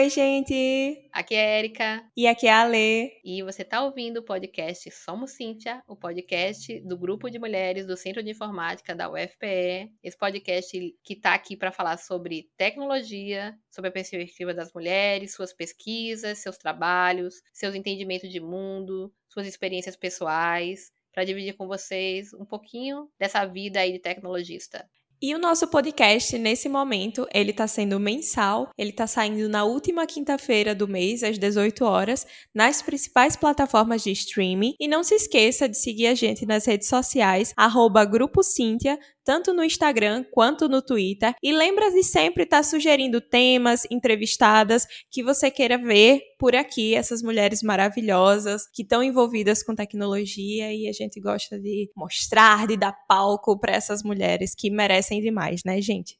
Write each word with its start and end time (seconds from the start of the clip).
Oi, 0.00 0.08
gente. 0.08 1.10
aqui 1.12 1.34
é 1.34 1.56
a 1.56 1.58
Erika 1.58 2.10
E 2.16 2.26
aqui 2.26 2.46
é 2.46 2.50
a 2.50 2.64
Lê. 2.64 3.20
e 3.22 3.42
você 3.42 3.60
está 3.60 3.82
ouvindo 3.82 4.20
o 4.20 4.22
podcast 4.22 4.90
Somos 4.90 5.32
Cíntia, 5.32 5.82
o 5.86 5.94
podcast 5.94 6.80
do 6.80 6.96
grupo 6.96 7.28
de 7.28 7.38
mulheres 7.38 7.84
do 7.84 7.98
Centro 7.98 8.22
de 8.22 8.30
Informática 8.30 8.94
da 8.94 9.10
UFPE. 9.10 9.92
Esse 10.02 10.16
podcast 10.16 10.96
que 11.04 11.12
está 11.12 11.34
aqui 11.34 11.54
para 11.54 11.70
falar 11.70 11.98
sobre 11.98 12.48
tecnologia, 12.56 13.54
sobre 13.70 13.90
a 13.90 13.92
perspectiva 13.92 14.54
das 14.54 14.72
mulheres, 14.72 15.34
suas 15.34 15.52
pesquisas, 15.52 16.38
seus 16.38 16.56
trabalhos, 16.56 17.34
seus 17.52 17.74
entendimentos 17.74 18.30
de 18.30 18.40
mundo, 18.40 19.12
suas 19.28 19.46
experiências 19.46 19.96
pessoais, 19.96 20.90
para 21.12 21.24
dividir 21.24 21.58
com 21.58 21.66
vocês 21.66 22.32
um 22.32 22.46
pouquinho 22.46 23.10
dessa 23.18 23.44
vida 23.44 23.80
aí 23.80 23.92
de 23.92 23.98
tecnologista. 23.98 24.88
E 25.22 25.34
o 25.34 25.38
nosso 25.38 25.68
podcast, 25.68 26.38
nesse 26.38 26.66
momento, 26.66 27.26
ele 27.34 27.52
tá 27.52 27.66
sendo 27.66 28.00
mensal. 28.00 28.70
Ele 28.78 28.90
tá 28.90 29.06
saindo 29.06 29.50
na 29.50 29.64
última 29.64 30.06
quinta-feira 30.06 30.74
do 30.74 30.88
mês, 30.88 31.22
às 31.22 31.38
18 31.38 31.84
horas, 31.84 32.26
nas 32.54 32.80
principais 32.80 33.36
plataformas 33.36 34.02
de 34.02 34.12
streaming. 34.12 34.74
E 34.80 34.88
não 34.88 35.04
se 35.04 35.14
esqueça 35.14 35.68
de 35.68 35.76
seguir 35.76 36.06
a 36.06 36.14
gente 36.14 36.46
nas 36.46 36.64
redes 36.64 36.88
sociais, 36.88 37.52
arroba 37.54 38.02
Grupo 38.06 38.42
Cíntia, 38.42 38.98
tanto 39.22 39.52
no 39.52 39.62
Instagram 39.62 40.24
quanto 40.32 40.70
no 40.70 40.80
Twitter. 40.80 41.34
E 41.42 41.52
lembra 41.52 41.90
de 41.90 42.02
sempre 42.02 42.44
estar 42.44 42.62
sugerindo 42.62 43.20
temas, 43.20 43.86
entrevistadas 43.90 44.86
que 45.10 45.22
você 45.22 45.50
queira 45.50 45.76
ver 45.76 46.29
por 46.40 46.56
aqui, 46.56 46.94
essas 46.94 47.22
mulheres 47.22 47.62
maravilhosas 47.62 48.66
que 48.72 48.82
estão 48.82 49.02
envolvidas 49.02 49.62
com 49.62 49.74
tecnologia 49.74 50.72
e 50.72 50.88
a 50.88 50.92
gente 50.92 51.20
gosta 51.20 51.60
de 51.60 51.90
mostrar, 51.94 52.66
de 52.66 52.78
dar 52.78 52.94
palco 53.06 53.60
para 53.60 53.74
essas 53.74 54.02
mulheres 54.02 54.54
que 54.56 54.70
merecem 54.70 55.20
demais, 55.20 55.60
né, 55.66 55.78
gente? 55.82 56.18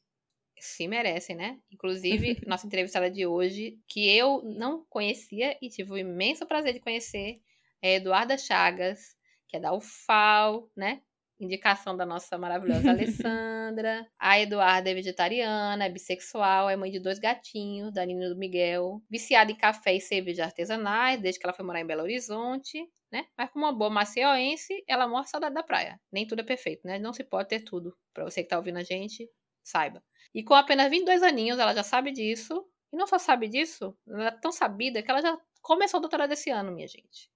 se 0.60 0.86
merecem, 0.86 1.34
né? 1.34 1.58
Inclusive, 1.72 2.36
nossa 2.46 2.66
entrevistada 2.66 3.10
de 3.10 3.26
hoje, 3.26 3.78
que 3.88 4.14
eu 4.14 4.42
não 4.42 4.84
conhecia 4.90 5.56
e 5.62 5.70
tive 5.70 5.92
o 5.92 5.96
imenso 5.96 6.44
prazer 6.44 6.74
de 6.74 6.80
conhecer, 6.80 7.40
é 7.80 7.94
a 7.94 7.96
Eduarda 7.96 8.36
Chagas, 8.36 9.16
que 9.48 9.56
é 9.56 9.60
da 9.60 9.72
UFAL, 9.72 10.70
né? 10.76 11.00
Indicação 11.40 11.96
da 11.96 12.04
nossa 12.04 12.36
maravilhosa 12.36 12.90
Alessandra. 12.92 14.06
A 14.18 14.38
Eduarda 14.38 14.90
é 14.90 14.94
vegetariana, 14.94 15.86
é 15.86 15.88
bissexual, 15.88 16.68
é 16.68 16.76
mãe 16.76 16.90
de 16.90 17.00
dois 17.00 17.18
gatinhos, 17.18 17.92
da 17.92 18.04
Nina 18.04 18.26
e 18.26 18.28
do 18.28 18.36
Miguel. 18.36 19.02
Viciada 19.08 19.50
em 19.50 19.56
café 19.56 19.94
e 19.94 20.00
cerveja 20.00 20.44
artesanais, 20.44 21.20
desde 21.20 21.40
que 21.40 21.46
ela 21.46 21.54
foi 21.54 21.64
morar 21.64 21.80
em 21.80 21.86
Belo 21.86 22.02
Horizonte. 22.02 22.86
Né? 23.10 23.26
Mas 23.36 23.50
como 23.50 23.64
uma 23.64 23.72
boa 23.72 23.90
macioense, 23.90 24.84
ela 24.86 25.08
morre 25.08 25.26
saudade 25.26 25.54
da 25.54 25.62
praia. 25.62 25.98
Nem 26.12 26.26
tudo 26.26 26.40
é 26.40 26.44
perfeito, 26.44 26.86
né? 26.86 26.98
Não 26.98 27.12
se 27.12 27.24
pode 27.24 27.48
ter 27.48 27.60
tudo. 27.60 27.96
Pra 28.12 28.24
você 28.24 28.42
que 28.42 28.48
tá 28.48 28.58
ouvindo 28.58 28.78
a 28.78 28.84
gente, 28.84 29.28
saiba. 29.64 30.02
E 30.34 30.44
com 30.44 30.54
apenas 30.54 30.90
22 30.90 31.22
aninhos, 31.22 31.58
ela 31.58 31.74
já 31.74 31.82
sabe 31.82 32.12
disso. 32.12 32.64
E 32.92 32.96
não 32.96 33.06
só 33.06 33.18
sabe 33.18 33.48
disso, 33.48 33.96
ela 34.06 34.28
é 34.28 34.30
tão 34.30 34.52
sabida 34.52 35.02
que 35.02 35.10
ela 35.10 35.22
já 35.22 35.38
começou 35.62 35.98
o 35.98 36.00
doutorado 36.00 36.32
esse 36.32 36.50
ano, 36.50 36.72
minha 36.72 36.86
gente. 36.86 37.30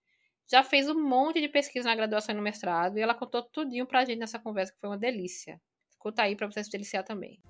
Já 0.50 0.62
fez 0.62 0.88
um 0.88 1.00
monte 1.00 1.40
de 1.40 1.48
pesquisa 1.48 1.88
na 1.88 1.96
graduação 1.96 2.34
e 2.34 2.36
no 2.36 2.42
mestrado. 2.42 2.98
E 2.98 3.00
ela 3.00 3.14
contou 3.14 3.42
tudinho 3.42 3.86
pra 3.86 4.04
gente 4.04 4.18
nessa 4.18 4.38
conversa, 4.38 4.72
que 4.72 4.78
foi 4.78 4.90
uma 4.90 4.98
delícia. 4.98 5.60
Escuta 5.90 6.22
aí 6.22 6.36
pra 6.36 6.46
você 6.46 6.62
se 6.62 6.70
deliciar 6.70 7.02
também. 7.02 7.40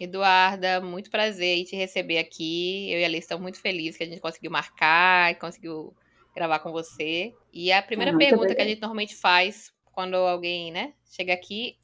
Eduarda, 0.00 0.80
muito 0.80 1.10
prazer 1.10 1.58
em 1.58 1.64
te 1.64 1.76
receber 1.76 2.18
aqui. 2.18 2.90
Eu 2.90 2.98
e 2.98 3.04
a 3.04 3.06
Alice 3.06 3.20
estamos 3.22 3.42
muito 3.42 3.60
felizes 3.60 3.96
que 3.96 4.02
a 4.02 4.06
gente 4.06 4.20
conseguiu 4.20 4.50
marcar 4.50 5.30
e 5.30 5.36
conseguiu 5.36 5.94
gravar 6.34 6.58
com 6.58 6.72
você. 6.72 7.32
E 7.52 7.70
a 7.70 7.80
primeira 7.80 8.12
Ah, 8.12 8.18
pergunta 8.18 8.52
que 8.52 8.60
a 8.60 8.64
gente 8.64 8.80
normalmente 8.80 9.14
faz 9.14 9.72
quando 9.92 10.16
alguém, 10.16 10.72
né, 10.72 10.94
chega 11.04 11.32
aqui 11.32 11.76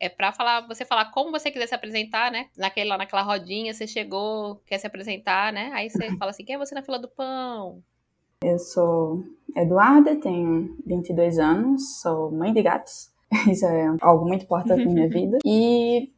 é 0.00 0.08
pra 0.08 0.32
falar, 0.32 0.66
você 0.66 0.84
falar 0.84 1.10
como 1.12 1.30
você 1.30 1.50
quiser 1.50 1.66
se 1.66 1.74
apresentar, 1.74 2.30
né? 2.30 2.48
Naquele, 2.56 2.88
lá 2.88 2.98
naquela 2.98 3.22
rodinha, 3.22 3.72
você 3.72 3.86
chegou, 3.86 4.56
quer 4.66 4.78
se 4.78 4.86
apresentar, 4.86 5.52
né? 5.52 5.70
Aí 5.74 5.90
você 5.90 6.16
fala 6.16 6.30
assim, 6.30 6.44
quem 6.44 6.54
é 6.54 6.58
você 6.58 6.74
na 6.74 6.82
fila 6.82 6.98
do 6.98 7.08
pão? 7.08 7.82
Eu 8.42 8.58
sou 8.58 9.24
Eduarda, 9.56 10.14
tenho 10.16 10.76
22 10.86 11.38
anos, 11.38 12.00
sou 12.00 12.30
mãe 12.30 12.52
de 12.52 12.62
gatos. 12.62 13.10
Isso 13.50 13.64
é 13.64 13.96
algo 14.02 14.26
muito 14.26 14.44
importante 14.44 14.84
na 14.84 14.92
minha 14.92 15.08
vida. 15.10 15.38
E, 15.44 16.12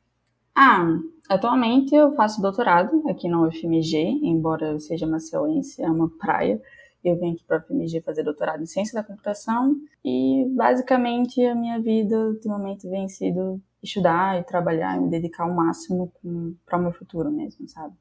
ah, 0.55 0.99
atualmente 1.29 1.95
eu 1.95 2.11
faço 2.13 2.43
doutorado 2.43 3.09
aqui 3.09 3.29
na 3.29 3.41
UFMG, 3.43 4.21
embora 4.23 4.73
eu 4.73 4.81
seja 4.81 5.07
maceuense, 5.07 5.81
é 5.81 5.89
uma 5.89 6.11
praia. 6.19 6.61
Eu 7.05 7.17
venho 7.17 7.35
aqui 7.35 7.45
para 7.45 7.59
a 7.59 7.61
UFMG 7.61 8.01
fazer 8.01 8.25
doutorado 8.25 8.61
em 8.61 8.67
ciência 8.67 9.01
da 9.01 9.07
computação 9.07 9.77
e, 10.05 10.45
basicamente, 10.57 11.41
a 11.45 11.55
minha 11.55 11.81
vida 11.81 12.19
ultimamente 12.19 12.89
vem 12.89 13.09
sido 13.09 13.63
estudar 13.83 14.39
e 14.39 14.45
trabalhar 14.45 14.97
e 14.97 15.01
me 15.01 15.11
dedicar 15.11 15.45
ao 15.45 15.55
máximo 15.55 16.13
para 16.67 16.79
o 16.79 16.83
meu 16.83 16.93
futuro 16.93 17.31
mesmo, 17.31 17.69
sabe? 17.69 17.95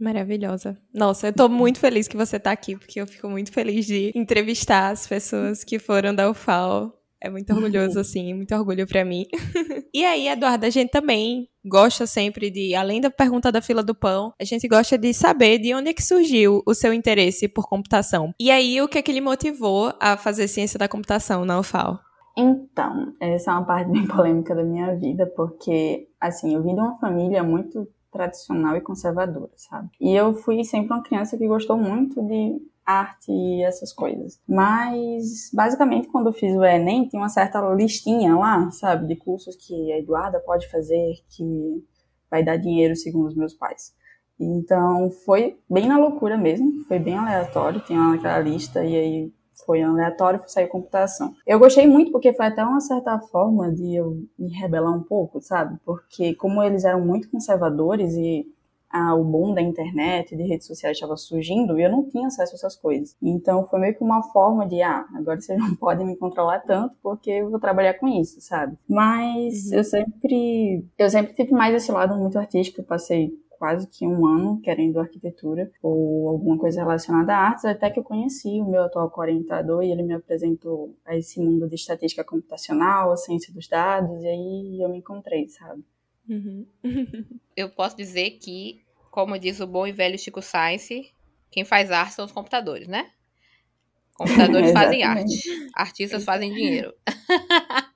Maravilhosa. 0.00 0.78
Nossa, 0.94 1.26
eu 1.28 1.32
tô 1.32 1.46
muito 1.48 1.78
feliz 1.78 2.08
que 2.08 2.16
você 2.16 2.40
tá 2.40 2.50
aqui, 2.50 2.74
porque 2.74 3.00
eu 3.00 3.06
fico 3.06 3.28
muito 3.28 3.52
feliz 3.52 3.84
de 3.84 4.10
entrevistar 4.14 4.88
as 4.88 5.06
pessoas 5.06 5.62
que 5.62 5.78
foram 5.78 6.14
da 6.14 6.30
UFAL. 6.30 6.96
É 7.20 7.28
muito 7.28 7.52
orgulhoso, 7.52 8.00
assim, 8.00 8.32
muito 8.32 8.54
orgulho 8.54 8.86
pra 8.86 9.04
mim. 9.04 9.26
e 9.92 10.02
aí, 10.02 10.26
Eduardo, 10.26 10.64
a 10.64 10.70
gente 10.70 10.90
também 10.90 11.50
gosta 11.62 12.06
sempre 12.06 12.50
de, 12.50 12.74
além 12.74 12.98
da 12.98 13.10
pergunta 13.10 13.52
da 13.52 13.60
fila 13.60 13.82
do 13.82 13.94
pão, 13.94 14.32
a 14.40 14.44
gente 14.44 14.66
gosta 14.66 14.96
de 14.96 15.12
saber 15.12 15.58
de 15.58 15.74
onde 15.74 15.90
é 15.90 15.92
que 15.92 16.02
surgiu 16.02 16.62
o 16.66 16.72
seu 16.72 16.94
interesse 16.94 17.46
por 17.46 17.68
computação. 17.68 18.32
E 18.40 18.50
aí, 18.50 18.80
o 18.80 18.88
que 18.88 18.96
é 18.96 19.02
que 19.02 19.12
lhe 19.12 19.20
motivou 19.20 19.92
a 20.00 20.16
fazer 20.16 20.48
ciência 20.48 20.78
da 20.78 20.88
computação 20.88 21.44
na 21.44 21.60
UFAL? 21.60 22.00
Então, 22.36 23.14
essa 23.20 23.50
é 23.50 23.54
uma 23.54 23.64
parte 23.64 23.90
bem 23.90 24.06
polêmica 24.08 24.54
da 24.54 24.62
minha 24.62 24.94
vida, 24.96 25.26
porque, 25.26 26.08
assim, 26.20 26.54
eu 26.54 26.62
vim 26.62 26.74
de 26.74 26.80
uma 26.80 26.96
família 26.98 27.42
muito 27.42 27.88
tradicional 28.10 28.76
e 28.76 28.80
conservadora, 28.80 29.52
sabe? 29.56 29.88
E 30.00 30.14
eu 30.14 30.34
fui 30.34 30.64
sempre 30.64 30.92
uma 30.92 31.02
criança 31.02 31.38
que 31.38 31.46
gostou 31.46 31.76
muito 31.76 32.20
de 32.22 32.60
arte 32.84 33.30
e 33.30 33.62
essas 33.62 33.92
coisas. 33.92 34.40
Mas, 34.48 35.50
basicamente, 35.52 36.08
quando 36.08 36.28
eu 36.28 36.32
fiz 36.32 36.54
o 36.56 36.64
Enem, 36.64 37.06
tinha 37.06 37.22
uma 37.22 37.28
certa 37.28 37.60
listinha 37.74 38.36
lá, 38.36 38.70
sabe? 38.72 39.06
De 39.06 39.16
cursos 39.16 39.54
que 39.56 39.92
a 39.92 39.98
Eduarda 39.98 40.40
pode 40.40 40.68
fazer, 40.68 41.14
que 41.28 41.84
vai 42.30 42.42
dar 42.44 42.56
dinheiro, 42.56 42.96
segundo 42.96 43.28
os 43.28 43.36
meus 43.36 43.54
pais. 43.54 43.94
Então, 44.38 45.10
foi 45.24 45.58
bem 45.68 45.86
na 45.86 45.98
loucura 45.98 46.36
mesmo, 46.36 46.84
foi 46.88 46.98
bem 46.98 47.14
aleatório, 47.14 47.80
tinha 47.80 47.98
lá 47.98 48.08
naquela 48.08 48.38
lista, 48.38 48.84
e 48.84 48.96
aí 48.96 49.32
foi 49.64 49.82
aleatório, 49.82 50.42
saiu 50.46 50.68
computação. 50.68 51.34
Eu 51.46 51.58
gostei 51.58 51.86
muito 51.86 52.12
porque 52.12 52.32
foi 52.32 52.46
até 52.46 52.64
uma 52.64 52.80
certa 52.80 53.18
forma 53.18 53.72
de 53.72 53.94
eu 53.94 54.22
me 54.38 54.52
rebelar 54.52 54.94
um 54.94 55.02
pouco, 55.02 55.40
sabe? 55.40 55.78
Porque 55.84 56.34
como 56.34 56.62
eles 56.62 56.84
eram 56.84 57.04
muito 57.04 57.30
conservadores 57.30 58.14
e 58.14 58.46
ah, 58.90 59.14
o 59.14 59.22
boom 59.22 59.54
da 59.54 59.62
internet, 59.62 60.36
de 60.36 60.42
redes 60.42 60.66
sociais 60.66 60.96
estava 60.96 61.16
surgindo, 61.16 61.78
eu 61.78 61.90
não 61.90 62.08
tinha 62.08 62.26
acesso 62.26 62.54
a 62.54 62.56
essas 62.56 62.76
coisas. 62.76 63.16
Então 63.22 63.64
foi 63.66 63.78
meio 63.78 63.94
que 63.94 64.02
uma 64.02 64.22
forma 64.32 64.66
de, 64.66 64.82
ah, 64.82 65.06
agora 65.14 65.40
vocês 65.40 65.56
não 65.60 65.76
podem 65.76 66.06
me 66.06 66.16
controlar 66.16 66.60
tanto 66.60 66.96
porque 67.02 67.30
eu 67.30 67.50
vou 67.50 67.60
trabalhar 67.60 67.94
com 67.94 68.08
isso, 68.08 68.40
sabe? 68.40 68.76
Mas 68.88 69.70
eu 69.70 69.84
sempre, 69.84 70.84
eu 70.98 71.08
sempre 71.08 71.32
tive 71.34 71.52
mais 71.52 71.74
esse 71.74 71.92
lado 71.92 72.16
muito 72.16 72.38
artístico, 72.38 72.80
eu 72.80 72.84
passei 72.84 73.32
quase 73.60 73.86
que 73.86 74.06
um 74.06 74.26
ano 74.26 74.58
querendo 74.62 74.98
arquitetura 74.98 75.70
ou 75.82 76.30
alguma 76.30 76.56
coisa 76.56 76.80
relacionada 76.80 77.34
a 77.34 77.48
artes, 77.48 77.66
até 77.66 77.90
que 77.90 78.00
eu 78.00 78.02
conheci 78.02 78.58
o 78.58 78.64
meu 78.64 78.82
atual 78.82 79.12
orientador 79.14 79.84
e 79.84 79.92
ele 79.92 80.02
me 80.02 80.14
apresentou 80.14 80.96
a 81.04 81.14
esse 81.14 81.38
mundo 81.38 81.68
de 81.68 81.74
estatística 81.74 82.24
computacional, 82.24 83.12
a 83.12 83.18
ciência 83.18 83.52
dos 83.52 83.68
dados, 83.68 84.22
e 84.22 84.26
aí 84.26 84.80
eu 84.82 84.88
me 84.88 84.96
encontrei, 84.96 85.46
sabe? 85.50 85.84
Uhum. 86.26 86.66
Eu 87.54 87.68
posso 87.68 87.96
dizer 87.96 88.38
que, 88.38 88.80
como 89.10 89.38
diz 89.38 89.60
o 89.60 89.66
bom 89.66 89.86
e 89.86 89.92
velho 89.92 90.18
Chico 90.18 90.40
Science, 90.40 91.12
quem 91.50 91.64
faz 91.64 91.90
arte 91.90 92.14
são 92.14 92.24
os 92.24 92.32
computadores, 92.32 92.88
né? 92.88 93.10
Computadores 94.14 94.70
fazem 94.72 95.02
arte. 95.02 95.68
Artistas 95.74 96.24
fazem 96.24 96.50
dinheiro. 96.54 96.94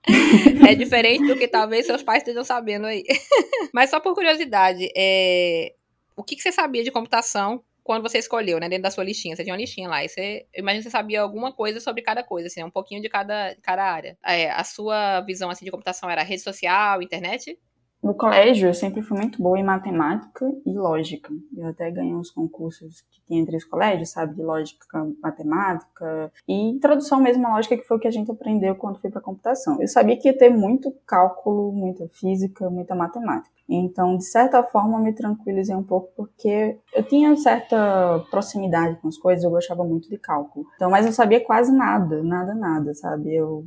é 0.68 0.74
diferente 0.74 1.26
do 1.26 1.36
que 1.38 1.48
talvez 1.48 1.86
seus 1.86 2.02
pais 2.02 2.18
estejam 2.18 2.44
sabendo 2.44 2.86
aí. 2.86 3.04
Mas 3.72 3.90
só 3.90 4.00
por 4.00 4.14
curiosidade, 4.14 4.90
é, 4.96 5.74
o 6.16 6.22
que, 6.22 6.36
que 6.36 6.42
você 6.42 6.52
sabia 6.52 6.84
de 6.84 6.90
computação 6.90 7.62
quando 7.82 8.02
você 8.02 8.18
escolheu, 8.18 8.58
né, 8.58 8.66
dentro 8.66 8.84
da 8.84 8.90
sua 8.90 9.04
listinha, 9.04 9.36
você 9.36 9.44
tinha 9.44 9.52
uma 9.52 9.60
listinha 9.60 9.88
lá, 9.88 10.02
e 10.02 10.08
você, 10.08 10.46
eu 10.54 10.62
imagino 10.62 10.82
que 10.82 10.88
você 10.88 10.90
sabia 10.90 11.20
alguma 11.20 11.52
coisa 11.52 11.80
sobre 11.80 12.00
cada 12.00 12.24
coisa, 12.24 12.46
assim, 12.46 12.64
um 12.64 12.70
pouquinho 12.70 13.02
de 13.02 13.10
cada, 13.10 13.54
cada 13.62 13.84
área. 13.84 14.16
É, 14.24 14.50
a 14.50 14.64
sua 14.64 15.20
visão, 15.20 15.50
assim, 15.50 15.66
de 15.66 15.70
computação 15.70 16.08
era 16.08 16.22
rede 16.22 16.40
social, 16.42 17.02
internet? 17.02 17.58
No 18.04 18.12
colégio, 18.12 18.68
eu 18.68 18.74
sempre 18.74 19.00
fui 19.00 19.16
muito 19.16 19.42
boa 19.42 19.58
em 19.58 19.64
matemática 19.64 20.46
e 20.66 20.74
lógica. 20.74 21.32
Eu 21.56 21.68
até 21.68 21.90
ganhei 21.90 22.14
uns 22.14 22.30
concursos 22.30 23.00
que 23.10 23.22
tinha 23.26 23.40
entre 23.40 23.56
os 23.56 23.64
colégios, 23.64 24.10
sabe, 24.10 24.34
de 24.34 24.42
lógica, 24.42 25.08
matemática 25.22 26.30
e 26.46 26.68
introdução 26.68 27.18
mesmo 27.18 27.46
à 27.46 27.54
lógica, 27.54 27.78
que 27.78 27.82
foi 27.82 27.96
o 27.96 28.00
que 28.00 28.06
a 28.06 28.10
gente 28.10 28.30
aprendeu 28.30 28.74
quando 28.74 29.00
fui 29.00 29.08
para 29.10 29.22
computação. 29.22 29.80
Eu 29.80 29.88
sabia 29.88 30.18
que 30.18 30.28
ia 30.28 30.36
ter 30.36 30.50
muito 30.50 30.92
cálculo, 31.06 31.72
muita 31.72 32.06
física, 32.08 32.68
muita 32.68 32.94
matemática. 32.94 33.54
Então, 33.66 34.18
de 34.18 34.24
certa 34.24 34.62
forma, 34.62 35.00
me 35.00 35.14
tranquilizei 35.14 35.74
um 35.74 35.82
pouco 35.82 36.12
porque 36.14 36.78
eu 36.94 37.02
tinha 37.04 37.34
certa 37.36 38.22
proximidade 38.30 39.00
com 39.00 39.08
as 39.08 39.16
coisas, 39.16 39.42
eu 39.42 39.50
gostava 39.50 39.82
muito 39.82 40.10
de 40.10 40.18
cálculo. 40.18 40.66
Então, 40.76 40.90
mas 40.90 41.06
eu 41.06 41.12
sabia 41.12 41.42
quase 41.42 41.72
nada, 41.72 42.22
nada, 42.22 42.54
nada, 42.54 42.92
sabe? 42.92 43.34
Eu 43.34 43.64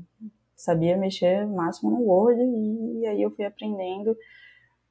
sabia 0.58 0.98
mexer 0.98 1.46
máximo 1.48 1.92
no 1.92 2.02
Word 2.02 2.42
e, 2.42 3.06
aí 3.06 3.22
eu 3.22 3.32
fui 3.32 3.46
aprendendo. 3.46 4.18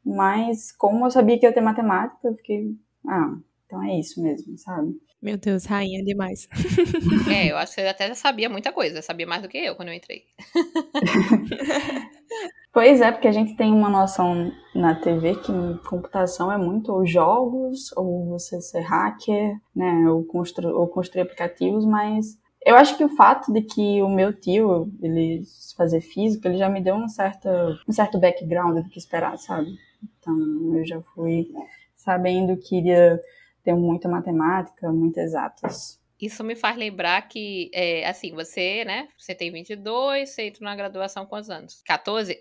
Mas 0.04 0.70
como 0.70 1.04
eu 1.04 1.10
sabia 1.10 1.38
que 1.38 1.44
ia 1.44 1.52
ter 1.52 1.60
matemática, 1.60 2.28
eu 2.28 2.36
fiquei, 2.36 2.76
ah, 3.06 3.36
então 3.66 3.82
é 3.82 3.98
isso 3.98 4.22
mesmo, 4.22 4.56
sabe? 4.56 4.94
Meu 5.20 5.36
Deus, 5.36 5.64
rainha 5.64 6.04
demais. 6.04 6.48
É, 7.28 7.50
eu 7.50 7.56
acho 7.58 7.74
que 7.74 7.80
você 7.80 7.88
até 7.88 8.14
sabia 8.14 8.48
muita 8.48 8.72
coisa, 8.72 9.02
sabia 9.02 9.26
mais 9.26 9.42
do 9.42 9.48
que 9.48 9.58
eu 9.58 9.74
quando 9.74 9.88
eu 9.88 9.94
entrei. 9.94 10.22
pois 12.72 13.00
é, 13.00 13.10
porque 13.10 13.26
a 13.26 13.32
gente 13.32 13.56
tem 13.56 13.72
uma 13.72 13.90
noção 13.90 14.52
na 14.72 14.94
TV 14.94 15.34
que 15.36 15.52
computação 15.88 16.52
é 16.52 16.56
muito 16.56 16.92
ou 16.92 17.04
jogos, 17.04 17.90
ou 17.96 18.26
você 18.26 18.60
ser 18.60 18.82
hacker, 18.82 19.56
né, 19.74 20.08
ou, 20.08 20.24
constru 20.24 20.68
ou 20.68 20.86
construir 20.86 21.22
aplicativos, 21.22 21.84
mas 21.84 22.38
eu 22.66 22.74
acho 22.74 22.96
que 22.96 23.04
o 23.04 23.08
fato 23.08 23.52
de 23.52 23.62
que 23.62 24.02
o 24.02 24.08
meu 24.08 24.32
tio, 24.32 24.92
ele 25.00 25.44
fazer 25.76 26.00
física, 26.00 26.48
ele 26.48 26.58
já 26.58 26.68
me 26.68 26.80
deu 26.80 26.96
um 26.96 27.08
certo, 27.08 27.48
um 27.86 27.92
certo 27.92 28.18
background 28.18 28.82
do 28.82 28.88
que 28.90 28.98
esperar, 28.98 29.38
sabe? 29.38 29.78
Então, 30.18 30.76
eu 30.76 30.84
já 30.84 31.00
fui 31.14 31.48
sabendo 31.94 32.56
que 32.56 32.78
iria 32.78 33.22
ter 33.62 33.72
muita 33.72 34.08
matemática, 34.08 34.90
muitas 34.90 35.26
exatas. 35.26 36.00
Isso 36.20 36.42
me 36.42 36.56
faz 36.56 36.76
lembrar 36.76 37.28
que, 37.28 37.70
é, 37.72 38.04
assim, 38.08 38.32
você, 38.32 38.84
né? 38.84 39.06
Você 39.16 39.32
tem 39.32 39.52
22, 39.52 40.28
você 40.28 40.48
entrou 40.48 40.68
na 40.68 40.74
graduação 40.74 41.24
quantos 41.24 41.50
anos? 41.50 41.82
14? 41.84 42.36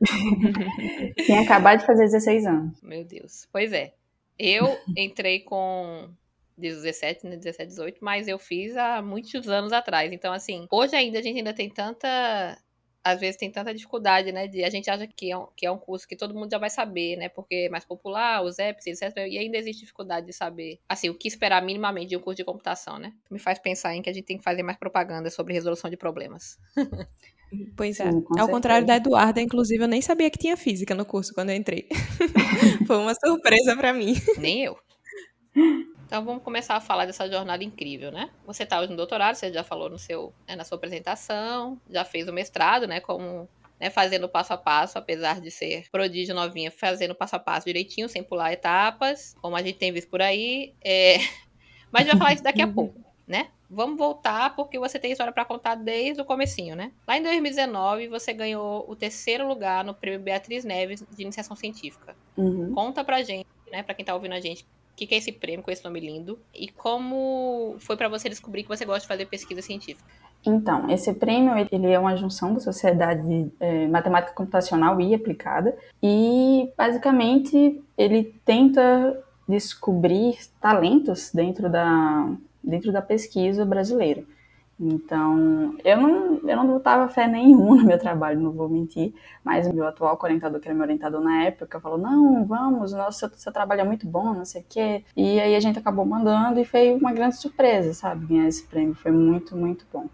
Tinha 1.26 1.42
acabado 1.42 1.80
de 1.80 1.86
fazer 1.86 2.04
16 2.04 2.46
anos. 2.46 2.80
Meu 2.82 3.04
Deus. 3.04 3.46
Pois 3.52 3.70
é. 3.70 3.92
Eu 4.38 4.78
entrei 4.96 5.40
com 5.40 6.08
17, 6.60 7.26
né, 7.26 7.36
17, 7.36 7.68
18, 7.68 7.98
mas 8.00 8.28
eu 8.28 8.38
fiz 8.38 8.76
há 8.76 9.02
muitos 9.02 9.48
anos 9.48 9.72
atrás. 9.72 10.12
Então, 10.12 10.32
assim, 10.32 10.66
hoje 10.70 10.94
ainda 10.94 11.18
a 11.18 11.22
gente 11.22 11.38
ainda 11.38 11.52
tem 11.54 11.68
tanta. 11.68 12.58
Às 13.02 13.18
vezes 13.18 13.38
tem 13.38 13.50
tanta 13.50 13.72
dificuldade, 13.72 14.30
né? 14.30 14.46
De, 14.46 14.62
a 14.62 14.68
gente 14.68 14.90
acha 14.90 15.06
que 15.06 15.30
é, 15.30 15.36
um, 15.36 15.46
que 15.56 15.64
é 15.64 15.70
um 15.70 15.78
curso 15.78 16.06
que 16.06 16.14
todo 16.14 16.34
mundo 16.34 16.50
já 16.50 16.58
vai 16.58 16.68
saber, 16.68 17.16
né? 17.16 17.30
Porque 17.30 17.66
é 17.66 17.68
mais 17.70 17.84
popular, 17.84 18.42
os 18.44 18.58
apps, 18.58 18.86
etc. 18.86 19.16
E 19.26 19.38
ainda 19.38 19.56
existe 19.56 19.80
dificuldade 19.80 20.26
de 20.26 20.34
saber, 20.34 20.78
assim, 20.86 21.08
o 21.08 21.14
que 21.16 21.26
esperar 21.26 21.62
minimamente 21.62 22.08
de 22.08 22.16
um 22.16 22.20
curso 22.20 22.36
de 22.36 22.44
computação, 22.44 22.98
né? 22.98 23.14
Me 23.30 23.38
faz 23.38 23.58
pensar 23.58 23.94
em 23.94 24.02
que 24.02 24.10
a 24.10 24.12
gente 24.12 24.26
tem 24.26 24.36
que 24.36 24.44
fazer 24.44 24.62
mais 24.62 24.78
propaganda 24.78 25.30
sobre 25.30 25.54
resolução 25.54 25.88
de 25.90 25.96
problemas. 25.96 26.58
Pois 27.76 27.98
é. 27.98 28.10
Sim, 28.10 28.24
Ao 28.38 28.48
contrário 28.48 28.86
da 28.86 28.96
Eduarda, 28.96 29.40
inclusive, 29.40 29.82
eu 29.82 29.88
nem 29.88 30.00
sabia 30.00 30.30
que 30.30 30.38
tinha 30.38 30.56
física 30.56 30.94
no 30.94 31.04
curso 31.04 31.34
quando 31.34 31.50
eu 31.50 31.56
entrei. 31.56 31.88
Foi 32.86 32.96
uma 32.96 33.14
surpresa 33.14 33.76
para 33.76 33.92
mim. 33.92 34.14
Nem 34.38 34.64
eu. 34.64 34.78
Então 36.10 36.24
vamos 36.24 36.42
começar 36.42 36.74
a 36.74 36.80
falar 36.80 37.06
dessa 37.06 37.30
jornada 37.30 37.62
incrível, 37.62 38.10
né? 38.10 38.30
Você 38.44 38.64
está 38.64 38.80
hoje 38.80 38.90
no 38.90 38.96
doutorado, 38.96 39.36
você 39.36 39.52
já 39.52 39.62
falou 39.62 39.88
no 39.88 39.96
seu, 39.96 40.34
né, 40.48 40.56
na 40.56 40.64
sua 40.64 40.76
apresentação, 40.76 41.80
já 41.88 42.04
fez 42.04 42.26
o 42.26 42.32
mestrado, 42.32 42.84
né? 42.88 42.98
Como 42.98 43.48
né, 43.78 43.90
fazendo 43.90 44.28
passo 44.28 44.52
a 44.52 44.56
passo, 44.58 44.98
apesar 44.98 45.40
de 45.40 45.52
ser 45.52 45.88
prodígio 45.88 46.34
novinha, 46.34 46.68
fazendo 46.68 47.14
passo 47.14 47.36
a 47.36 47.38
passo 47.38 47.66
direitinho, 47.66 48.08
sem 48.08 48.24
pular 48.24 48.52
etapas, 48.52 49.36
como 49.40 49.54
a 49.54 49.62
gente 49.62 49.78
tem 49.78 49.92
visto 49.92 50.10
por 50.10 50.20
aí. 50.20 50.74
É... 50.82 51.18
Mas 51.92 52.02
a 52.02 52.04
gente 52.06 52.10
vai 52.10 52.18
falar 52.18 52.32
isso 52.34 52.42
daqui 52.42 52.62
a 52.62 52.66
pouco, 52.66 53.00
né? 53.24 53.46
Vamos 53.70 53.96
voltar, 53.96 54.56
porque 54.56 54.80
você 54.80 54.98
tem 54.98 55.12
história 55.12 55.32
para 55.32 55.44
contar 55.44 55.76
desde 55.76 56.20
o 56.20 56.24
comecinho, 56.24 56.74
né? 56.74 56.90
Lá 57.06 57.18
em 57.18 57.22
2019, 57.22 58.08
você 58.08 58.32
ganhou 58.32 58.84
o 58.88 58.96
terceiro 58.96 59.46
lugar 59.46 59.84
no 59.84 59.94
Prêmio 59.94 60.18
Beatriz 60.18 60.64
Neves 60.64 61.04
de 61.08 61.22
Iniciação 61.22 61.54
Científica. 61.54 62.16
Uhum. 62.36 62.74
Conta 62.74 63.04
pra 63.04 63.22
gente, 63.22 63.46
né, 63.70 63.84
pra 63.84 63.94
quem 63.94 64.04
tá 64.04 64.12
ouvindo 64.12 64.34
a 64.34 64.40
gente, 64.40 64.66
que, 64.96 65.06
que 65.06 65.14
é 65.14 65.18
esse 65.18 65.32
prêmio 65.32 65.62
com 65.62 65.70
esse 65.70 65.84
nome 65.84 66.00
lindo 66.00 66.38
e 66.54 66.68
como 66.68 67.76
foi 67.78 67.96
para 67.96 68.08
você 68.08 68.28
descobrir 68.28 68.62
que 68.62 68.68
você 68.68 68.84
gosta 68.84 69.00
de 69.02 69.08
fazer 69.08 69.26
pesquisa 69.26 69.62
científica? 69.62 70.08
Então, 70.44 70.90
esse 70.90 71.12
prêmio 71.14 71.54
ele 71.70 71.90
é 71.90 71.98
uma 71.98 72.16
junção 72.16 72.54
da 72.54 72.60
Sociedade 72.60 73.50
é, 73.60 73.86
Matemática 73.88 74.34
Computacional 74.34 75.00
e 75.00 75.14
Aplicada 75.14 75.76
e 76.02 76.70
basicamente 76.76 77.82
ele 77.96 78.34
tenta 78.44 79.22
descobrir 79.46 80.38
talentos 80.60 81.30
dentro 81.32 81.68
da, 81.68 82.32
dentro 82.62 82.92
da 82.92 83.02
pesquisa 83.02 83.64
brasileira. 83.64 84.24
Então, 84.82 85.76
eu 85.84 86.00
não, 86.00 86.48
eu 86.48 86.56
não 86.56 86.66
botava 86.66 87.06
fé 87.12 87.26
nenhuma 87.28 87.76
no 87.76 87.84
meu 87.84 87.98
trabalho, 87.98 88.40
não 88.40 88.50
vou 88.50 88.66
mentir, 88.66 89.12
mas 89.44 89.70
meu 89.70 89.86
atual 89.86 90.18
orientador, 90.22 90.58
que 90.58 90.66
era 90.68 90.74
meu 90.74 90.84
orientador 90.84 91.20
na 91.20 91.44
época, 91.44 91.78
falou, 91.78 91.98
não, 91.98 92.46
vamos, 92.46 92.92
nosso, 92.92 93.18
seu, 93.18 93.30
seu 93.36 93.52
trabalho 93.52 93.82
é 93.82 93.84
muito 93.84 94.06
bom, 94.06 94.32
não 94.32 94.44
sei 94.46 94.62
o 94.62 94.64
quê. 94.66 95.04
E 95.14 95.38
aí 95.38 95.54
a 95.54 95.60
gente 95.60 95.78
acabou 95.78 96.06
mandando 96.06 96.58
e 96.58 96.64
foi 96.64 96.92
uma 96.92 97.12
grande 97.12 97.36
surpresa, 97.36 97.92
sabe, 97.92 98.24
ganhar 98.24 98.48
esse 98.48 98.62
prêmio, 98.66 98.94
foi 98.94 99.12
muito, 99.12 99.54
muito 99.54 99.84
bom. 99.92 100.06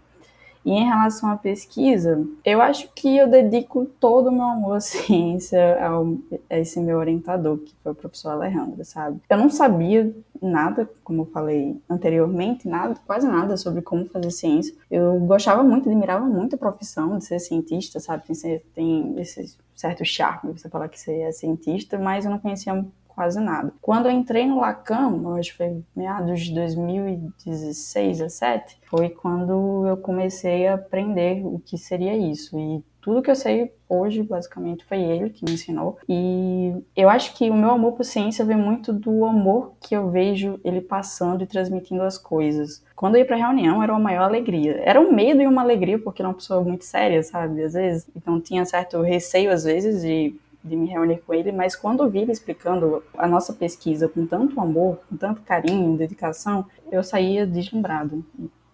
E 0.67 0.71
em 0.71 0.83
relação 0.83 1.31
à 1.31 1.37
pesquisa, 1.37 2.21
eu 2.43 2.61
acho 2.61 2.89
que 2.93 3.15
eu 3.15 3.29
dedico 3.29 3.85
todo 4.01 4.27
o 4.27 4.31
meu 4.33 4.43
amor 4.43 4.75
à 4.75 4.79
ciência 4.83 5.81
ao, 5.81 6.17
a 6.49 6.59
esse 6.59 6.77
meu 6.81 6.97
orientador, 6.97 7.59
que 7.59 7.73
foi 7.81 7.93
o 7.93 7.95
professor 7.95 8.31
Alejandro, 8.31 8.83
sabe? 8.83 9.21
Eu 9.29 9.37
não 9.37 9.49
sabia 9.49 10.13
nada, 10.41 10.89
como 11.05 11.21
eu 11.21 11.25
falei 11.27 11.81
anteriormente, 11.89 12.67
nada, 12.67 12.95
quase 13.07 13.25
nada 13.25 13.55
sobre 13.55 13.81
como 13.81 14.09
fazer 14.09 14.29
ciência. 14.29 14.75
Eu 14.91 15.17
gostava 15.21 15.63
muito, 15.63 15.87
admirava 15.87 16.25
muito 16.25 16.55
a 16.55 16.59
profissão 16.59 17.17
de 17.17 17.23
ser 17.23 17.39
cientista, 17.39 18.01
sabe? 18.01 18.23
Tem, 18.25 18.61
tem 18.75 19.15
esse 19.21 19.55
certo 19.73 20.03
charme 20.03 20.51
você 20.51 20.67
falar 20.67 20.89
que 20.89 20.99
você 20.99 21.21
é 21.21 21.31
cientista, 21.31 21.97
mas 21.97 22.25
eu 22.25 22.31
não 22.31 22.39
conhecia 22.39 22.85
quase 23.17 23.39
nada. 23.39 23.73
Quando 23.81 24.05
eu 24.05 24.11
entrei 24.11 24.45
no 24.45 24.59
Lacan, 24.59 25.35
acho 25.39 25.49
que 25.49 25.57
foi 25.57 25.83
meados 25.95 26.41
de 26.41 26.53
2016, 26.53 28.19
17, 28.19 28.77
foi 28.83 29.09
quando 29.09 29.87
eu 29.87 29.97
comecei 29.97 30.67
a 30.67 30.75
aprender 30.75 31.43
o 31.43 31.57
que 31.57 31.79
seria 31.79 32.15
isso. 32.15 32.59
E 32.59 32.83
tudo 33.01 33.23
que 33.23 33.31
eu 33.31 33.35
sei 33.35 33.73
hoje, 33.89 34.21
basicamente, 34.21 34.85
foi 34.85 34.99
ele 35.01 35.31
que 35.31 35.43
me 35.43 35.53
ensinou. 35.53 35.97
E 36.07 36.75
eu 36.95 37.09
acho 37.09 37.33
que 37.33 37.49
o 37.49 37.55
meu 37.55 37.71
amor 37.71 37.93
por 37.93 38.03
ciência 38.03 38.45
vem 38.45 38.57
muito 38.57 38.93
do 38.93 39.25
amor 39.25 39.71
que 39.81 39.95
eu 39.95 40.11
vejo 40.11 40.59
ele 40.63 40.81
passando 40.81 41.43
e 41.43 41.47
transmitindo 41.47 42.03
as 42.03 42.19
coisas. 42.19 42.83
Quando 42.95 43.15
eu 43.15 43.21
ia 43.21 43.25
pra 43.25 43.35
reunião, 43.35 43.81
era 43.81 43.93
uma 43.93 43.99
maior 43.99 44.25
alegria. 44.25 44.79
Era 44.85 45.01
um 45.01 45.11
medo 45.11 45.41
e 45.41 45.47
uma 45.47 45.63
alegria, 45.63 45.97
porque 45.97 46.21
era 46.21 46.29
uma 46.29 46.35
pessoa 46.35 46.61
muito 46.61 46.85
séria, 46.85 47.23
sabe? 47.23 47.63
Às 47.63 47.73
vezes. 47.73 48.07
Então 48.15 48.39
tinha 48.39 48.63
certo 48.63 49.01
receio, 49.01 49.51
às 49.51 49.63
vezes, 49.63 50.03
de 50.03 50.35
de 50.67 50.75
me 50.75 50.87
reunir 50.87 51.21
com 51.25 51.33
ele, 51.33 51.51
mas 51.51 51.75
quando 51.75 52.03
eu 52.03 52.09
vi 52.09 52.19
ele 52.19 52.31
explicando 52.31 53.03
a 53.17 53.27
nossa 53.27 53.53
pesquisa 53.53 54.07
com 54.07 54.25
tanto 54.25 54.59
amor, 54.59 54.99
com 55.09 55.17
tanto 55.17 55.41
carinho, 55.41 55.97
dedicação, 55.97 56.65
eu 56.91 57.03
saía 57.03 57.47
deslumbrado. 57.47 58.23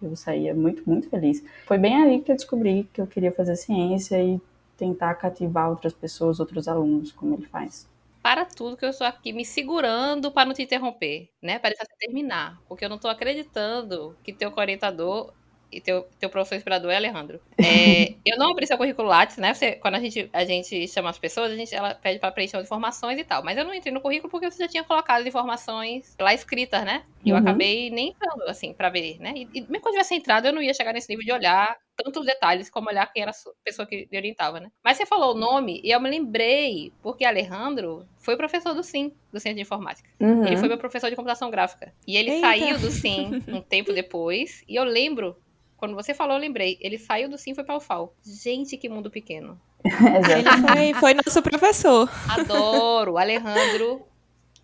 Eu 0.02 0.14
saía 0.16 0.54
muito, 0.54 0.82
muito 0.86 1.08
feliz. 1.08 1.42
Foi 1.66 1.78
bem 1.78 2.02
ali 2.02 2.20
que 2.20 2.30
eu 2.30 2.36
descobri 2.36 2.88
que 2.92 3.00
eu 3.00 3.06
queria 3.06 3.32
fazer 3.32 3.56
ciência 3.56 4.22
e 4.22 4.40
tentar 4.76 5.14
cativar 5.14 5.70
outras 5.70 5.92
pessoas, 5.92 6.40
outros 6.40 6.68
alunos, 6.68 7.12
como 7.12 7.34
ele 7.34 7.46
faz. 7.46 7.88
Para 8.22 8.44
tudo 8.44 8.76
que 8.76 8.84
eu 8.84 8.90
estou 8.90 9.06
aqui 9.06 9.32
me 9.32 9.44
segurando 9.44 10.30
para 10.30 10.46
não 10.46 10.54
te 10.54 10.62
interromper, 10.62 11.28
né? 11.42 11.58
Para 11.58 11.70
deixar 11.70 11.86
terminar. 11.98 12.60
Porque 12.68 12.84
eu 12.84 12.88
não 12.88 12.96
estou 12.96 13.10
acreditando 13.10 14.16
que 14.22 14.32
teu 14.32 14.52
orientador 14.56 15.32
e 15.70 15.80
teu, 15.80 16.06
teu 16.18 16.30
professor 16.30 16.56
inspirador 16.56 16.90
é 16.90 16.96
Alejandro. 16.96 17.40
É, 17.58 18.14
eu 18.24 18.38
não 18.38 18.50
abri 18.50 18.66
seu 18.66 18.76
currículo 18.76 19.08
Lattes, 19.08 19.36
né? 19.36 19.54
Você, 19.54 19.72
quando 19.72 19.96
a 19.96 20.00
gente, 20.00 20.28
a 20.32 20.44
gente 20.44 20.86
chama 20.88 21.10
as 21.10 21.18
pessoas, 21.18 21.52
a 21.52 21.56
gente, 21.56 21.74
ela 21.74 21.94
pede 21.94 22.18
para 22.18 22.32
preencher 22.32 22.56
as 22.56 22.64
informações 22.64 23.18
e 23.18 23.24
tal. 23.24 23.42
Mas 23.42 23.58
eu 23.58 23.64
não 23.64 23.74
entrei 23.74 23.92
no 23.92 24.00
currículo 24.00 24.30
porque 24.30 24.50
você 24.50 24.64
já 24.64 24.68
tinha 24.68 24.84
colocado 24.84 25.20
as 25.20 25.26
informações 25.26 26.14
lá 26.20 26.32
escritas, 26.32 26.84
né? 26.84 27.04
E 27.24 27.30
eu 27.30 27.36
uhum. 27.36 27.42
acabei 27.42 27.90
nem 27.90 28.08
entrando, 28.10 28.42
assim, 28.48 28.72
para 28.72 28.90
ver, 28.90 29.18
né? 29.18 29.32
E, 29.34 29.48
e 29.54 29.60
mesmo 29.62 29.80
quando 29.80 29.94
eu 29.94 30.02
tivesse 30.02 30.14
entrado, 30.14 30.46
eu 30.46 30.52
não 30.52 30.62
ia 30.62 30.74
chegar 30.74 30.92
nesse 30.92 31.08
nível 31.08 31.24
de 31.24 31.32
olhar 31.32 31.76
tantos 31.96 32.26
detalhes 32.26 32.68
como 32.68 32.88
olhar 32.88 33.10
quem 33.12 33.22
era 33.22 33.30
a 33.30 33.64
pessoa 33.64 33.86
que 33.86 34.08
lhe 34.10 34.18
orientava, 34.18 34.60
né? 34.60 34.70
Mas 34.82 34.96
você 34.96 35.06
falou 35.06 35.34
o 35.34 35.38
nome 35.38 35.80
e 35.82 35.90
eu 35.90 36.00
me 36.00 36.10
lembrei, 36.10 36.92
porque 37.02 37.24
Alejandro 37.24 38.06
foi 38.18 38.36
professor 38.36 38.74
do 38.74 38.82
SIM, 38.82 39.12
do 39.32 39.40
Centro 39.40 39.56
de 39.56 39.62
Informática. 39.62 40.08
Uhum. 40.20 40.44
Ele 40.44 40.56
foi 40.56 40.68
meu 40.68 40.78
professor 40.78 41.08
de 41.08 41.16
computação 41.16 41.50
gráfica. 41.50 41.92
E 42.06 42.16
ele 42.16 42.30
Eita. 42.30 42.46
saiu 42.46 42.78
do 42.78 42.90
SIM 42.90 43.42
um 43.48 43.60
tempo 43.60 43.92
depois, 43.92 44.64
e 44.68 44.74
eu 44.74 44.84
lembro 44.84 45.36
quando 45.84 45.94
você 45.94 46.14
falou, 46.14 46.36
eu 46.36 46.40
lembrei. 46.40 46.78
Ele 46.80 46.96
saiu 46.96 47.28
do 47.28 47.36
Sim 47.36 47.50
e 47.50 47.54
foi 47.54 47.62
para 47.62 47.76
o 47.76 47.80
FAO. 47.80 48.14
Gente, 48.24 48.78
que 48.78 48.88
mundo 48.88 49.10
pequeno. 49.10 49.60
Ele 49.84 50.94
foi, 50.94 50.94
foi 50.94 51.14
nosso 51.14 51.42
professor. 51.42 52.10
Adoro. 52.26 53.18
Alejandro, 53.18 54.02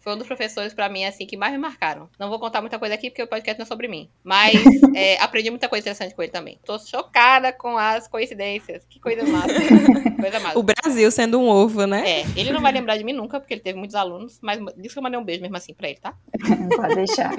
foi 0.00 0.14
um 0.14 0.16
dos 0.16 0.26
professores 0.26 0.72
para 0.72 0.88
mim 0.88 1.04
assim 1.04 1.26
que 1.26 1.36
mais 1.36 1.52
me 1.52 1.58
marcaram. 1.58 2.08
Não 2.18 2.30
vou 2.30 2.38
contar 2.38 2.62
muita 2.62 2.78
coisa 2.78 2.94
aqui 2.94 3.10
porque 3.10 3.22
o 3.22 3.26
podcast 3.26 3.58
não 3.58 3.64
é 3.64 3.66
sobre 3.66 3.86
mim, 3.86 4.08
mas 4.24 4.54
é, 4.96 5.20
aprendi 5.22 5.50
muita 5.50 5.68
coisa 5.68 5.82
interessante 5.82 6.14
com 6.14 6.22
ele 6.22 6.32
também. 6.32 6.58
Tô 6.64 6.78
chocada 6.78 7.52
com 7.52 7.76
as 7.76 8.08
coincidências. 8.08 8.82
Que 8.88 8.98
coisa 8.98 9.22
massa. 9.22 9.52
coisa 10.18 10.40
massa. 10.40 10.58
O 10.58 10.62
Brasil 10.62 11.10
sendo 11.10 11.38
um 11.38 11.50
ovo, 11.50 11.86
né? 11.86 12.22
É, 12.22 12.24
ele 12.34 12.50
não 12.50 12.62
vai 12.62 12.72
lembrar 12.72 12.96
de 12.96 13.04
mim 13.04 13.12
nunca 13.12 13.38
porque 13.38 13.52
ele 13.52 13.60
teve 13.60 13.78
muitos 13.78 13.94
alunos, 13.94 14.38
mas 14.40 14.58
disse 14.78 14.94
que 14.94 14.98
eu 14.98 15.02
mandei 15.02 15.20
um 15.20 15.24
beijo 15.24 15.42
mesmo 15.42 15.56
assim 15.58 15.74
para 15.74 15.90
ele, 15.90 16.00
tá? 16.00 16.14
Pode 16.74 16.94
deixar. 16.94 17.32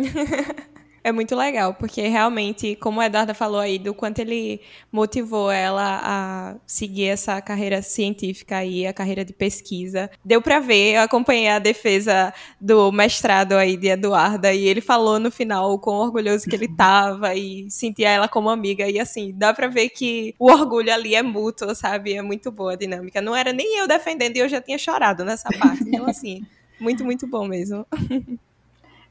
É 1.04 1.12
muito 1.12 1.36
legal, 1.36 1.74
porque 1.74 2.08
realmente, 2.08 2.76
como 2.76 3.02
a 3.02 3.08
Eduarda 3.08 3.34
falou 3.34 3.60
aí, 3.60 3.80
do 3.80 3.92
quanto 3.92 4.20
ele 4.20 4.62
motivou 4.92 5.50
ela 5.50 6.00
a 6.04 6.56
seguir 6.68 7.08
essa 7.08 7.42
carreira 7.42 7.82
científica 7.82 8.58
aí, 8.58 8.86
a 8.86 8.94
carreira 8.94 9.26
de 9.26 9.34
pesquisa. 9.34 10.12
Deu 10.24 10.44
para 10.44 10.60
ver, 10.60 10.96
eu 10.96 11.02
acompanhei 11.02 11.48
a 11.48 11.58
defesa 11.58 12.32
do 12.60 12.92
mestrado 12.92 13.54
aí 13.54 13.76
de 13.76 13.88
Eduarda, 13.88 14.54
e 14.54 14.68
ele 14.68 14.80
falou 14.80 15.20
no 15.20 15.32
final 15.32 15.72
o 15.72 15.80
quão 15.80 15.98
orgulhoso 15.98 16.48
que 16.48 16.56
ele 16.56 16.68
tava 16.78 17.34
e 17.34 17.70
sentia 17.72 18.10
ela 18.10 18.28
como 18.28 18.50
amiga. 18.50 18.88
E 18.88 19.00
assim, 19.00 19.34
dá 19.36 19.52
pra 19.54 19.68
ver 19.68 19.90
que 19.90 20.36
o 20.38 20.52
orgulho 20.52 20.94
ali 20.94 21.16
é 21.16 21.24
mútuo, 21.24 21.74
sabe? 21.74 22.14
É 22.14 22.22
muito 22.22 22.52
boa 22.52 22.74
a 22.74 22.76
dinâmica. 22.76 23.20
Não 23.22 23.36
era 23.36 23.52
nem 23.52 23.80
eu 23.80 23.88
defendendo 23.88 24.38
e 24.38 24.40
eu 24.40 24.50
já 24.50 24.62
tinha 24.62 24.78
chorado 24.78 25.26
nessa 25.26 25.50
parte. 25.58 25.84
Então, 25.84 26.08
assim, 26.08 26.46
muito, 26.80 27.04
muito 27.04 27.26
bom 27.26 27.48
mesmo. 27.48 27.88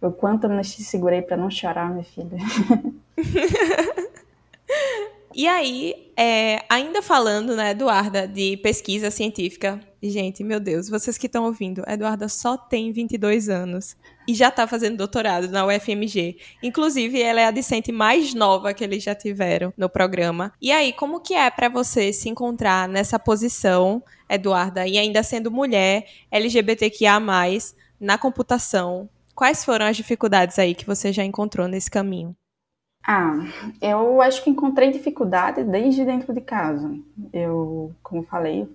O 0.01 0.11
quanto 0.11 0.45
eu 0.45 0.51
me 0.51 0.65
segurei 0.65 1.23
para 1.23 1.37
não 1.37 1.51
chorar, 1.51 1.91
minha 1.91 2.05
filha. 2.05 2.39
E 5.33 5.47
aí, 5.47 6.13
é, 6.17 6.65
ainda 6.69 7.01
falando, 7.01 7.55
né, 7.55 7.71
Eduarda, 7.71 8.27
de 8.27 8.57
pesquisa 8.57 9.13
científica. 9.13 9.79
Gente, 10.03 10.43
meu 10.43 10.59
Deus, 10.59 10.89
vocês 10.89 11.17
que 11.17 11.27
estão 11.27 11.45
ouvindo, 11.45 11.85
Eduarda 11.87 12.29
só 12.29 12.57
tem 12.57 12.91
22 12.91 13.49
anos 13.49 13.97
e 14.27 14.35
já 14.35 14.49
está 14.49 14.67
fazendo 14.67 14.97
doutorado 14.97 15.49
na 15.49 15.65
UFMG. 15.65 16.37
Inclusive, 16.61 17.23
ela 17.23 17.41
é 17.41 17.47
a 17.47 17.53
discente 17.53 17.93
mais 17.93 18.35
nova 18.35 18.75
que 18.75 18.83
eles 18.83 19.05
já 19.05 19.15
tiveram 19.15 19.73
no 19.77 19.89
programa. 19.89 20.53
E 20.61 20.73
aí, 20.73 20.93
como 20.93 21.21
que 21.21 21.35
é 21.35 21.49
para 21.49 21.69
você 21.69 22.13
se 22.13 22.29
encontrar 22.29 22.89
nessa 22.89 23.17
posição, 23.17 24.03
Eduarda, 24.29 24.85
e 24.89 24.99
ainda 24.99 25.23
sendo 25.23 25.49
mulher, 25.49 26.07
LGBTQIA+, 26.31 27.21
na 28.01 28.19
computação? 28.19 29.09
Quais 29.41 29.65
foram 29.65 29.87
as 29.87 29.97
dificuldades 29.97 30.59
aí 30.59 30.75
que 30.75 30.85
você 30.87 31.15
já 31.15 31.25
encontrou 31.25 31.67
nesse 31.67 31.91
caminho? 31.91 32.37
Ah, 33.03 33.33
eu 33.81 34.21
acho 34.21 34.45
que 34.45 34.51
encontrei 34.51 34.91
dificuldade 34.91 35.65
desde 35.65 36.05
dentro 36.05 36.35
de 36.35 36.43
casa. 36.43 36.95
Eu, 37.33 37.91
como 38.03 38.23
falei, 38.23 38.69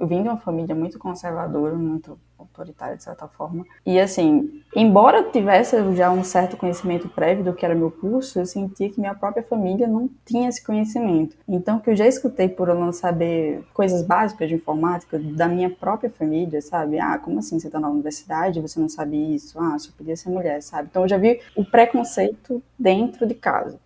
eu 0.00 0.06
vim 0.08 0.22
de 0.22 0.28
uma 0.30 0.38
família 0.38 0.74
muito 0.74 0.98
conservadora, 0.98 1.74
muito 1.74 2.18
autoritária 2.38 2.96
de 2.96 3.02
certa 3.02 3.26
forma. 3.26 3.64
E 3.84 3.98
assim, 3.98 4.62
embora 4.74 5.18
eu 5.18 5.30
tivesse 5.30 5.76
já 5.94 6.10
um 6.10 6.22
certo 6.24 6.56
conhecimento 6.56 7.08
prévio 7.08 7.44
do 7.44 7.54
que 7.54 7.64
era 7.64 7.74
meu 7.74 7.90
curso, 7.90 8.38
eu 8.38 8.46
sentia 8.46 8.90
que 8.90 9.00
minha 9.00 9.14
própria 9.14 9.42
família 9.42 9.86
não 9.86 10.08
tinha 10.24 10.48
esse 10.48 10.62
conhecimento. 10.64 11.36
Então, 11.48 11.78
que 11.78 11.90
eu 11.90 11.96
já 11.96 12.06
escutei 12.06 12.48
por 12.48 12.68
eu 12.68 12.74
não 12.74 12.92
saber 12.92 13.64
coisas 13.72 14.02
básicas 14.02 14.48
de 14.48 14.54
informática 14.54 15.18
da 15.18 15.48
minha 15.48 15.70
própria 15.70 16.10
família, 16.10 16.60
sabe? 16.60 16.98
Ah, 16.98 17.18
como 17.18 17.38
assim 17.38 17.58
você 17.58 17.70
tá 17.70 17.80
na 17.80 17.88
universidade 17.88 18.60
você 18.60 18.78
não 18.78 18.88
sabe 18.88 19.34
isso? 19.34 19.58
Ah, 19.58 19.78
só 19.78 19.90
podia 19.96 20.16
ser 20.16 20.28
mulher, 20.28 20.62
sabe? 20.62 20.88
Então, 20.90 21.02
eu 21.02 21.08
já 21.08 21.18
vi 21.18 21.40
o 21.56 21.64
preconceito 21.64 22.62
dentro 22.78 23.26
de 23.26 23.34
casa. 23.34 23.78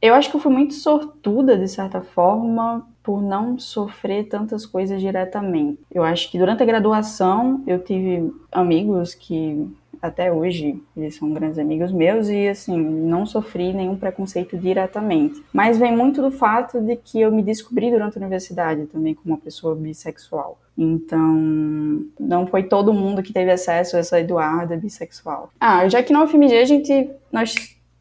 Eu 0.00 0.14
acho 0.14 0.30
que 0.30 0.36
eu 0.36 0.40
fui 0.40 0.52
muito 0.52 0.74
sortuda, 0.74 1.56
de 1.56 1.68
certa 1.68 2.00
forma, 2.00 2.86
por 3.02 3.20
não 3.20 3.58
sofrer 3.58 4.28
tantas 4.28 4.64
coisas 4.64 5.00
diretamente. 5.00 5.80
Eu 5.90 6.04
acho 6.04 6.30
que 6.30 6.38
durante 6.38 6.62
a 6.62 6.66
graduação 6.66 7.62
eu 7.66 7.78
tive 7.82 8.32
amigos 8.52 9.14
que 9.14 9.68
até 10.00 10.32
hoje 10.32 10.82
eles 10.96 11.14
são 11.14 11.32
grandes 11.32 11.60
amigos 11.60 11.92
meus 11.92 12.28
e 12.28 12.48
assim 12.48 12.76
não 12.76 13.24
sofri 13.24 13.72
nenhum 13.72 13.96
preconceito 13.96 14.56
diretamente. 14.56 15.40
Mas 15.52 15.78
vem 15.78 15.96
muito 15.96 16.20
do 16.20 16.30
fato 16.30 16.80
de 16.80 16.96
que 16.96 17.20
eu 17.20 17.30
me 17.30 17.42
descobri 17.42 17.88
durante 17.88 18.18
a 18.18 18.20
universidade 18.20 18.86
também 18.86 19.14
como 19.14 19.34
uma 19.34 19.40
pessoa 19.40 19.76
bissexual. 19.76 20.58
Então, 20.76 22.04
não 22.18 22.46
foi 22.46 22.64
todo 22.64 22.92
mundo 22.92 23.22
que 23.22 23.32
teve 23.32 23.52
acesso 23.52 23.94
a 23.94 24.00
essa 24.00 24.18
Eduarda 24.18 24.76
bissexual. 24.76 25.50
Ah, 25.60 25.86
já 25.88 26.02
que 26.02 26.12
na 26.12 26.24
UFMG 26.24 26.56
a 26.56 26.64
gente 26.64 27.10
nós 27.30 27.54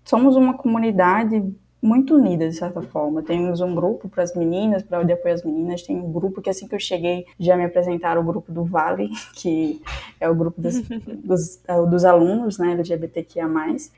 somos 0.04 0.36
uma 0.36 0.56
comunidade 0.56 1.44
muito 1.82 2.16
unida, 2.16 2.48
de 2.48 2.56
certa 2.56 2.82
forma. 2.82 3.24
Temos 3.24 3.60
um 3.60 3.74
grupo 3.74 4.08
para 4.08 4.24
as 4.24 4.36
meninas, 4.36 4.84
para 4.84 5.00
o 5.00 5.12
apoio 5.12 5.34
às 5.34 5.44
meninas. 5.44 5.82
Tem 5.82 5.98
um 5.98 6.12
grupo 6.12 6.42
que, 6.42 6.50
assim 6.50 6.68
que 6.68 6.76
eu 6.76 6.80
cheguei, 6.80 7.26
já 7.40 7.58
me 7.58 7.66
apresentaram 7.66 8.22
o 8.22 8.24
grupo 8.24 8.52
do 8.52 8.64
Vale, 8.64 9.10
que 9.34 9.82
é 10.20 10.30
o 10.30 10.36
grupo 10.36 10.62
dos, 10.62 10.82
dos, 11.24 11.60
é, 11.68 11.82
dos 11.86 12.06
alunos, 12.06 12.60
né, 12.60 12.74
LGBTQIA+. 12.74 13.50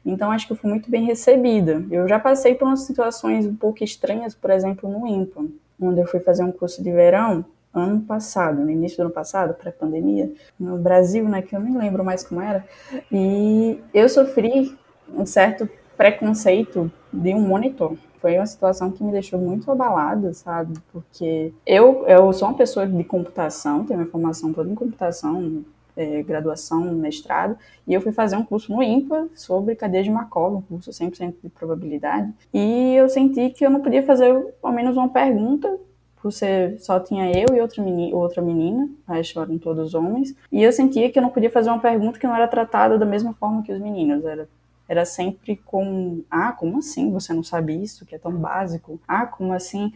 Então, 0.05 0.31
acho 0.31 0.47
que 0.47 0.53
eu 0.53 0.57
fui 0.57 0.69
muito 0.69 0.89
bem 0.89 1.05
recebida. 1.05 1.83
Eu 1.91 2.07
já 2.07 2.19
passei 2.19 2.55
por 2.55 2.67
umas 2.67 2.81
situações 2.81 3.45
um 3.45 3.55
pouco 3.55 3.83
estranhas, 3.83 4.33
por 4.33 4.49
exemplo, 4.49 4.89
no 4.89 5.05
IMPA, 5.05 5.45
onde 5.81 5.99
eu 5.99 6.07
fui 6.07 6.21
fazer 6.21 6.43
um 6.43 6.51
curso 6.51 6.81
de 6.81 6.91
verão 6.91 7.43
ano 7.73 8.01
passado, 8.01 8.61
no 8.61 8.69
início 8.69 8.97
do 8.97 9.05
ano 9.05 9.11
passado, 9.11 9.55
pré-pandemia, 9.55 10.31
no 10.59 10.77
Brasil, 10.77 11.27
né, 11.27 11.41
que 11.41 11.55
eu 11.55 11.59
nem 11.59 11.75
lembro 11.75 12.03
mais 12.03 12.23
como 12.23 12.39
era, 12.39 12.63
e 13.11 13.79
eu 13.91 14.07
sofri 14.07 14.77
um 15.09 15.25
certo 15.25 15.67
preconceito 15.97 16.91
de 17.11 17.33
um 17.33 17.41
monitor. 17.41 17.95
Foi 18.19 18.37
uma 18.37 18.45
situação 18.45 18.89
que 18.89 19.03
me 19.03 19.11
deixou 19.11 19.37
muito 19.37 19.69
abalada, 19.69 20.33
sabe? 20.33 20.79
Porque 20.91 21.53
eu, 21.65 22.05
eu 22.07 22.31
sou 22.31 22.47
uma 22.47 22.57
pessoa 22.57 22.87
de 22.87 23.03
computação, 23.03 23.83
tenho 23.83 23.99
minha 23.99 24.09
formação 24.09 24.53
toda 24.53 24.69
em 24.69 24.75
computação, 24.75 25.63
é, 25.95 26.23
graduação, 26.23 26.81
mestrado, 26.93 27.57
e 27.87 27.93
eu 27.93 28.01
fui 28.01 28.11
fazer 28.11 28.35
um 28.35 28.43
curso 28.43 28.73
no 28.73 28.81
IMPA 28.81 29.27
sobre 29.35 29.75
cadeia 29.75 30.03
de 30.03 30.09
Markov, 30.09 30.55
um 30.55 30.61
curso 30.61 30.91
100% 30.91 31.35
de 31.43 31.49
probabilidade, 31.49 32.31
e 32.53 32.95
eu 32.95 33.09
senti 33.09 33.49
que 33.49 33.65
eu 33.65 33.69
não 33.69 33.81
podia 33.81 34.03
fazer 34.03 34.53
ao 34.61 34.71
menos 34.71 34.97
uma 34.97 35.09
pergunta 35.09 35.77
por 36.21 36.31
ser 36.31 36.79
só 36.79 37.01
tinha 37.01 37.29
eu 37.29 37.53
e 37.53 37.59
outra 37.59 37.83
menina, 37.83 38.15
outra 38.15 38.41
menina, 38.41 38.89
resto 39.05 39.41
eram 39.41 39.57
todos 39.57 39.93
homens, 39.93 40.33
e 40.49 40.63
eu 40.63 40.71
sentia 40.71 41.11
que 41.11 41.19
eu 41.19 41.23
não 41.23 41.29
podia 41.29 41.51
fazer 41.51 41.69
uma 41.69 41.79
pergunta 41.79 42.17
que 42.17 42.25
não 42.25 42.35
era 42.35 42.47
tratada 42.47 42.97
da 42.97 43.05
mesma 43.05 43.33
forma 43.33 43.61
que 43.61 43.73
os 43.73 43.79
meninos, 43.79 44.23
era 44.23 44.47
era 44.87 45.05
sempre 45.05 45.55
com, 45.55 46.23
ah, 46.29 46.51
como 46.51 46.79
assim? 46.79 47.11
Você 47.11 47.33
não 47.33 47.43
sabe 47.43 47.81
isso, 47.81 48.05
que 48.05 48.15
é 48.15 48.17
tão 48.17 48.31
básico? 48.31 48.99
Ah, 49.07 49.25
como 49.25 49.53
assim? 49.53 49.93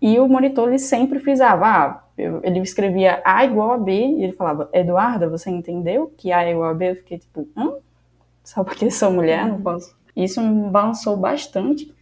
E 0.00 0.18
o 0.18 0.28
monitor 0.28 0.68
ele 0.68 0.78
sempre 0.78 1.18
frisava, 1.18 1.66
ah, 1.66 2.04
ele 2.42 2.60
escrevia 2.60 3.22
A 3.24 3.44
igual 3.44 3.72
a 3.72 3.78
B, 3.78 3.92
e 3.92 4.24
ele 4.24 4.32
falava, 4.32 4.68
Eduarda, 4.72 5.28
você 5.28 5.50
entendeu 5.50 6.12
que 6.16 6.32
A 6.32 6.44
é 6.44 6.52
igual 6.52 6.70
a 6.70 6.74
B? 6.74 6.90
Eu 6.90 6.96
fiquei 6.96 7.18
tipo, 7.18 7.48
hã? 7.56 7.74
Só 8.44 8.62
porque 8.62 8.90
sou 8.90 9.10
mulher, 9.10 9.48
não 9.48 9.60
posso. 9.60 9.96
Isso 10.14 10.40
me 10.40 10.70
balançou 10.70 11.16
bastante, 11.16 11.92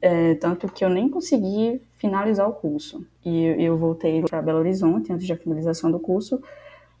é, 0.00 0.34
tanto 0.36 0.68
que 0.68 0.84
eu 0.84 0.88
nem 0.88 1.08
consegui 1.08 1.80
finalizar 1.96 2.48
o 2.48 2.52
curso. 2.52 3.06
E 3.24 3.44
eu 3.58 3.76
voltei 3.76 4.22
para 4.22 4.42
Belo 4.42 4.58
Horizonte 4.58 5.12
antes 5.12 5.28
da 5.28 5.36
finalização 5.36 5.90
do 5.90 5.98
curso, 5.98 6.40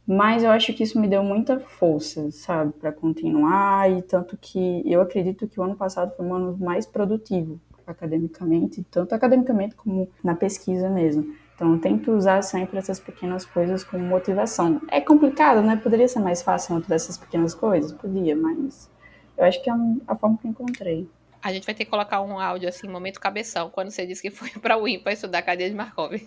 mas 0.06 0.44
eu 0.44 0.50
acho 0.50 0.72
que 0.72 0.82
isso 0.82 1.00
me 1.00 1.08
deu 1.08 1.22
muita 1.22 1.58
força, 1.58 2.30
sabe, 2.30 2.72
para 2.72 2.92
continuar 2.92 3.90
e 3.90 4.02
tanto 4.02 4.36
que 4.36 4.82
eu 4.84 5.00
acredito 5.00 5.48
que 5.48 5.58
o 5.58 5.62
ano 5.62 5.76
passado 5.76 6.14
foi 6.16 6.24
um 6.24 6.34
ano 6.34 6.56
mais 6.58 6.86
produtivo 6.86 7.60
academicamente, 7.86 8.84
tanto 8.90 9.14
academicamente 9.14 9.74
como 9.74 10.08
na 10.22 10.34
pesquisa 10.34 10.90
mesmo. 10.90 11.34
Então, 11.54 11.72
eu 11.72 11.80
tento 11.80 12.12
usar 12.12 12.42
sempre 12.42 12.78
essas 12.78 13.00
pequenas 13.00 13.46
coisas 13.46 13.82
como 13.82 14.04
motivação. 14.04 14.80
É 14.90 15.00
complicado, 15.00 15.62
né? 15.62 15.76
Poderia 15.76 16.06
ser 16.06 16.20
mais 16.20 16.42
fácil 16.42 16.74
não 16.74 16.82
essas 16.94 17.16
pequenas 17.16 17.54
coisas? 17.54 17.92
Podia, 17.92 18.36
mas 18.36 18.90
eu 19.38 19.44
acho 19.44 19.62
que 19.62 19.70
é 19.70 19.74
a 20.06 20.14
forma 20.14 20.36
que 20.36 20.48
encontrei. 20.48 21.08
A 21.46 21.52
gente 21.52 21.64
vai 21.64 21.76
ter 21.76 21.84
que 21.84 21.90
colocar 21.92 22.20
um 22.22 22.40
áudio 22.40 22.68
assim, 22.68 22.88
momento 22.88 23.20
cabeção, 23.20 23.70
quando 23.70 23.90
você 23.90 24.04
disse 24.04 24.20
que 24.20 24.30
foi 24.34 24.50
para 24.60 24.76
o 24.76 24.88
IMPA 24.88 25.12
estudar 25.12 25.42
cadeia 25.42 25.70
de 25.70 25.76
Markov. 25.76 26.12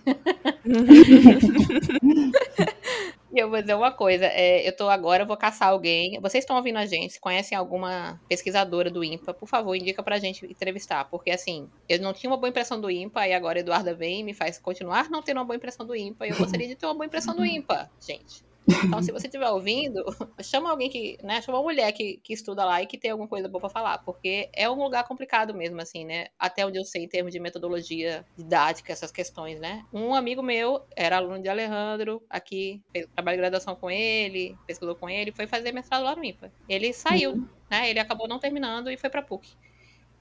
E 3.31 3.37
eu 3.37 3.47
vou 3.47 3.61
dizer 3.61 3.75
uma 3.75 3.91
coisa, 3.91 4.25
é, 4.25 4.67
eu 4.67 4.75
tô 4.75 4.89
agora, 4.89 5.21
eu 5.21 5.27
vou 5.27 5.37
caçar 5.37 5.67
alguém. 5.67 6.19
Vocês 6.19 6.43
estão 6.43 6.55
ouvindo 6.55 6.77
a 6.77 6.87
gente, 6.87 7.13
se 7.13 7.19
conhecem 7.19 7.55
alguma 7.55 8.19
pesquisadora 8.27 8.89
do 8.89 9.03
IMPA, 9.03 9.35
por 9.35 9.47
favor, 9.47 9.75
indica 9.75 10.01
pra 10.01 10.17
gente 10.17 10.47
entrevistar. 10.47 11.05
Porque 11.05 11.29
assim, 11.29 11.69
eu 11.87 11.99
não 11.99 12.11
tinha 12.11 12.27
uma 12.27 12.37
boa 12.37 12.49
impressão 12.49 12.81
do 12.81 12.89
IMPA, 12.89 13.27
e 13.27 13.33
agora 13.33 13.59
a 13.59 13.61
Eduarda 13.61 13.93
vem 13.93 14.21
e 14.21 14.23
me 14.23 14.33
faz 14.33 14.57
continuar 14.57 15.11
não 15.11 15.21
tendo 15.21 15.37
uma 15.37 15.45
boa 15.45 15.55
impressão 15.55 15.85
do 15.85 15.95
IMPA. 15.95 16.25
E 16.25 16.31
eu 16.31 16.37
gostaria 16.37 16.67
de 16.67 16.75
ter 16.75 16.87
uma 16.87 16.95
boa 16.95 17.05
impressão 17.05 17.35
do 17.35 17.45
IMPA, 17.45 17.87
gente. 18.01 18.48
Então, 18.83 19.01
se 19.01 19.11
você 19.11 19.27
estiver 19.27 19.49
ouvindo, 19.49 20.03
chama 20.41 20.69
alguém 20.69 20.89
que, 20.89 21.17
né, 21.23 21.41
chama 21.41 21.57
uma 21.57 21.63
mulher 21.63 21.91
que, 21.91 22.19
que 22.23 22.33
estuda 22.33 22.63
lá 22.63 22.81
e 22.81 22.85
que 22.85 22.97
tem 22.97 23.11
alguma 23.11 23.27
coisa 23.27 23.47
boa 23.47 23.61
para 23.61 23.69
falar, 23.69 23.97
porque 23.99 24.49
é 24.53 24.69
um 24.69 24.81
lugar 24.81 25.03
complicado 25.05 25.53
mesmo, 25.53 25.81
assim, 25.81 26.05
né? 26.05 26.27
Até 26.37 26.65
onde 26.65 26.77
eu 26.77 26.85
sei 26.85 27.03
em 27.03 27.07
termos 27.07 27.31
de 27.33 27.39
metodologia 27.39 28.25
didática, 28.37 28.91
essas 28.91 29.11
questões, 29.11 29.59
né? 29.59 29.85
Um 29.91 30.13
amigo 30.13 30.41
meu 30.41 30.85
era 30.95 31.17
aluno 31.17 31.41
de 31.41 31.49
Alejandro, 31.49 32.21
aqui, 32.29 32.81
fez 32.91 33.07
trabalho 33.13 33.37
de 33.37 33.41
graduação 33.41 33.75
com 33.75 33.89
ele, 33.89 34.57
pesquisou 34.67 34.95
com 34.95 35.09
ele, 35.09 35.31
foi 35.31 35.47
fazer 35.47 35.71
mestrado 35.71 36.03
lá 36.03 36.15
no 36.15 36.23
IPA. 36.23 36.51
Ele 36.67 36.93
saiu, 36.93 37.31
uhum. 37.31 37.47
né? 37.69 37.89
Ele 37.89 37.99
acabou 37.99 38.27
não 38.27 38.39
terminando 38.39 38.89
e 38.89 38.97
foi 38.97 39.09
para 39.09 39.21
PUC. 39.21 39.49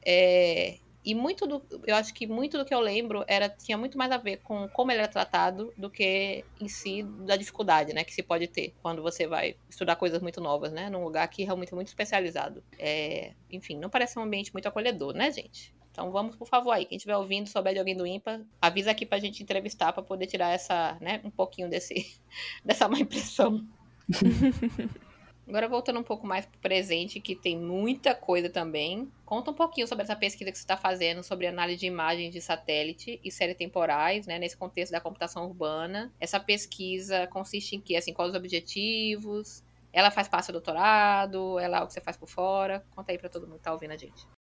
É, 0.05 0.78
E 1.05 1.14
muito 1.14 1.47
do, 1.47 1.62
eu 1.87 1.95
acho 1.95 2.12
que 2.12 2.26
muito 2.26 2.59
do 2.59 2.64
que 2.64 2.75
eu 2.75 2.81
lembro 2.81 3.25
era 3.26 3.49
tinha 3.49 3.78
muito 3.78 3.97
mais 3.97 4.11
a 4.11 4.17
ver 4.17 4.38
com 4.38 4.69
como 4.69 4.90
ele 4.90 5.00
era 5.00 5.09
tratado 5.09 5.73
do 5.76 5.88
que 5.88 6.45
em 6.61 6.69
si 6.69 7.02
da 7.02 7.37
dificuldade, 7.37 7.93
né, 7.93 8.05
que 8.05 8.12
se 8.12 8.23
pode 8.23 8.47
ter 8.49 8.75
quando 8.83 9.02
você 9.02 9.26
vai 9.26 9.57
estudar 9.71 9.97
coisas 9.97 10.21
muito 10.21 10.40
novas, 10.40 10.73
né, 10.73 10.90
num 10.90 11.05
lugar 11.05 11.26
que 11.28 11.45
realmente 11.45 11.73
é 11.73 11.75
muito 11.75 11.88
especializado. 11.88 12.62
É, 12.78 13.33
enfim, 13.50 13.78
não 13.78 13.88
parece 13.88 14.19
um 14.19 14.23
ambiente 14.23 14.52
muito 14.52 14.67
acolhedor, 14.67 15.14
né, 15.14 15.31
gente? 15.31 15.73
Então 15.90 16.11
vamos, 16.12 16.37
por 16.37 16.47
favor, 16.47 16.73
aí. 16.73 16.85
Quem 16.85 16.97
estiver 16.97 17.17
ouvindo, 17.17 17.49
souber 17.49 17.73
de 17.73 17.78
alguém 17.78 17.97
do 17.97 18.07
IMPA, 18.07 18.47
avisa 18.61 18.90
aqui 18.90 19.05
pra 19.05 19.19
gente 19.19 19.43
entrevistar 19.43 19.93
para 19.93 20.02
poder 20.02 20.26
tirar 20.26 20.50
essa, 20.50 20.97
né, 21.00 21.21
um 21.25 21.31
pouquinho 21.31 21.69
desse, 21.69 22.21
dessa 22.64 22.88
má 22.88 22.99
impressão. 22.99 23.67
Agora 25.49 25.67
voltando 25.67 25.99
um 25.99 26.02
pouco 26.02 26.26
mais 26.26 26.45
pro 26.45 26.61
presente, 26.61 27.21
que 27.21 27.35
tem 27.35 27.59
muita 27.59 28.14
coisa 28.14 28.50
também. 28.50 29.11
Conta 29.25 29.50
um 29.50 29.55
pouquinho 29.55 29.88
sobre 29.88 30.05
essa 30.05 30.14
pesquisa 30.14 30.52
que 30.52 30.59
você 30.59 30.62
está 30.62 30.76
fazendo 30.76 31.23
sobre 31.23 31.47
análise 31.47 31.81
de 31.81 31.87
imagens 31.87 32.35
de 32.35 32.40
satélite 32.40 33.19
e 33.25 33.31
séries 33.31 33.57
temporais, 33.57 34.26
né, 34.26 34.38
nesse 34.38 34.59
contexto 34.59 34.93
da 34.93 35.00
computação 35.00 35.47
urbana. 35.47 36.12
Essa 36.21 36.38
pesquisa 36.38 37.26
consiste 37.28 37.76
em 37.76 37.81
quê? 37.81 37.97
Assim, 37.97 38.12
quais 38.12 38.31
os 38.31 38.37
objetivos? 38.37 39.64
Ela 39.90 40.11
faz 40.11 40.28
parte 40.28 40.49
do 40.49 40.52
doutorado? 40.52 41.59
Ela 41.59 41.76
é 41.76 41.78
algo 41.78 41.88
que 41.88 41.95
você 41.95 42.00
faz 42.02 42.19
por 42.19 42.28
fora? 42.28 42.85
Conta 42.95 43.12
aí 43.12 43.17
para 43.17 43.31
todo 43.31 43.47
mundo 43.47 43.57
que 43.57 43.64
tá 43.64 43.73
ouvindo 43.73 43.93
a 43.93 43.97
gente. 43.97 44.38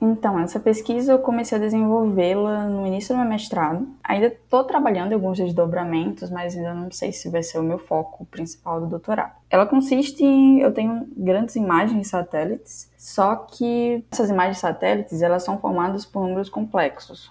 Então, 0.00 0.38
essa 0.38 0.60
pesquisa 0.60 1.12
eu 1.12 1.18
comecei 1.18 1.56
a 1.56 1.60
desenvolvê-la 1.60 2.66
no 2.66 2.86
início 2.86 3.14
do 3.14 3.18
meu 3.18 3.28
mestrado. 3.28 3.88
Ainda 4.04 4.26
estou 4.26 4.62
trabalhando 4.62 5.12
em 5.12 5.14
alguns 5.14 5.38
desdobramentos, 5.38 6.30
mas 6.30 6.54
ainda 6.56 6.74
não 6.74 6.90
sei 6.90 7.12
se 7.12 7.30
vai 7.30 7.42
ser 7.42 7.58
o 7.58 7.62
meu 7.62 7.78
foco 7.78 8.26
principal 8.26 8.80
do 8.80 8.86
doutorado. 8.86 9.32
Ela 9.48 9.66
consiste 9.66 10.22
em, 10.22 10.60
eu 10.60 10.72
tenho 10.72 11.06
grandes 11.16 11.56
imagens 11.56 12.08
satélites, 12.08 12.90
só 12.96 13.36
que 13.36 14.04
essas 14.10 14.30
imagens 14.30 14.58
satélites, 14.58 15.22
elas 15.22 15.42
são 15.42 15.58
formadas 15.58 16.04
por 16.06 16.22
números 16.22 16.48
complexos. 16.48 17.30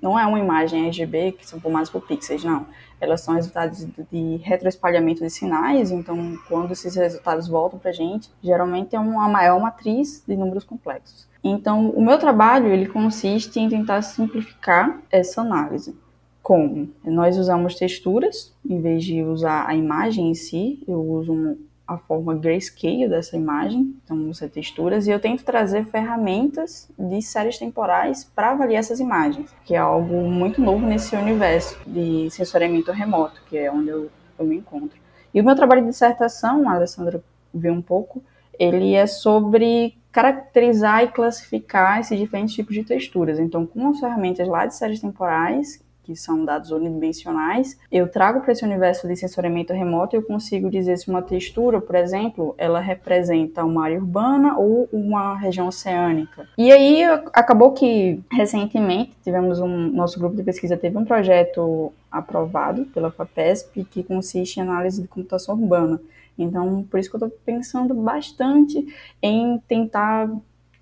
Não 0.00 0.18
é 0.18 0.26
uma 0.26 0.38
imagem 0.38 0.86
RGB 0.88 1.32
que 1.32 1.46
são 1.46 1.60
formadas 1.60 1.88
por 1.88 2.06
pixels, 2.06 2.44
não. 2.44 2.66
Elas 3.00 3.22
são 3.22 3.34
resultados 3.34 3.86
de 4.10 4.36
retroespalhamento 4.36 5.22
de 5.22 5.30
sinais, 5.30 5.90
então 5.90 6.38
quando 6.48 6.72
esses 6.72 6.94
resultados 6.94 7.48
voltam 7.48 7.78
para 7.78 7.90
a 7.90 7.94
gente, 7.94 8.30
geralmente 8.42 8.94
é 8.94 9.00
uma 9.00 9.28
maior 9.28 9.58
matriz 9.60 10.22
de 10.26 10.36
números 10.36 10.62
complexos. 10.62 11.26
Então, 11.42 11.90
o 11.90 12.00
meu 12.00 12.18
trabalho 12.18 12.68
ele 12.68 12.86
consiste 12.86 13.58
em 13.58 13.68
tentar 13.68 14.02
simplificar 14.02 15.00
essa 15.10 15.40
análise. 15.40 15.96
Como? 16.42 16.90
Nós 17.04 17.38
usamos 17.38 17.74
texturas, 17.74 18.54
em 18.68 18.80
vez 18.80 19.04
de 19.04 19.22
usar 19.22 19.66
a 19.66 19.74
imagem 19.74 20.30
em 20.30 20.34
si, 20.34 20.82
eu 20.86 21.00
uso 21.00 21.56
a 21.92 21.98
forma 21.98 22.34
grayscale 22.34 23.08
dessa 23.08 23.36
imagem, 23.36 23.94
então 24.04 24.28
usa 24.28 24.48
texturas, 24.48 25.06
e 25.06 25.10
eu 25.10 25.20
tento 25.20 25.44
trazer 25.44 25.84
ferramentas 25.86 26.90
de 26.98 27.22
séries 27.22 27.58
temporais 27.58 28.24
para 28.24 28.50
avaliar 28.50 28.80
essas 28.80 29.00
imagens, 29.00 29.54
que 29.64 29.74
é 29.74 29.78
algo 29.78 30.22
muito 30.30 30.60
novo 30.60 30.84
nesse 30.86 31.14
universo 31.16 31.78
de 31.86 32.28
sensoriamento 32.30 32.92
remoto, 32.92 33.42
que 33.48 33.56
é 33.56 33.70
onde 33.70 33.88
eu, 33.88 34.10
eu 34.38 34.44
me 34.44 34.56
encontro. 34.56 34.98
E 35.34 35.40
o 35.40 35.44
meu 35.44 35.54
trabalho 35.54 35.82
de 35.82 35.88
dissertação, 35.88 36.68
a 36.68 36.74
Alessandra 36.74 37.22
viu 37.54 37.72
um 37.72 37.82
pouco, 37.82 38.22
ele 38.58 38.94
é 38.94 39.06
sobre 39.06 39.96
caracterizar 40.10 41.04
e 41.04 41.08
classificar 41.08 42.00
esses 42.00 42.18
diferentes 42.18 42.54
tipos 42.54 42.74
de 42.74 42.84
texturas. 42.84 43.38
Então, 43.38 43.64
com 43.64 43.88
as 43.88 43.98
ferramentas 43.98 44.46
lá 44.46 44.66
de 44.66 44.74
séries 44.76 45.00
temporais, 45.00 45.82
que 46.02 46.16
são 46.16 46.44
dados 46.44 46.70
unidimensionais, 46.70 47.78
eu 47.90 48.08
trago 48.08 48.40
para 48.40 48.52
esse 48.52 48.64
universo 48.64 49.06
de 49.06 49.16
sensoriamento 49.16 49.72
remoto 49.72 50.14
e 50.14 50.18
eu 50.18 50.22
consigo 50.22 50.70
dizer 50.70 50.96
se 50.96 51.08
uma 51.08 51.22
textura, 51.22 51.80
por 51.80 51.94
exemplo, 51.94 52.54
ela 52.58 52.80
representa 52.80 53.64
uma 53.64 53.84
área 53.84 53.98
urbana 53.98 54.58
ou 54.58 54.88
uma 54.92 55.36
região 55.36 55.68
oceânica. 55.68 56.48
E 56.58 56.72
aí 56.72 57.04
acabou 57.32 57.72
que 57.72 58.20
recentemente 58.30 59.12
tivemos 59.22 59.60
um 59.60 59.68
nosso 59.92 60.18
grupo 60.18 60.36
de 60.36 60.42
pesquisa 60.42 60.76
teve 60.76 60.98
um 60.98 61.04
projeto 61.04 61.92
aprovado 62.10 62.84
pela 62.86 63.10
FAPESP 63.10 63.84
que 63.84 64.02
consiste 64.02 64.58
em 64.58 64.62
análise 64.62 65.00
de 65.00 65.08
computação 65.08 65.54
urbana. 65.54 66.00
Então, 66.38 66.84
por 66.90 66.98
isso 66.98 67.10
que 67.10 67.16
eu 67.16 67.26
estou 67.26 67.38
pensando 67.44 67.94
bastante 67.94 68.86
em 69.22 69.58
tentar 69.68 70.30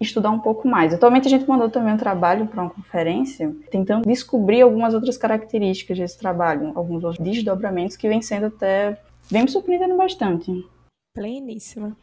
estudar 0.00 0.30
um 0.30 0.38
pouco 0.38 0.66
mais. 0.66 0.94
Atualmente 0.94 1.26
a 1.26 1.30
gente 1.30 1.46
mandou 1.46 1.68
também 1.68 1.92
um 1.92 1.98
trabalho 1.98 2.46
para 2.46 2.62
uma 2.62 2.70
conferência, 2.70 3.54
tentando 3.70 4.08
descobrir 4.08 4.62
algumas 4.62 4.94
outras 4.94 5.16
características 5.16 5.98
desse 5.98 6.18
trabalho, 6.18 6.72
alguns 6.74 7.04
outros 7.04 7.22
desdobramentos 7.22 7.96
que 7.96 8.08
vem 8.08 8.22
sendo 8.22 8.46
até 8.46 8.98
vem 9.30 9.42
me 9.42 9.50
surpreendendo 9.50 9.96
bastante. 9.96 10.66
Pleníssima. 11.14 11.96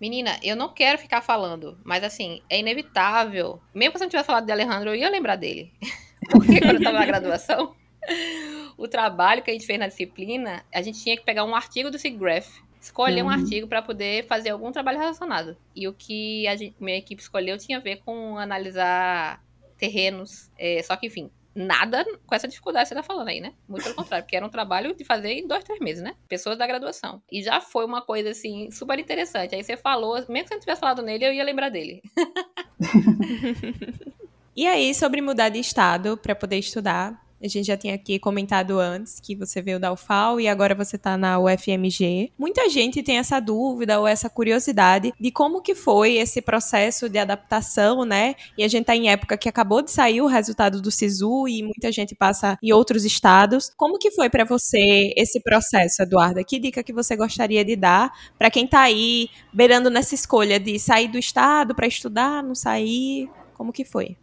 Menina, 0.00 0.38
eu 0.42 0.56
não 0.56 0.72
quero 0.72 0.96
ficar 0.96 1.20
falando, 1.20 1.76
mas 1.84 2.02
assim, 2.02 2.40
é 2.48 2.58
inevitável. 2.58 3.60
Mesmo 3.74 3.98
se 3.98 4.04
eu 4.04 4.06
não 4.06 4.10
tivesse 4.10 4.26
falado 4.26 4.46
de 4.46 4.52
Alejandro, 4.52 4.90
eu 4.90 4.94
ia 4.94 5.10
lembrar 5.10 5.36
dele. 5.36 5.70
Porque 6.30 6.60
quando 6.60 6.76
eu 6.76 6.78
estava 6.78 6.98
na 6.98 7.06
graduação, 7.06 7.74
o 8.78 8.88
trabalho 8.88 9.42
que 9.42 9.50
a 9.50 9.52
gente 9.52 9.66
fez 9.66 9.78
na 9.78 9.88
disciplina, 9.88 10.64
a 10.72 10.80
gente 10.80 11.02
tinha 11.02 11.16
que 11.16 11.24
pegar 11.24 11.44
um 11.44 11.54
artigo 11.54 11.90
do 11.90 11.98
SIGGRAPH, 11.98 12.62
escolher 12.80 13.22
uhum. 13.22 13.28
um 13.28 13.30
artigo 13.30 13.68
para 13.68 13.82
poder 13.82 14.26
fazer 14.26 14.50
algum 14.50 14.72
trabalho 14.72 14.98
relacionado. 14.98 15.56
E 15.76 15.86
o 15.86 15.92
que 15.92 16.46
a 16.48 16.56
gente, 16.56 16.74
minha 16.80 16.96
equipe 16.96 17.20
escolheu 17.20 17.58
tinha 17.58 17.78
a 17.78 17.80
ver 17.80 18.00
com 18.04 18.38
analisar 18.38 19.44
terrenos. 19.76 20.50
É, 20.58 20.82
só 20.82 20.96
que, 20.96 21.06
enfim, 21.06 21.30
nada 21.54 22.04
com 22.26 22.34
essa 22.34 22.48
dificuldade 22.48 22.84
que 22.84 22.88
você 22.88 22.94
tá 22.94 23.02
falando 23.02 23.28
aí, 23.28 23.40
né? 23.40 23.52
Muito 23.68 23.82
pelo 23.82 23.94
contrário, 23.94 24.24
porque 24.24 24.36
era 24.36 24.46
um 24.46 24.50
trabalho 24.50 24.94
de 24.94 25.04
fazer 25.04 25.32
em 25.32 25.46
dois, 25.46 25.64
três 25.64 25.80
meses, 25.80 26.02
né? 26.02 26.14
Pessoas 26.28 26.56
da 26.56 26.66
graduação. 26.66 27.22
E 27.30 27.42
já 27.42 27.60
foi 27.60 27.84
uma 27.84 28.02
coisa, 28.02 28.30
assim, 28.30 28.70
super 28.70 28.98
interessante. 28.98 29.54
Aí 29.54 29.62
você 29.62 29.76
falou, 29.76 30.14
mesmo 30.14 30.32
que 30.32 30.48
você 30.48 30.54
não 30.54 30.60
tivesse 30.60 30.80
falado 30.80 31.02
nele, 31.02 31.26
eu 31.26 31.32
ia 31.32 31.44
lembrar 31.44 31.68
dele. 31.68 32.02
e 34.56 34.66
aí, 34.66 34.94
sobre 34.94 35.20
mudar 35.20 35.48
de 35.48 35.58
estado 35.58 36.16
para 36.16 36.34
poder 36.34 36.58
estudar, 36.58 37.20
a 37.42 37.48
gente 37.48 37.66
já 37.66 37.76
tinha 37.76 37.94
aqui 37.94 38.18
comentado 38.18 38.78
antes 38.78 39.18
que 39.18 39.34
você 39.34 39.62
veio 39.62 39.80
da 39.80 39.92
UFAL 39.92 40.38
e 40.40 40.46
agora 40.46 40.74
você 40.74 40.96
está 40.96 41.16
na 41.16 41.38
UFMG. 41.38 42.32
Muita 42.38 42.68
gente 42.68 43.02
tem 43.02 43.18
essa 43.18 43.40
dúvida 43.40 43.98
ou 43.98 44.06
essa 44.06 44.28
curiosidade 44.28 45.12
de 45.18 45.30
como 45.30 45.62
que 45.62 45.74
foi 45.74 46.16
esse 46.16 46.42
processo 46.42 47.08
de 47.08 47.18
adaptação, 47.18 48.04
né? 48.04 48.34
E 48.58 48.62
a 48.62 48.68
gente 48.68 48.82
está 48.82 48.94
em 48.94 49.08
época 49.08 49.38
que 49.38 49.48
acabou 49.48 49.80
de 49.80 49.90
sair 49.90 50.20
o 50.20 50.26
resultado 50.26 50.82
do 50.82 50.90
SISU 50.90 51.48
e 51.48 51.62
muita 51.62 51.90
gente 51.90 52.14
passa 52.14 52.58
em 52.62 52.72
outros 52.72 53.04
estados. 53.04 53.70
Como 53.76 53.98
que 53.98 54.10
foi 54.10 54.28
para 54.28 54.44
você 54.44 55.12
esse 55.16 55.40
processo, 55.40 56.02
Eduarda? 56.02 56.44
Que 56.44 56.58
dica 56.58 56.82
que 56.82 56.92
você 56.92 57.16
gostaria 57.16 57.64
de 57.64 57.74
dar 57.74 58.12
para 58.38 58.50
quem 58.50 58.66
está 58.66 58.82
aí 58.82 59.28
beirando 59.52 59.88
nessa 59.88 60.14
escolha 60.14 60.60
de 60.60 60.78
sair 60.78 61.08
do 61.08 61.18
estado 61.18 61.74
para 61.74 61.86
estudar, 61.86 62.42
não 62.42 62.54
sair? 62.54 63.30
Como 63.54 63.72
que 63.72 63.84
foi? 63.84 64.16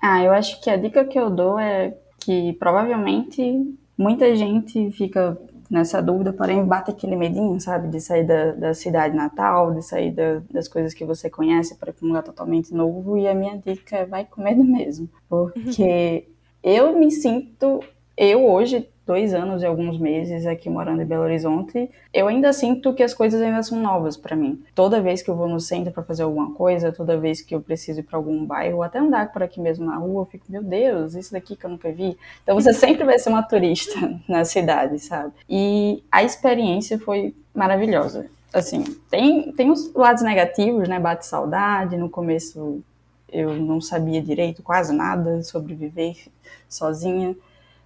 Ah, 0.00 0.22
eu 0.22 0.32
acho 0.32 0.60
que 0.60 0.68
a 0.68 0.76
dica 0.76 1.04
que 1.04 1.18
eu 1.18 1.30
dou 1.30 1.58
é 1.58 1.94
que 2.24 2.54
provavelmente 2.54 3.76
muita 3.96 4.34
gente 4.34 4.90
fica 4.92 5.38
nessa 5.70 6.00
dúvida, 6.00 6.32
porém 6.32 6.64
bate 6.64 6.90
aquele 6.90 7.16
medinho, 7.16 7.60
sabe, 7.60 7.88
de 7.88 8.00
sair 8.00 8.24
da, 8.24 8.52
da 8.52 8.74
cidade 8.74 9.14
natal, 9.14 9.74
de 9.74 9.82
sair 9.82 10.10
da, 10.10 10.40
das 10.50 10.68
coisas 10.68 10.94
que 10.94 11.04
você 11.04 11.28
conhece 11.28 11.74
para 11.76 11.92
um 12.02 12.08
lugar 12.08 12.22
totalmente 12.22 12.72
novo. 12.72 13.18
E 13.18 13.26
a 13.28 13.34
minha 13.34 13.58
dica 13.58 13.96
é 13.96 14.06
vai 14.06 14.24
com 14.24 14.42
medo 14.42 14.64
mesmo, 14.64 15.08
porque 15.28 16.28
eu 16.62 16.98
me 16.98 17.10
sinto, 17.10 17.80
eu 18.16 18.46
hoje 18.46 18.88
dois 19.06 19.34
anos 19.34 19.62
e 19.62 19.66
alguns 19.66 19.98
meses 19.98 20.46
aqui 20.46 20.70
morando 20.70 21.02
em 21.02 21.04
Belo 21.04 21.24
Horizonte, 21.24 21.90
eu 22.12 22.26
ainda 22.26 22.52
sinto 22.52 22.94
que 22.94 23.02
as 23.02 23.12
coisas 23.12 23.40
ainda 23.40 23.62
são 23.62 23.78
novas 23.78 24.16
para 24.16 24.34
mim. 24.34 24.62
Toda 24.74 25.00
vez 25.00 25.20
que 25.20 25.30
eu 25.30 25.36
vou 25.36 25.48
no 25.48 25.60
centro 25.60 25.92
para 25.92 26.02
fazer 26.02 26.22
alguma 26.22 26.54
coisa, 26.54 26.90
toda 26.90 27.18
vez 27.18 27.42
que 27.42 27.54
eu 27.54 27.60
preciso 27.60 28.00
ir 28.00 28.02
para 28.02 28.16
algum 28.16 28.44
bairro, 28.44 28.82
até 28.82 28.98
andar 28.98 29.30
por 29.30 29.42
aqui 29.42 29.60
mesmo 29.60 29.84
na 29.84 29.96
rua, 29.96 30.22
eu 30.22 30.26
fico, 30.26 30.46
meu 30.48 30.62
Deus, 30.62 31.14
isso 31.14 31.32
daqui 31.32 31.54
que 31.54 31.66
eu 31.66 31.70
nunca 31.70 31.92
vi. 31.92 32.16
Então 32.42 32.54
você 32.54 32.72
sempre 32.74 33.04
vai 33.04 33.18
ser 33.18 33.28
uma 33.28 33.42
turista 33.42 33.94
na 34.26 34.44
cidade, 34.44 34.98
sabe? 34.98 35.32
E 35.48 36.02
a 36.10 36.22
experiência 36.22 36.98
foi 36.98 37.34
maravilhosa. 37.54 38.26
Assim, 38.52 38.84
tem, 39.10 39.52
tem 39.52 39.70
os 39.70 39.92
lados 39.92 40.22
negativos, 40.22 40.88
né? 40.88 40.98
Bate 40.98 41.26
saudade, 41.26 41.96
no 41.96 42.08
começo 42.08 42.82
eu 43.30 43.54
não 43.56 43.80
sabia 43.80 44.22
direito 44.22 44.62
quase 44.62 44.94
nada 44.94 45.42
sobre 45.42 45.74
viver 45.74 46.16
sozinha 46.68 47.34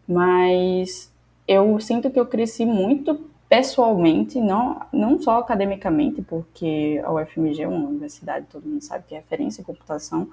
mas 0.08 1.12
eu 1.46 1.78
sinto 1.78 2.10
que 2.10 2.18
eu 2.18 2.26
cresci 2.26 2.64
muito 2.64 3.28
pessoalmente, 3.48 4.40
não, 4.40 4.80
não 4.92 5.20
só 5.20 5.38
academicamente, 5.38 6.22
porque 6.22 7.00
a 7.04 7.12
UFMG 7.12 7.62
é 7.62 7.68
uma 7.68 7.88
universidade, 7.88 8.46
todo 8.50 8.68
mundo 8.68 8.82
sabe 8.82 9.04
que 9.08 9.14
é 9.14 9.18
referência 9.18 9.60
em 9.60 9.64
computação, 9.64 10.28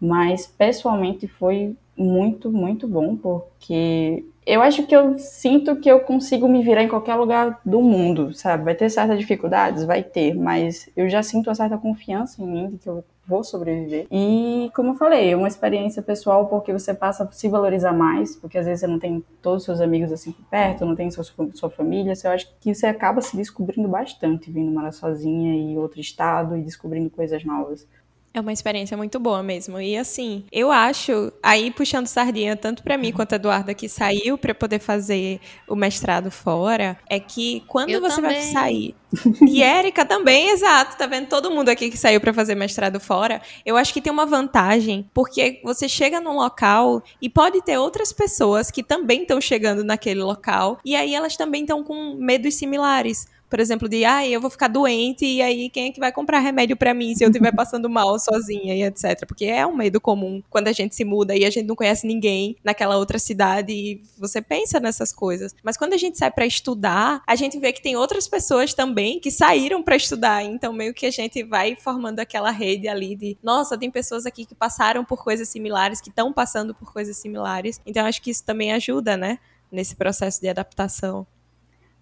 mas 0.00 0.46
pessoalmente 0.46 1.26
foi 1.26 1.76
muito, 1.96 2.50
muito 2.50 2.88
bom, 2.88 3.16
porque 3.16 4.24
eu 4.44 4.60
acho 4.60 4.86
que 4.86 4.94
eu 4.94 5.18
sinto 5.18 5.76
que 5.76 5.90
eu 5.90 6.00
consigo 6.00 6.48
me 6.48 6.62
virar 6.62 6.82
em 6.82 6.88
qualquer 6.88 7.14
lugar 7.14 7.60
do 7.64 7.80
mundo, 7.80 8.32
sabe? 8.34 8.64
Vai 8.64 8.74
ter 8.74 8.90
certas 8.90 9.18
dificuldades? 9.18 9.84
Vai 9.84 10.02
ter, 10.02 10.34
mas 10.34 10.90
eu 10.96 11.08
já 11.08 11.22
sinto 11.22 11.48
uma 11.48 11.54
certa 11.54 11.78
confiança 11.78 12.42
em 12.42 12.46
mim 12.46 12.70
de 12.70 12.78
que 12.78 12.88
eu 12.88 13.04
vou 13.26 13.44
sobreviver. 13.44 14.06
E, 14.10 14.70
como 14.74 14.90
eu 14.90 14.94
falei, 14.94 15.30
é 15.30 15.36
uma 15.36 15.48
experiência 15.48 16.02
pessoal 16.02 16.46
porque 16.46 16.72
você 16.72 16.92
passa 16.92 17.24
a 17.24 17.30
se 17.30 17.48
valorizar 17.48 17.92
mais, 17.92 18.36
porque 18.36 18.58
às 18.58 18.66
vezes 18.66 18.80
você 18.80 18.86
não 18.86 18.98
tem 18.98 19.24
todos 19.40 19.62
os 19.62 19.64
seus 19.64 19.80
amigos 19.80 20.12
assim 20.12 20.32
por 20.32 20.44
perto, 20.46 20.84
não 20.84 20.96
tem 20.96 21.10
sua, 21.10 21.24
sua 21.54 21.70
família, 21.70 22.14
você 22.14 22.26
acha 22.26 22.48
que 22.60 22.74
você 22.74 22.86
acaba 22.86 23.20
se 23.20 23.36
descobrindo 23.36 23.88
bastante 23.88 24.50
vindo 24.50 24.70
morar 24.72 24.92
sozinha 24.92 25.54
em 25.54 25.78
outro 25.78 26.00
estado 26.00 26.56
e 26.56 26.62
descobrindo 26.62 27.10
coisas 27.10 27.44
novas. 27.44 27.86
É 28.34 28.40
uma 28.40 28.52
experiência 28.52 28.96
muito 28.96 29.20
boa 29.20 29.42
mesmo. 29.42 29.78
E 29.80 29.96
assim, 29.96 30.44
eu 30.50 30.72
acho, 30.72 31.30
aí 31.42 31.70
puxando 31.70 32.06
sardinha 32.06 32.56
tanto 32.56 32.82
para 32.82 32.96
mim 32.96 33.12
quanto 33.12 33.34
a 33.34 33.36
Eduarda 33.36 33.74
que 33.74 33.88
saiu 33.88 34.38
para 34.38 34.54
poder 34.54 34.78
fazer 34.78 35.38
o 35.68 35.76
mestrado 35.76 36.30
fora, 36.30 36.98
é 37.08 37.20
que 37.20 37.62
quando 37.68 37.90
Eu 37.90 38.00
você 38.00 38.22
também. 38.22 38.40
vai 38.40 38.52
sair. 38.52 38.94
E 39.46 39.62
Érica 39.62 40.06
também, 40.06 40.48
exato, 40.48 40.96
tá 40.96 41.06
vendo 41.06 41.28
todo 41.28 41.50
mundo 41.50 41.68
aqui 41.68 41.90
que 41.90 41.98
saiu 41.98 42.18
para 42.20 42.32
fazer 42.32 42.54
mestrado 42.54 42.98
fora. 42.98 43.42
Eu 43.66 43.76
acho 43.76 43.92
que 43.92 44.00
tem 44.00 44.10
uma 44.10 44.24
vantagem, 44.24 45.08
porque 45.12 45.60
você 45.62 45.86
chega 45.86 46.18
num 46.18 46.36
local 46.36 47.02
e 47.20 47.28
pode 47.28 47.60
ter 47.62 47.76
outras 47.76 48.12
pessoas 48.12 48.70
que 48.70 48.82
também 48.82 49.22
estão 49.22 49.38
chegando 49.40 49.84
naquele 49.84 50.22
local, 50.22 50.78
e 50.82 50.96
aí 50.96 51.14
elas 51.14 51.36
também 51.36 51.62
estão 51.62 51.84
com 51.84 52.14
medos 52.14 52.54
similares 52.54 53.26
por 53.52 53.60
exemplo, 53.60 53.86
de 53.86 54.02
ah, 54.02 54.26
eu 54.26 54.40
vou 54.40 54.48
ficar 54.48 54.68
doente 54.68 55.26
e 55.26 55.42
aí 55.42 55.68
quem 55.68 55.88
é 55.88 55.92
que 55.92 56.00
vai 56.00 56.10
comprar 56.10 56.38
remédio 56.38 56.74
para 56.74 56.94
mim 56.94 57.14
se 57.14 57.22
eu 57.22 57.28
estiver 57.28 57.54
passando 57.54 57.90
mal 57.90 58.18
sozinha 58.18 58.74
e 58.74 58.82
etc. 58.82 59.26
Porque 59.26 59.44
é 59.44 59.66
um 59.66 59.76
medo 59.76 60.00
comum 60.00 60.42
quando 60.48 60.68
a 60.68 60.72
gente 60.72 60.94
se 60.94 61.04
muda 61.04 61.36
e 61.36 61.44
a 61.44 61.50
gente 61.50 61.66
não 61.66 61.76
conhece 61.76 62.06
ninguém 62.06 62.56
naquela 62.64 62.96
outra 62.96 63.18
cidade 63.18 63.70
e 63.70 64.02
você 64.16 64.40
pensa 64.40 64.80
nessas 64.80 65.12
coisas. 65.12 65.54
Mas 65.62 65.76
quando 65.76 65.92
a 65.92 65.98
gente 65.98 66.16
sai 66.16 66.30
para 66.30 66.46
estudar, 66.46 67.22
a 67.26 67.36
gente 67.36 67.58
vê 67.58 67.74
que 67.74 67.82
tem 67.82 67.94
outras 67.94 68.26
pessoas 68.26 68.72
também 68.72 69.20
que 69.20 69.30
saíram 69.30 69.82
para 69.82 69.96
estudar, 69.96 70.42
então 70.42 70.72
meio 70.72 70.94
que 70.94 71.04
a 71.04 71.10
gente 71.10 71.42
vai 71.42 71.76
formando 71.76 72.20
aquela 72.20 72.50
rede 72.50 72.88
ali 72.88 73.14
de, 73.14 73.36
nossa, 73.42 73.76
tem 73.76 73.90
pessoas 73.90 74.24
aqui 74.24 74.46
que 74.46 74.54
passaram 74.54 75.04
por 75.04 75.22
coisas 75.22 75.46
similares, 75.50 76.00
que 76.00 76.08
estão 76.08 76.32
passando 76.32 76.74
por 76.74 76.90
coisas 76.90 77.18
similares. 77.18 77.82
Então 77.84 78.06
acho 78.06 78.22
que 78.22 78.30
isso 78.30 78.44
também 78.44 78.72
ajuda, 78.72 79.14
né, 79.14 79.38
nesse 79.70 79.94
processo 79.94 80.40
de 80.40 80.48
adaptação. 80.48 81.26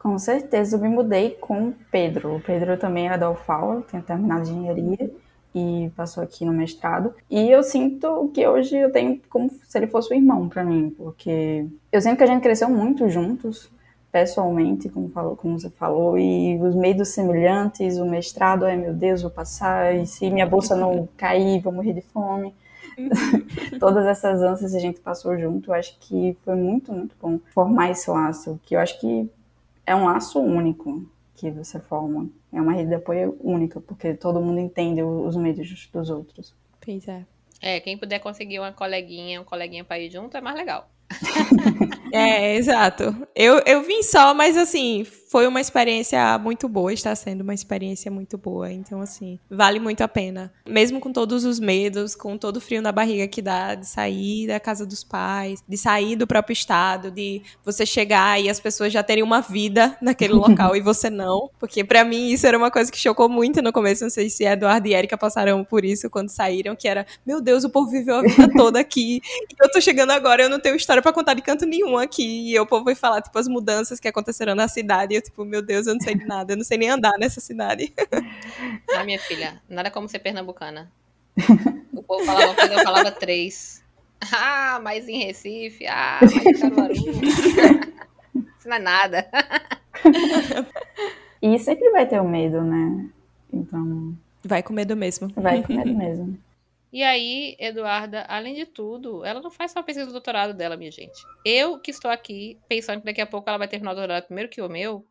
Com 0.00 0.18
certeza, 0.18 0.76
eu 0.76 0.80
me 0.80 0.88
mudei 0.88 1.32
com 1.32 1.68
o 1.68 1.74
Pedro. 1.92 2.36
O 2.36 2.40
Pedro 2.40 2.78
também 2.78 3.06
era 3.06 3.18
da 3.18 3.30
UFAL, 3.30 3.82
tinha 3.82 4.00
terminado 4.00 4.48
engenharia 4.48 5.10
e 5.54 5.92
passou 5.94 6.22
aqui 6.22 6.42
no 6.42 6.54
mestrado. 6.54 7.14
E 7.28 7.50
eu 7.50 7.62
sinto 7.62 8.30
que 8.32 8.46
hoje 8.48 8.78
eu 8.78 8.90
tenho 8.90 9.20
como 9.28 9.50
se 9.50 9.76
ele 9.76 9.86
fosse 9.86 10.14
um 10.14 10.16
irmão 10.16 10.48
para 10.48 10.64
mim, 10.64 10.88
porque 10.96 11.66
eu 11.92 12.00
sinto 12.00 12.16
que 12.16 12.24
a 12.24 12.26
gente 12.26 12.40
cresceu 12.40 12.70
muito 12.70 13.10
juntos, 13.10 13.70
pessoalmente, 14.10 14.88
como, 14.88 15.10
falou, 15.10 15.36
como 15.36 15.60
você 15.60 15.68
falou, 15.68 16.18
e 16.18 16.58
os 16.62 16.74
medos 16.74 17.08
semelhantes, 17.08 17.98
o 17.98 18.06
mestrado, 18.06 18.64
ai 18.64 18.78
meu 18.78 18.94
Deus, 18.94 19.20
vou 19.20 19.30
passar, 19.30 19.94
e 19.94 20.06
se 20.06 20.30
minha 20.30 20.46
bolsa 20.46 20.74
não 20.74 21.06
cair, 21.14 21.60
vou 21.60 21.74
morrer 21.74 21.92
de 21.92 22.00
fome. 22.00 22.54
Todas 23.78 24.06
essas 24.06 24.40
ânsias 24.40 24.74
a 24.74 24.78
gente 24.78 24.98
passou 25.00 25.38
junto, 25.38 25.70
eu 25.70 25.74
acho 25.74 25.94
que 26.00 26.34
foi 26.42 26.54
muito, 26.54 26.90
muito 26.90 27.14
bom 27.20 27.38
formar 27.52 27.90
esse 27.90 28.10
laço, 28.10 28.58
que 28.64 28.74
eu 28.74 28.80
acho 28.80 28.98
que 28.98 29.30
é 29.90 29.94
um 29.94 30.05
laço 30.05 30.38
único 30.38 31.05
que 31.35 31.50
você 31.50 31.81
forma. 31.81 32.31
É 32.53 32.61
uma 32.61 32.72
rede 32.72 32.90
de 32.90 32.94
apoio 32.94 33.37
única, 33.40 33.81
porque 33.81 34.14
todo 34.14 34.40
mundo 34.40 34.61
entende 34.61 35.03
os 35.03 35.37
medos 35.37 35.88
dos 35.92 36.11
outros. 36.11 36.55
Pois 36.81 37.09
é. 37.09 37.24
É, 37.61 37.81
quem 37.81 37.98
puder 37.98 38.20
conseguir 38.20 38.61
uma 38.61 38.72
coleguinha, 38.72 39.40
um 39.40 39.44
coleguinha 39.44 39.85
pra 39.85 39.98
ir 39.98 40.11
junto 40.11 40.37
é 40.37 40.40
mais 40.40 40.57
legal. 40.57 40.88
É, 42.12 42.57
exato. 42.57 43.14
Eu, 43.37 43.61
eu 43.64 43.85
vim 43.85 44.03
só, 44.03 44.35
mas 44.35 44.57
assim, 44.57 45.07
foi 45.30 45.46
uma 45.46 45.60
experiência 45.60 46.36
muito 46.38 46.68
boa, 46.68 46.92
está 46.92 47.14
sendo 47.14 47.42
uma 47.42 47.54
experiência 47.54 48.10
muito 48.10 48.36
boa. 48.36 48.72
Então, 48.72 49.00
assim, 49.00 49.38
vale 49.48 49.78
muito 49.78 50.00
a 50.00 50.08
pena. 50.08 50.52
Mesmo 50.68 50.98
com 50.98 51.12
todos 51.12 51.44
os 51.44 51.60
medos, 51.60 52.16
com 52.16 52.36
todo 52.36 52.56
o 52.56 52.60
frio 52.60 52.82
na 52.82 52.90
barriga 52.90 53.28
que 53.28 53.40
dá 53.40 53.76
de 53.76 53.86
sair 53.86 54.48
da 54.48 54.58
casa 54.58 54.84
dos 54.84 55.04
pais, 55.04 55.62
de 55.68 55.78
sair 55.78 56.16
do 56.16 56.26
próprio 56.26 56.52
estado, 56.52 57.12
de 57.12 57.42
você 57.64 57.86
chegar 57.86 58.42
e 58.42 58.50
as 58.50 58.58
pessoas 58.58 58.92
já 58.92 59.04
terem 59.04 59.22
uma 59.22 59.40
vida 59.40 59.96
naquele 60.02 60.32
local 60.32 60.74
e 60.74 60.80
você 60.80 61.08
não. 61.08 61.48
Porque 61.60 61.84
para 61.84 62.02
mim 62.02 62.32
isso 62.32 62.44
era 62.44 62.58
uma 62.58 62.70
coisa 62.70 62.90
que 62.90 62.98
chocou 62.98 63.28
muito 63.28 63.62
no 63.62 63.72
começo. 63.72 64.02
Não 64.02 64.10
sei 64.10 64.28
se 64.28 64.42
Eduardo 64.42 64.88
e 64.88 64.94
Erika 64.94 65.16
passaram 65.16 65.64
por 65.64 65.84
isso 65.84 66.10
quando 66.10 66.28
saíram, 66.28 66.74
que 66.74 66.88
era, 66.88 67.06
meu 67.24 67.40
Deus, 67.40 67.62
o 67.62 67.70
povo 67.70 67.88
viveu 67.88 68.16
a 68.16 68.22
vida 68.22 68.50
toda 68.56 68.80
aqui. 68.80 69.20
E 69.48 69.64
eu 69.64 69.70
tô 69.70 69.80
chegando 69.80 70.10
agora, 70.10 70.42
eu 70.42 70.50
não 70.50 70.58
tenho 70.58 70.74
história 70.74 71.00
para 71.00 71.12
contar 71.12 71.34
de 71.34 71.42
canto 71.42 71.64
nenhum 71.64 71.96
aqui. 71.96 72.50
E 72.50 72.58
o 72.58 72.66
povo 72.66 72.84
vai 72.84 72.96
falar, 72.96 73.22
tipo, 73.22 73.38
as 73.38 73.46
mudanças 73.46 74.00
que 74.00 74.08
aconteceram 74.08 74.56
na 74.56 74.66
cidade. 74.66 75.19
Tipo, 75.20 75.44
meu 75.44 75.62
Deus, 75.62 75.87
eu 75.87 75.94
não 75.94 76.00
sei 76.00 76.14
de 76.14 76.24
nada. 76.26 76.52
Eu 76.52 76.56
não 76.56 76.64
sei 76.64 76.78
nem 76.78 76.90
andar 76.90 77.16
nessa 77.18 77.40
cidade. 77.40 77.92
Ah, 78.94 79.04
minha 79.04 79.18
filha, 79.18 79.61
nada 79.68 79.90
como 79.90 80.09
ser 80.09 80.18
pernambucana. 80.18 80.90
O 81.92 82.02
povo 82.02 82.24
falava 82.24 82.54
quando 82.54 82.72
eu 82.72 82.78
falava 82.83 83.11
três. 83.11 83.85
Ah, 84.33 84.80
mas 84.83 85.09
em 85.09 85.18
Recife, 85.24 85.87
ah, 85.87 86.18
mas 86.20 86.33
em 86.35 86.59
Caruaru. 86.59 86.92
Isso 88.59 88.68
não 88.68 88.76
é 88.76 88.78
nada. 88.78 89.30
E 91.42 91.59
sempre 91.59 91.90
vai 91.90 92.06
ter 92.06 92.20
o 92.20 92.28
medo, 92.28 92.62
né? 92.62 93.09
Então, 93.52 94.14
Vai 94.44 94.62
com 94.62 94.72
medo 94.72 94.96
mesmo. 94.96 95.28
vai 95.37 95.62
com 95.62 95.72
medo 95.74 95.94
mesmo. 95.94 96.38
E 96.92 97.02
aí, 97.02 97.56
Eduarda, 97.59 98.24
além 98.28 98.54
de 98.54 98.66
tudo, 98.66 99.24
ela 99.24 99.40
não 99.40 99.50
faz 99.50 99.70
só 99.70 99.78
a 99.78 99.83
pesquisa 99.83 100.06
do 100.06 100.12
doutorado 100.12 100.52
dela, 100.52 100.76
minha 100.76 100.90
gente. 100.90 101.22
Eu 101.44 101.78
que 101.78 101.90
estou 101.90 102.11
aqui 102.11 102.59
pensando 102.68 102.98
que 103.00 103.06
daqui 103.06 103.20
a 103.20 103.26
pouco 103.26 103.48
ela 103.48 103.59
vai 103.59 103.68
terminar 103.68 103.92
o 103.92 103.94
doutorado 103.94 104.24
primeiro 104.24 104.50
que 104.50 104.61
o 104.61 104.68
meu, 104.68 105.04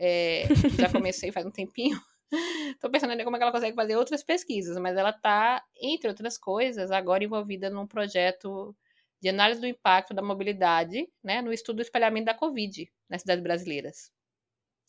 é, 0.00 0.44
já 0.88 0.90
comecei 0.90 1.30
faz 1.30 1.44
um 1.44 1.50
tempinho. 1.50 2.00
Tô 2.80 2.88
pensando 2.88 3.10
ainda 3.10 3.24
como 3.24 3.36
é 3.36 3.38
que 3.38 3.42
ela 3.42 3.52
consegue 3.52 3.76
fazer 3.76 3.96
outras 3.96 4.22
pesquisas, 4.22 4.76
mas 4.78 4.96
ela 4.96 5.12
tá, 5.12 5.62
entre 5.80 6.08
outras 6.08 6.38
coisas, 6.38 6.90
agora 6.90 7.22
envolvida 7.22 7.68
num 7.68 7.86
projeto 7.86 8.74
de 9.20 9.28
análise 9.28 9.60
do 9.60 9.66
impacto 9.66 10.14
da 10.14 10.22
mobilidade, 10.22 11.06
né, 11.22 11.42
no 11.42 11.52
estudo 11.52 11.76
do 11.76 11.82
espalhamento 11.82 12.24
da 12.24 12.34
Covid 12.34 12.90
nas 13.08 13.20
cidades 13.20 13.42
brasileiras. 13.42 14.10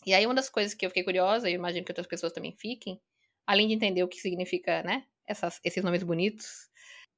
E 0.06 0.14
aí 0.14 0.26
uma 0.26 0.34
das 0.36 0.50
coisas 0.50 0.74
que 0.74 0.86
eu 0.86 0.90
fiquei 0.90 1.04
curiosa, 1.04 1.50
e 1.50 1.54
eu 1.54 1.56
imagino 1.58 1.84
que 1.84 1.92
outras 1.92 2.08
pessoas 2.08 2.32
também 2.32 2.54
fiquem, 2.54 3.00
além 3.46 3.68
de 3.68 3.74
entender 3.74 4.04
o 4.04 4.08
que 4.08 4.20
significa, 4.22 4.82
né, 4.84 5.04
essas, 5.28 5.60
esses 5.64 5.84
nomes 5.84 6.04
bonitos, 6.04 6.70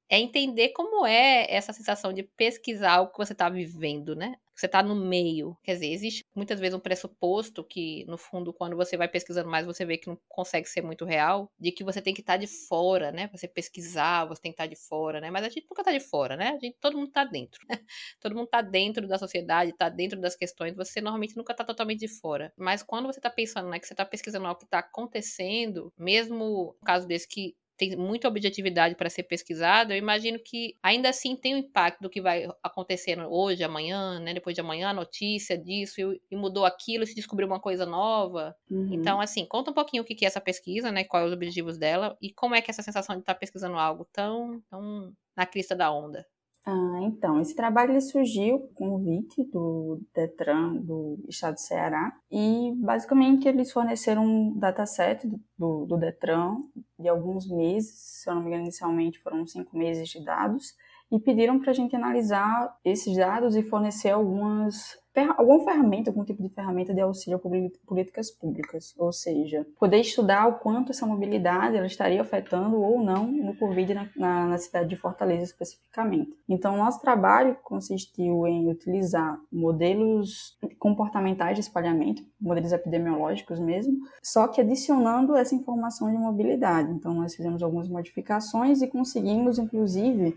é 0.08 0.18
entender 0.18 0.70
como 0.70 1.06
é 1.06 1.46
essa 1.48 1.72
sensação 1.72 2.12
de 2.12 2.24
pesquisar 2.24 2.94
algo 2.94 3.12
que 3.12 3.18
você 3.18 3.32
está 3.32 3.48
vivendo, 3.48 4.16
né? 4.16 4.36
Você 4.54 4.66
está 4.66 4.82
no 4.82 4.94
meio. 4.94 5.56
Quer 5.62 5.74
dizer, 5.74 5.86
existe 5.92 6.24
muitas 6.34 6.60
vezes 6.60 6.74
um 6.74 6.80
pressuposto 6.80 7.64
que, 7.64 8.04
no 8.06 8.16
fundo, 8.16 8.52
quando 8.52 8.76
você 8.76 8.96
vai 8.96 9.08
pesquisando 9.08 9.48
mais, 9.50 9.66
você 9.66 9.84
vê 9.84 9.98
que 9.98 10.08
não 10.08 10.18
consegue 10.28 10.68
ser 10.68 10.82
muito 10.82 11.04
real, 11.04 11.50
de 11.58 11.72
que 11.72 11.82
você 11.84 12.00
tem 12.00 12.14
que 12.14 12.20
estar 12.20 12.36
de 12.36 12.46
fora, 12.46 13.10
né? 13.10 13.28
Você 13.32 13.48
pesquisar, 13.48 14.26
você 14.26 14.40
tem 14.40 14.52
que 14.52 14.54
estar 14.62 14.66
de 14.66 14.76
fora, 14.76 15.20
né? 15.20 15.30
Mas 15.30 15.44
a 15.44 15.48
gente 15.48 15.66
nunca 15.68 15.82
está 15.82 15.92
de 15.92 16.00
fora, 16.00 16.36
né? 16.36 16.50
A 16.50 16.58
gente, 16.58 16.76
todo 16.80 16.96
mundo 16.96 17.08
está 17.08 17.24
dentro. 17.24 17.60
todo 18.20 18.34
mundo 18.34 18.44
está 18.46 18.62
dentro 18.62 19.06
da 19.08 19.18
sociedade, 19.18 19.70
está 19.70 19.88
dentro 19.88 20.20
das 20.20 20.36
questões. 20.36 20.74
Você 20.76 21.00
normalmente 21.00 21.36
nunca 21.36 21.52
está 21.52 21.64
totalmente 21.64 22.00
de 22.00 22.08
fora. 22.08 22.52
Mas 22.56 22.82
quando 22.82 23.06
você 23.06 23.18
está 23.18 23.30
pensando, 23.30 23.68
né, 23.68 23.78
que 23.78 23.86
você 23.86 23.94
está 23.94 24.04
pesquisando 24.04 24.46
algo 24.46 24.58
que 24.58 24.64
está 24.66 24.78
acontecendo, 24.78 25.92
mesmo 25.98 26.34
no 26.34 26.76
caso 26.84 27.06
desse 27.06 27.28
que 27.28 27.54
tem 27.76 27.96
muita 27.96 28.28
objetividade 28.28 28.94
para 28.94 29.10
ser 29.10 29.24
pesquisado, 29.24 29.92
eu 29.92 29.96
imagino 29.96 30.38
que 30.38 30.76
ainda 30.82 31.08
assim 31.08 31.36
tem 31.36 31.54
um 31.54 31.58
impacto 31.58 32.00
do 32.00 32.10
que 32.10 32.20
vai 32.20 32.48
acontecendo 32.62 33.26
hoje, 33.28 33.64
amanhã, 33.64 34.20
né? 34.20 34.32
Depois 34.32 34.54
de 34.54 34.60
amanhã, 34.60 34.90
a 34.90 34.94
notícia 34.94 35.58
disso, 35.58 36.00
e, 36.00 36.20
e 36.30 36.36
mudou 36.36 36.64
aquilo, 36.64 37.06
se 37.06 37.14
descobriu 37.14 37.46
uma 37.48 37.60
coisa 37.60 37.84
nova. 37.84 38.54
Uhum. 38.70 38.94
Então, 38.94 39.20
assim, 39.20 39.44
conta 39.46 39.70
um 39.70 39.74
pouquinho 39.74 40.02
o 40.02 40.06
que 40.06 40.14
que 40.14 40.24
é 40.24 40.28
essa 40.28 40.40
pesquisa, 40.40 40.92
né? 40.92 41.04
Quais 41.04 41.26
os 41.26 41.32
objetivos 41.32 41.76
dela 41.76 42.16
e 42.20 42.32
como 42.32 42.54
é 42.54 42.60
que 42.60 42.70
é 42.70 42.72
essa 42.72 42.82
sensação 42.82 43.16
de 43.16 43.22
estar 43.22 43.34
pesquisando 43.34 43.76
algo 43.76 44.06
tão, 44.12 44.60
tão 44.70 45.12
na 45.36 45.46
crista 45.46 45.74
da 45.74 45.90
onda. 45.92 46.26
Ah, 46.66 47.00
então, 47.02 47.38
esse 47.40 47.54
trabalho 47.54 47.92
ele 47.92 48.00
surgiu 48.00 48.58
com 48.74 48.88
convite 48.92 49.44
do 49.44 50.00
Detran 50.14 50.76
do 50.76 51.18
estado 51.28 51.54
do 51.54 51.60
Ceará 51.60 52.16
e 52.30 52.72
basicamente 52.76 53.46
eles 53.46 53.70
forneceram 53.70 54.24
um 54.24 54.58
dataset 54.58 55.26
do, 55.26 55.38
do, 55.58 55.84
do 55.84 55.96
Detran 55.98 56.56
de 56.98 57.06
alguns 57.06 57.46
meses, 57.50 57.92
se 58.22 58.30
eu 58.30 58.34
não 58.34 58.40
me 58.40 58.48
engano 58.48 58.62
inicialmente 58.62 59.18
foram 59.18 59.44
cinco 59.46 59.76
meses 59.76 60.08
de 60.08 60.24
dados 60.24 60.74
e 61.14 61.20
pediram 61.20 61.60
para 61.60 61.70
a 61.70 61.74
gente 61.74 61.94
analisar 61.94 62.76
esses 62.84 63.16
dados 63.16 63.54
e 63.54 63.62
fornecer 63.62 64.10
algumas 64.10 64.98
alguma 65.36 65.64
ferramenta, 65.64 66.10
algum 66.10 66.24
tipo 66.24 66.42
de 66.42 66.48
ferramenta 66.48 66.92
de 66.92 67.00
auxílio 67.00 67.36
a 67.36 67.86
políticas 67.86 68.32
públicas, 68.32 68.92
ou 68.98 69.12
seja, 69.12 69.64
poder 69.78 69.98
estudar 69.98 70.48
o 70.48 70.54
quanto 70.54 70.90
essa 70.90 71.06
mobilidade 71.06 71.76
ela 71.76 71.86
estaria 71.86 72.20
afetando 72.20 72.82
ou 72.82 73.00
não 73.00 73.30
no 73.30 73.56
Covid 73.56 73.94
na, 73.94 74.08
na, 74.16 74.46
na 74.48 74.58
cidade 74.58 74.88
de 74.88 74.96
Fortaleza 74.96 75.44
especificamente. 75.44 76.34
Então, 76.48 76.76
nosso 76.76 77.00
trabalho 77.00 77.56
consistiu 77.62 78.44
em 78.48 78.68
utilizar 78.68 79.38
modelos 79.52 80.58
comportamentais 80.80 81.54
de 81.54 81.60
espalhamento, 81.60 82.24
modelos 82.40 82.72
epidemiológicos 82.72 83.60
mesmo, 83.60 83.96
só 84.20 84.48
que 84.48 84.60
adicionando 84.60 85.36
essa 85.36 85.54
informação 85.54 86.10
de 86.10 86.18
mobilidade. 86.18 86.90
Então, 86.90 87.14
nós 87.14 87.36
fizemos 87.36 87.62
algumas 87.62 87.88
modificações 87.88 88.82
e 88.82 88.88
conseguimos, 88.88 89.60
inclusive, 89.60 90.36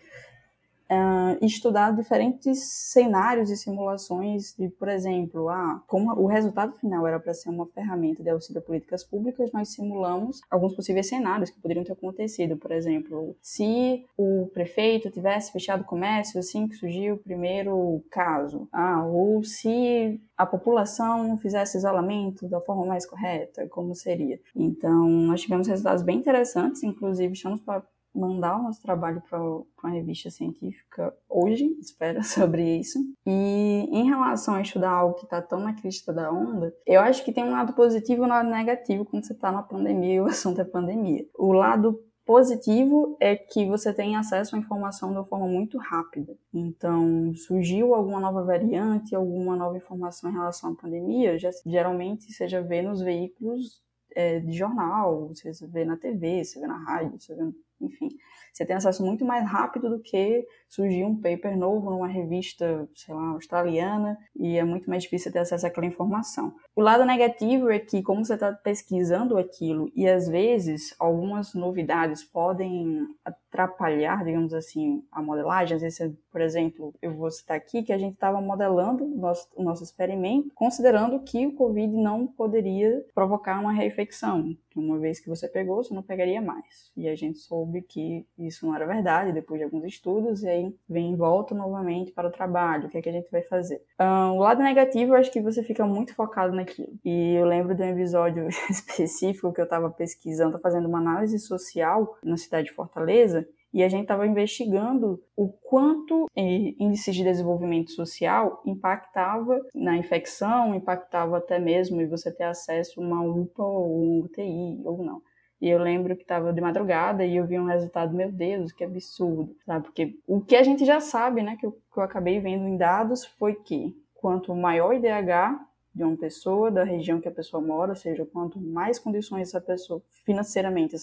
Uh, 0.90 1.46
estudar 1.46 1.94
diferentes 1.96 2.64
cenários 2.92 3.50
e 3.50 3.58
simulações 3.58 4.56
de, 4.58 4.70
por 4.70 4.88
exemplo, 4.88 5.50
ah, 5.50 5.84
como 5.86 6.12
o 6.14 6.28
resultado 6.28 6.74
final 6.78 7.06
era 7.06 7.20
para 7.20 7.34
ser 7.34 7.50
uma 7.50 7.66
ferramenta 7.66 8.24
de 8.24 8.30
auxílio 8.30 8.62
a 8.62 8.66
políticas 8.66 9.04
públicas, 9.04 9.52
nós 9.52 9.70
simulamos 9.70 10.40
alguns 10.50 10.74
possíveis 10.74 11.08
cenários 11.08 11.50
que 11.50 11.60
poderiam 11.60 11.84
ter 11.84 11.92
acontecido. 11.92 12.56
Por 12.56 12.72
exemplo, 12.72 13.36
se 13.42 14.06
o 14.18 14.50
prefeito 14.54 15.12
tivesse 15.12 15.52
fechado 15.52 15.82
o 15.82 15.86
comércio 15.86 16.40
assim 16.40 16.68
que 16.68 16.76
surgiu 16.76 17.16
o 17.16 17.20
primeiro 17.20 18.02
caso, 18.10 18.68
ah, 18.72 19.06
ou 19.06 19.44
se 19.44 20.22
a 20.38 20.46
população 20.46 21.38
fizesse 21.38 21.78
isolamento 21.78 22.48
da 22.48 22.62
forma 22.62 22.86
mais 22.86 23.06
correta, 23.06 23.68
como 23.68 23.96
seria. 23.96 24.40
Então, 24.56 25.08
nós 25.10 25.42
tivemos 25.42 25.68
resultados 25.68 26.04
bem 26.04 26.18
interessantes, 26.18 26.84
inclusive 26.84 27.34
estamos 27.34 27.60
para 27.60 27.84
mandar 28.18 28.60
o 28.60 28.64
nosso 28.64 28.82
trabalho 28.82 29.22
para 29.30 29.40
uma 29.40 29.92
revista 29.94 30.30
científica 30.30 31.14
hoje, 31.30 31.66
espero, 31.80 32.22
sobre 32.26 32.78
isso. 32.78 33.00
E 33.26 33.88
em 33.92 34.06
relação 34.06 34.56
a 34.56 34.62
estudar 34.62 34.92
algo 34.92 35.16
que 35.16 35.26
está 35.26 35.42
tão 35.42 35.60
na 35.60 35.74
crista 35.74 36.12
da 36.12 36.32
onda, 36.32 36.74
eu 36.86 37.02
acho 37.02 37.24
que 37.24 37.32
tem 37.32 37.44
um 37.44 37.52
lado 37.52 37.74
positivo 37.74 38.24
e 38.24 38.26
um 38.26 38.30
lado 38.30 38.50
negativo 38.50 39.06
quando 39.06 39.26
você 39.26 39.34
está 39.34 39.52
na 39.52 39.62
pandemia 39.62 40.16
e 40.16 40.22
o 40.22 40.26
assunto 40.28 40.60
é 40.62 40.66
pandemia. 40.66 41.26
O 41.38 41.52
lado 41.54 42.00
positivo 42.26 43.16
é 43.22 43.38
que 43.38 43.66
você 43.66 43.94
tem 43.94 44.18
acesso 44.18 44.56
à 44.56 44.60
informação 44.60 45.12
de 45.12 45.18
uma 45.18 45.26
forma 45.26 45.48
muito 45.48 45.78
rápida. 45.78 46.36
Então, 46.54 47.34
surgiu 47.34 47.96
alguma 47.96 48.20
nova 48.20 48.44
variante, 48.44 49.16
alguma 49.16 49.56
nova 49.56 49.78
informação 49.78 50.30
em 50.30 50.34
relação 50.34 50.72
à 50.72 50.76
pandemia, 50.76 51.40
já, 51.40 51.50
geralmente 51.66 52.32
você 52.32 52.46
já 52.46 52.60
vê 52.60 52.82
nos 52.82 53.00
veículos 53.00 53.82
é, 54.18 54.40
de 54.40 54.52
jornal, 54.52 55.28
você 55.28 55.68
vê 55.68 55.86
na 55.86 55.96
TV, 55.96 56.44
você 56.44 56.60
vê 56.60 56.66
na 56.66 56.78
rádio, 56.80 57.20
você 57.20 57.36
vê, 57.36 57.44
enfim. 57.80 58.10
Você 58.52 58.66
tem 58.66 58.76
acesso 58.76 59.06
muito 59.06 59.24
mais 59.24 59.48
rápido 59.48 59.92
do 59.92 60.00
que 60.00 60.44
surgir 60.68 61.06
um 61.06 61.16
paper 61.22 61.56
novo 61.56 61.92
numa 61.92 62.08
revista, 62.08 62.90
sei 62.96 63.14
lá, 63.14 63.28
australiana, 63.34 64.18
e 64.36 64.58
é 64.58 64.64
muito 64.64 64.90
mais 64.90 65.04
difícil 65.04 65.32
ter 65.32 65.38
acesso 65.38 65.68
àquela 65.68 65.86
informação. 65.86 66.56
O 66.76 66.82
lado 66.82 67.06
negativo 67.06 67.70
é 67.70 67.78
que, 67.78 68.02
como 68.02 68.26
você 68.26 68.34
está 68.34 68.52
pesquisando 68.52 69.38
aquilo, 69.38 69.92
e 69.96 70.08
às 70.08 70.28
vezes 70.28 70.96
algumas 70.98 71.54
novidades 71.54 72.24
podem 72.24 73.06
atrapalhar, 73.24 74.26
digamos 74.26 74.52
assim, 74.52 75.04
a 75.12 75.22
modelagem. 75.22 75.76
Às 75.76 75.84
vezes, 75.84 76.18
por 76.38 76.42
exemplo, 76.44 76.94
eu 77.02 77.16
vou 77.16 77.32
citar 77.32 77.58
aqui 77.58 77.82
que 77.82 77.92
a 77.92 77.98
gente 77.98 78.14
estava 78.14 78.40
modelando 78.40 79.04
o 79.04 79.18
nosso, 79.18 79.48
nosso 79.58 79.84
experimento, 79.84 80.52
considerando 80.54 81.20
que 81.22 81.48
o 81.48 81.54
Covid 81.54 81.92
não 81.98 82.28
poderia 82.28 83.04
provocar 83.16 83.60
uma 83.60 83.74
reinfecção. 83.74 84.56
Uma 84.76 85.00
vez 85.00 85.20
que 85.20 85.28
você 85.28 85.48
pegou, 85.48 85.84
você 85.84 85.92
não 85.96 86.04
pegaria 86.04 86.40
mais. 86.40 86.92
E 86.96 87.10
a 87.10 87.16
gente 87.16 87.40
soube 87.40 87.82
que 87.82 88.24
isso 88.38 88.68
não 88.68 88.76
era 88.76 88.86
verdade, 88.86 89.34
depois 89.34 89.60
de 89.60 89.64
alguns 89.64 89.84
estudos, 89.86 90.44
e 90.44 90.48
aí 90.48 90.76
vem 90.88 91.14
em 91.14 91.16
volta 91.16 91.56
novamente 91.56 92.12
para 92.12 92.28
o 92.28 92.32
trabalho, 92.32 92.86
o 92.86 92.90
que 92.92 93.00
é 93.00 93.02
que 93.02 93.10
a 93.10 93.14
gente 93.14 93.32
vai 93.32 93.42
fazer. 93.42 93.82
Um, 94.00 94.38
o 94.38 94.40
lado 94.42 94.62
negativo, 94.62 95.14
eu 95.14 95.18
acho 95.18 95.32
que 95.32 95.42
você 95.42 95.64
fica 95.64 95.88
muito 95.88 96.14
focado 96.14 96.56
naquilo. 96.56 96.94
E 97.04 97.34
eu 97.34 97.48
lembro 97.48 97.74
de 97.74 97.82
um 97.82 97.90
episódio 97.90 98.48
específico 98.70 99.52
que 99.52 99.60
eu 99.60 99.66
estava 99.66 99.90
pesquisando, 99.90 100.60
fazendo 100.60 100.88
uma 100.88 101.00
análise 101.00 101.40
social 101.40 102.16
na 102.24 102.38
cidade 102.38 102.68
de 102.68 102.74
Fortaleza, 102.74 103.48
e 103.78 103.84
a 103.84 103.90
gente 103.90 104.02
estava 104.02 104.26
investigando 104.26 105.22
o 105.36 105.50
quanto 105.50 106.26
eh, 106.36 106.74
índices 106.80 107.16
de 107.16 107.24
desenvolvimento 107.24 107.92
social 107.92 108.60
impactava 108.66 109.62
na 109.72 109.96
infecção, 109.96 110.74
impactava 110.74 111.38
até 111.38 111.60
mesmo 111.60 112.02
em 112.02 112.08
você 112.08 112.32
ter 112.32 112.46
acesso 112.46 113.00
a 113.00 113.04
uma 113.04 113.22
UPA 113.22 113.62
ou 113.62 114.04
um 114.04 114.20
UTI 114.22 114.82
ou 114.84 115.06
não. 115.06 115.22
E 115.62 115.70
eu 115.70 115.78
lembro 115.78 116.16
que 116.16 116.24
estava 116.24 116.52
de 116.52 116.60
madrugada 116.60 117.24
e 117.24 117.36
eu 117.36 117.46
vi 117.46 117.60
um 117.60 117.68
resultado, 117.68 118.16
meu 118.16 118.32
Deus, 118.32 118.72
que 118.72 118.84
absurdo, 118.84 119.56
sabe? 119.64 119.86
Porque 119.86 120.18
o 120.26 120.42
que 120.42 120.56
a 120.56 120.64
gente 120.64 120.84
já 120.84 121.00
sabe, 121.00 121.44
né, 121.44 121.56
que 121.60 121.68
eu, 121.68 121.72
que 121.72 122.00
eu 122.00 122.04
acabei 122.04 122.40
vendo 122.40 122.68
em 122.68 122.78
dados 122.78 123.26
foi 123.26 123.54
que 123.54 123.96
quanto 124.16 124.56
maior 124.56 124.90
o 124.90 124.94
IDH 124.94 125.56
de 125.94 126.04
uma 126.04 126.18
pessoa, 126.18 126.72
da 126.72 126.84
região 126.84 127.22
que 127.22 127.28
a 127.28 127.32
pessoa 127.32 127.62
mora, 127.62 127.92
ou 127.92 127.96
seja, 127.96 128.26
quanto 128.26 128.60
mais 128.60 128.98
condições 128.98 129.50
essa 129.50 129.62
pessoa 129.62 130.02
financeiramente, 130.26 130.96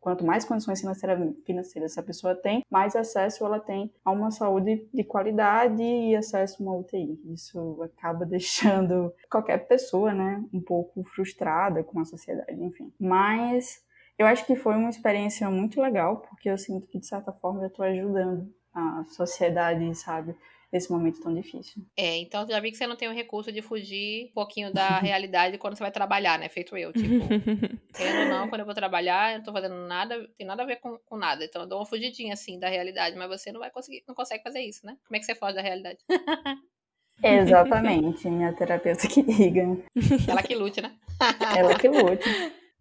quanto 0.00 0.24
mais 0.24 0.44
condições 0.44 0.80
financeiras 0.80 1.92
essa 1.92 2.02
pessoa 2.02 2.34
tem, 2.34 2.64
mais 2.70 2.96
acesso 2.96 3.44
ela 3.44 3.60
tem 3.60 3.92
a 4.04 4.10
uma 4.10 4.30
saúde 4.30 4.88
de 4.92 5.04
qualidade 5.04 5.82
e 5.82 6.16
acesso 6.16 6.62
a 6.62 6.66
uma 6.66 6.76
UTI. 6.76 7.20
Isso 7.32 7.82
acaba 7.82 8.24
deixando 8.26 9.12
qualquer 9.30 9.58
pessoa, 9.68 10.12
né, 10.12 10.42
um 10.52 10.60
pouco 10.60 11.04
frustrada 11.04 11.84
com 11.84 12.00
a 12.00 12.04
sociedade, 12.04 12.62
enfim. 12.62 12.92
Mas 12.98 13.82
eu 14.18 14.26
acho 14.26 14.44
que 14.46 14.56
foi 14.56 14.74
uma 14.76 14.90
experiência 14.90 15.48
muito 15.50 15.80
legal, 15.80 16.18
porque 16.18 16.50
eu 16.50 16.58
sinto 16.58 16.86
que 16.86 16.98
de 16.98 17.06
certa 17.06 17.32
forma 17.32 17.62
eu 17.62 17.68
estou 17.68 17.84
ajudando 17.84 18.52
a 18.74 19.04
sociedade, 19.08 19.94
sabe, 19.94 20.34
nesse 20.72 20.90
momento 20.90 21.20
tão 21.20 21.34
difícil. 21.34 21.82
É, 21.96 22.18
então 22.18 22.46
já 22.48 22.60
vi 22.60 22.70
que 22.70 22.76
você 22.76 22.86
não 22.86 22.96
tem 22.96 23.08
o 23.08 23.14
recurso 23.14 23.50
de 23.50 23.60
fugir 23.60 24.26
um 24.26 24.32
pouquinho 24.32 24.72
da 24.72 24.98
realidade 25.00 25.58
quando 25.58 25.76
você 25.76 25.82
vai 25.82 25.90
trabalhar, 25.90 26.38
né? 26.38 26.48
Feito 26.48 26.76
eu, 26.76 26.92
tipo, 26.92 27.08
querendo 27.94 28.20
ou 28.20 28.28
não, 28.28 28.48
quando 28.48 28.60
eu 28.60 28.66
vou 28.66 28.74
trabalhar, 28.74 29.32
eu 29.32 29.38
não 29.38 29.44
tô 29.44 29.52
fazendo 29.52 29.74
nada, 29.86 30.28
tem 30.36 30.46
nada 30.46 30.62
a 30.62 30.66
ver 30.66 30.76
com, 30.76 30.98
com 30.98 31.16
nada. 31.16 31.44
Então 31.44 31.62
eu 31.62 31.68
dou 31.68 31.78
uma 31.78 31.86
fugidinha, 31.86 32.34
assim, 32.34 32.58
da 32.58 32.68
realidade, 32.68 33.16
mas 33.16 33.28
você 33.28 33.50
não 33.50 33.60
vai 33.60 33.70
conseguir, 33.70 34.04
não 34.06 34.14
consegue 34.14 34.42
fazer 34.42 34.60
isso, 34.60 34.86
né? 34.86 34.96
Como 35.06 35.16
é 35.16 35.18
que 35.18 35.26
você 35.26 35.34
foge 35.34 35.54
da 35.54 35.62
realidade? 35.62 35.98
Exatamente, 37.22 38.30
minha 38.30 38.52
terapeuta 38.54 39.06
que 39.06 39.22
diga. 39.22 39.62
Ela 40.26 40.42
que 40.42 40.54
lute, 40.54 40.80
né? 40.80 40.96
Ela 41.54 41.78
que 41.78 41.86
lute. 41.86 42.24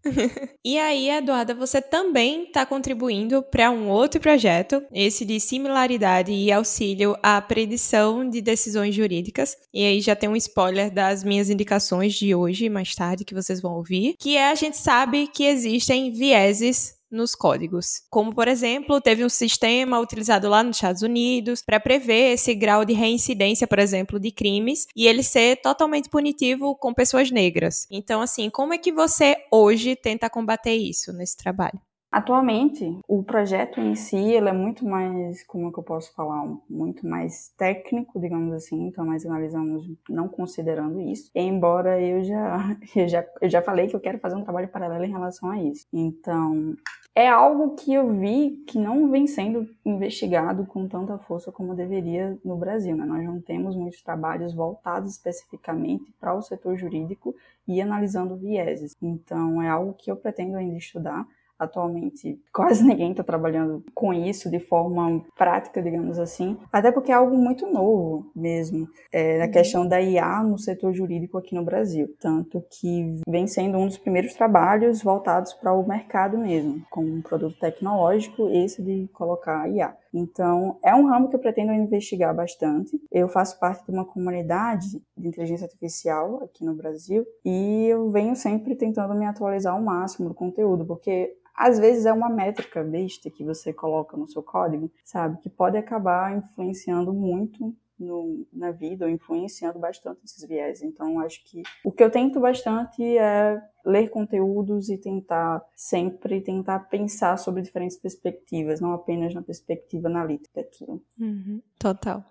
e 0.64 0.78
aí, 0.78 1.10
Eduarda, 1.10 1.54
você 1.54 1.82
também 1.82 2.44
está 2.44 2.66
contribuindo 2.66 3.44
para 3.44 3.72
um 3.72 3.90
outro 3.90 4.20
projeto, 4.20 4.82
esse 4.94 5.26
de 5.26 5.40
similaridade 5.40 6.32
e 6.32 6.52
auxílio 6.52 7.16
à 7.22 7.42
predição 7.42 8.30
de 8.30 8.42
decisões 8.42 8.96
jurídicas. 8.96 9.56
E 9.74 9.84
aí 9.84 10.02
já 10.02 10.16
tem 10.16 10.30
um 10.30 10.36
spoiler 10.36 10.92
das 10.92 11.24
minhas 11.24 11.50
indicações 11.50 12.14
de 12.14 12.34
hoje, 12.34 12.70
mais 12.70 12.96
tarde, 12.96 13.26
que 13.26 13.36
vocês 13.36 13.62
vão 13.62 13.76
ouvir, 13.76 14.16
que 14.20 14.38
é 14.38 14.50
a 14.50 14.56
gente 14.56 14.78
sabe 14.78 15.28
que 15.28 15.44
existem 15.44 16.12
vieses 16.12 16.99
nos 17.12 17.36
códigos. 17.36 18.04
Como, 18.10 18.34
por 18.34 18.48
exemplo, 18.48 19.02
teve 19.02 19.26
um 19.26 19.30
sistema 19.30 20.00
utilizado 20.00 20.50
lá 20.50 20.63
nos 20.63 20.78
Estados 20.78 21.02
Unidos 21.02 21.62
para 21.62 21.80
prever 21.80 22.34
esse 22.34 22.54
grau 22.54 22.86
de 22.86 22.93
reincidência, 22.93 23.67
por 23.67 23.80
exemplo, 23.80 24.19
de 24.19 24.32
crimes 24.32 24.88
e 24.95 25.08
ele 25.08 25.24
ser 25.24 25.58
totalmente 25.62 26.10
punitivo 26.10 26.76
com 26.76 26.93
pessoas 26.93 27.32
negras. 27.32 27.88
Então, 27.89 28.22
assim, 28.22 28.50
como 28.50 28.74
é 28.74 28.78
que 28.78 28.91
você 28.91 29.36
hoje 29.52 29.95
tenta 29.95 30.30
combater 30.30 30.76
isso 30.76 31.12
nesse 31.13 31.36
trabalho? 31.38 31.80
Atualmente, 32.12 33.00
o 33.08 33.22
projeto 33.22 33.80
em 33.80 33.93
si 33.93 34.17
ele 34.17 34.50
é 34.50 34.54
muito 34.54 34.84
mais, 34.84 35.43
como 35.43 35.69
é 35.69 35.72
que 35.72 35.78
eu 35.78 35.84
posso 35.84 36.12
falar, 36.15 36.43
muito 36.67 37.06
mais 37.06 37.50
técnico, 37.56 38.19
digamos 38.19 38.52
assim, 38.54 38.88
então 38.88 39.06
nós 39.06 39.24
analisamos 39.24 39.88
não 40.10 40.28
considerando 40.28 41.00
isso, 41.00 41.30
embora 41.36 42.02
eu 42.02 42.24
já, 42.24 42.76
eu 42.95 43.08
já, 43.08 43.26
eu 43.39 43.50
já 43.50 43.62
falei 43.62 43.88
que 43.88 43.95
eu 43.95 44.00
quero 44.00 44.17
fazer 44.17 44.36
um 44.36 44.43
trabalho 44.43 44.67
paralelo 44.69 45.06
em 45.06 45.12
relação 45.12 45.52
a 45.52 45.62
isso. 45.62 45.86
Então, 45.93 46.76
é 47.13 47.28
algo 47.28 47.76
que 47.76 47.93
eu 47.93 48.12
vi 48.12 48.63
que 48.65 48.80
não 48.80 49.12
vem 49.12 49.28
sendo 49.28 49.67
investigado 49.86 50.65
com 50.65 50.88
tanta 50.88 51.17
força 51.17 51.52
como 51.52 51.76
deveria 51.76 52.39
no 52.43 52.56
Brasil. 52.56 52.95
Né? 52.95 53.06
Nós 53.06 53.24
não 53.24 53.41
temos 53.41 53.76
muitos 53.76 54.02
trabalhos 54.02 54.54
voltados 54.54 55.12
especificamente 55.12 56.12
para 56.19 56.34
o 56.34 56.41
setor 56.41 56.78
jurídico 56.78 57.36
e 57.67 57.82
analisando 57.82 58.36
vieses. 58.36 58.95
Então, 59.02 59.62
é 59.62 59.69
algo 59.69 59.93
que 59.93 60.10
eu 60.10 60.15
pretendo 60.15 60.56
ainda 60.56 60.78
estudar 60.78 61.28
atualmente 61.60 62.39
quase 62.54 62.84
ninguém 62.88 63.12
está 63.12 63.24
trabalhando 63.24 63.84
com 63.93 64.13
isso 64.13 64.50
de 64.50 64.60
forma 64.60 65.24
prática, 65.38 65.82
digamos 65.82 66.17
assim, 66.17 66.58
até 66.72 66.91
porque 66.91 67.12
é 67.12 67.15
algo 67.15 67.38
muito 67.38 67.67
novo 67.67 68.32
mesmo, 68.36 68.88
é, 69.12 69.41
a 69.41 69.45
uhum. 69.45 69.52
questão 69.52 69.88
da 69.88 70.02
IA 70.02 70.41
no 70.43 70.58
setor 70.58 70.93
jurídico 70.93 71.38
aqui 71.38 71.54
no 71.54 71.63
Brasil, 71.63 72.15
tanto 72.19 72.63
que 72.72 73.22
vem 73.28 73.48
sendo 73.48 73.78
um 73.78 73.86
dos 73.86 73.98
primeiros 73.98 74.34
trabalhos 74.34 75.04
voltados 75.04 75.54
para 75.54 75.74
o 75.74 75.88
mercado 75.88 76.38
mesmo, 76.38 76.82
como 76.89 77.08
um 77.08 77.22
produto 77.22 77.58
tecnológico, 77.60 78.50
esse 78.50 78.82
de 78.82 79.10
colocar 79.13 79.69
IA. 79.69 79.95
Então, 80.13 80.80
é 80.84 80.93
um 80.93 81.08
ramo 81.08 81.30
que 81.30 81.36
eu 81.36 81.39
pretendo 81.39 81.72
investigar 81.72 82.36
bastante. 82.36 83.00
Eu 83.12 83.28
faço 83.28 83.60
parte 83.60 83.86
de 83.86 83.91
uma 83.91 84.06
comunidade 84.06 85.02
de 85.17 85.28
inteligência 85.28 85.65
artificial 85.65 86.43
aqui 86.43 86.65
no 86.65 86.76
Brasil 86.76 87.26
e 87.45 87.88
eu 87.88 88.10
venho 88.10 88.36
sempre 88.36 88.76
tentando 88.76 89.13
me 89.13 89.26
atualizar 89.26 89.74
ao 89.74 89.82
máximo 89.82 90.30
do 90.30 90.36
conteúdo, 90.36 90.86
porque 90.86 91.36
às 91.56 91.78
vezes 91.78 92.06
é 92.06 92.13
uma 92.13 92.30
métrica 92.30 92.82
besta 92.84 93.30
que 93.30 93.43
você 93.43 93.74
coloca 93.74 94.15
no 94.15 94.28
seu 94.28 94.41
código, 94.41 94.89
sabe? 95.04 95.38
Que 95.41 95.50
pode 95.50 95.78
acabar 95.78 96.38
influenciando 96.38 97.13
muito 97.13 97.76
no, 98.00 98.48
na 98.52 98.72
vida 98.72 99.06
ou 99.06 99.12
influenciando 99.12 99.80
bastante 99.80 100.22
esses 100.24 100.48
viés. 100.48 100.82
Então, 100.82 101.20
acho 101.20 101.44
que 101.44 101.64
o 101.84 101.92
que 101.92 102.04
eu 102.04 102.10
tento 102.10 102.40
bastante 102.40 103.04
é 103.18 103.62
ler 103.86 104.10
conteúdos 104.10 104.90
e 104.90 104.98
tentar 104.98 105.64
sempre 105.76 106.42
tentar 106.42 106.80
pensar 106.80 107.38
sobre 107.38 107.62
diferentes 107.62 107.98
perspectivas, 107.98 108.80
não 108.80 108.94
apenas 108.94 109.34
na 109.34 109.42
perspectiva 109.42 110.08
analítica 110.08 110.62
daquilo. 110.62 111.04
Uhum, 111.20 111.62
total. 111.78 112.24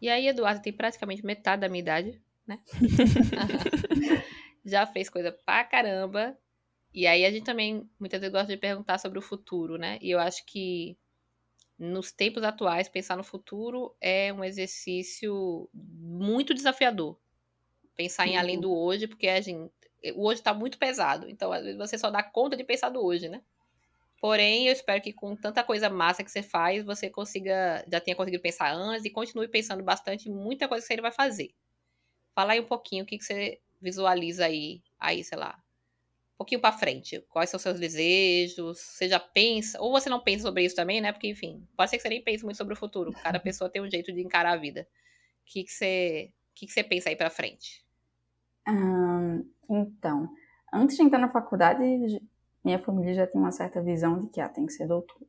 E 0.00 0.08
aí, 0.08 0.28
Eduardo 0.28 0.62
tem 0.62 0.72
praticamente 0.72 1.24
metade 1.24 1.60
da 1.60 1.68
minha 1.68 1.82
idade, 1.82 2.20
né? 2.46 2.60
Já 4.64 4.86
fez 4.86 5.08
coisa 5.08 5.32
pra 5.32 5.64
caramba. 5.64 6.36
E 6.92 7.08
aí 7.08 7.26
a 7.26 7.30
gente 7.30 7.44
também 7.44 7.90
muitas 7.98 8.20
vezes 8.20 8.32
gosta 8.32 8.52
de 8.52 8.56
perguntar 8.56 8.98
sobre 8.98 9.18
o 9.18 9.22
futuro, 9.22 9.76
né? 9.76 9.98
E 10.00 10.10
eu 10.10 10.20
acho 10.20 10.46
que 10.46 10.96
nos 11.78 12.12
tempos 12.12 12.42
atuais, 12.42 12.88
pensar 12.88 13.16
no 13.16 13.24
futuro 13.24 13.94
é 14.00 14.32
um 14.32 14.44
exercício 14.44 15.68
muito 15.72 16.54
desafiador. 16.54 17.18
Pensar 17.96 18.26
em 18.26 18.36
além 18.36 18.60
do 18.60 18.70
uhum. 18.70 18.78
hoje, 18.78 19.06
porque 19.06 19.28
a 19.28 19.40
gente, 19.40 19.72
o 20.14 20.26
hoje 20.26 20.40
está 20.40 20.52
muito 20.52 20.78
pesado. 20.78 21.28
Então, 21.28 21.52
às 21.52 21.62
vezes, 21.62 21.78
você 21.78 21.98
só 21.98 22.10
dá 22.10 22.22
conta 22.22 22.56
de 22.56 22.64
pensar 22.64 22.88
do 22.88 23.04
hoje, 23.04 23.28
né? 23.28 23.42
Porém, 24.20 24.66
eu 24.66 24.72
espero 24.72 25.02
que 25.02 25.12
com 25.12 25.36
tanta 25.36 25.62
coisa 25.62 25.90
massa 25.90 26.24
que 26.24 26.30
você 26.30 26.42
faz, 26.42 26.84
você 26.84 27.10
consiga, 27.10 27.84
já 27.90 28.00
tenha 28.00 28.16
conseguido 28.16 28.42
pensar 28.42 28.72
antes 28.72 29.04
e 29.04 29.10
continue 29.10 29.48
pensando 29.48 29.82
bastante 29.82 30.28
em 30.28 30.32
muita 30.32 30.66
coisa 30.66 30.86
que 30.86 30.94
você 30.94 31.00
vai 31.00 31.12
fazer. 31.12 31.54
Fala 32.34 32.54
aí 32.54 32.60
um 32.60 32.66
pouquinho 32.66 33.04
o 33.04 33.06
que, 33.06 33.18
que 33.18 33.24
você 33.24 33.60
visualiza 33.80 34.46
aí, 34.46 34.82
aí, 34.98 35.22
sei 35.22 35.38
lá, 35.38 35.62
pouquinho 36.44 36.60
para 36.60 36.76
frente. 36.76 37.20
Quais 37.30 37.48
são 37.48 37.56
os 37.56 37.62
seus 37.62 37.80
desejos? 37.80 38.78
Você 38.78 39.08
já 39.08 39.18
pensa, 39.18 39.80
ou 39.80 39.90
você 39.90 40.10
não 40.10 40.20
pensa 40.20 40.44
sobre 40.44 40.64
isso 40.64 40.76
também, 40.76 41.00
né? 41.00 41.10
Porque, 41.10 41.28
enfim, 41.28 41.66
pode 41.76 41.90
ser 41.90 41.96
que 41.96 42.02
você 42.02 42.08
nem 42.10 42.22
pense 42.22 42.44
muito 42.44 42.58
sobre 42.58 42.74
o 42.74 42.76
futuro. 42.76 43.12
Cada 43.22 43.40
pessoa 43.40 43.70
tem 43.70 43.82
um 43.82 43.90
jeito 43.90 44.12
de 44.12 44.20
encarar 44.20 44.52
a 44.52 44.56
vida. 44.56 44.82
O 44.82 45.46
que, 45.46 45.64
que, 45.64 45.72
você, 45.72 46.32
que, 46.54 46.66
que 46.66 46.72
você 46.72 46.84
pensa 46.84 47.08
aí 47.08 47.16
para 47.16 47.30
frente? 47.30 47.84
Hum, 48.68 49.44
então, 49.68 50.28
antes 50.72 50.96
de 50.96 51.02
entrar 51.02 51.18
na 51.18 51.30
faculdade, 51.30 51.82
minha 52.62 52.78
família 52.78 53.14
já 53.14 53.26
tem 53.26 53.40
uma 53.40 53.50
certa 53.50 53.82
visão 53.82 54.20
de 54.20 54.28
que 54.28 54.40
ah, 54.40 54.48
tem 54.48 54.66
que 54.66 54.72
ser 54.72 54.86
doutor. 54.86 55.20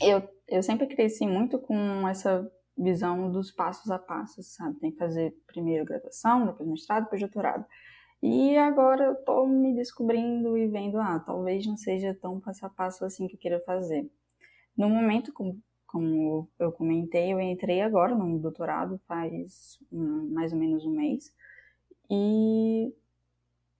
Eu, 0.00 0.28
eu 0.48 0.62
sempre 0.62 0.86
cresci 0.86 1.26
muito 1.26 1.58
com 1.58 2.08
essa 2.08 2.50
visão 2.76 3.30
dos 3.30 3.50
passos 3.50 3.90
a 3.90 3.98
passos, 3.98 4.54
sabe? 4.54 4.78
Tem 4.78 4.90
que 4.90 4.98
fazer 4.98 5.34
primeiro 5.46 5.84
graduação, 5.84 6.46
depois 6.46 6.68
mestrado, 6.68 7.04
depois 7.04 7.20
doutorado. 7.20 7.64
E 8.22 8.56
agora 8.56 9.04
eu 9.04 9.14
tô 9.16 9.46
me 9.46 9.74
descobrindo 9.74 10.56
e 10.56 10.68
vendo, 10.68 11.00
ah, 11.00 11.18
talvez 11.18 11.66
não 11.66 11.76
seja 11.76 12.14
tão 12.14 12.38
passo 12.38 12.64
a 12.64 12.70
passo 12.70 13.04
assim 13.04 13.26
que 13.26 13.34
eu 13.34 13.38
queira 13.38 13.60
fazer. 13.60 14.08
No 14.76 14.88
momento, 14.88 15.32
como, 15.32 15.60
como 15.86 16.48
eu 16.58 16.70
comentei, 16.70 17.32
eu 17.32 17.40
entrei 17.40 17.80
agora 17.80 18.14
no 18.14 18.38
doutorado 18.38 19.00
faz 19.08 19.78
mais 19.90 20.52
ou 20.52 20.58
menos 20.58 20.84
um 20.86 20.92
mês. 20.92 21.34
E 22.08 22.94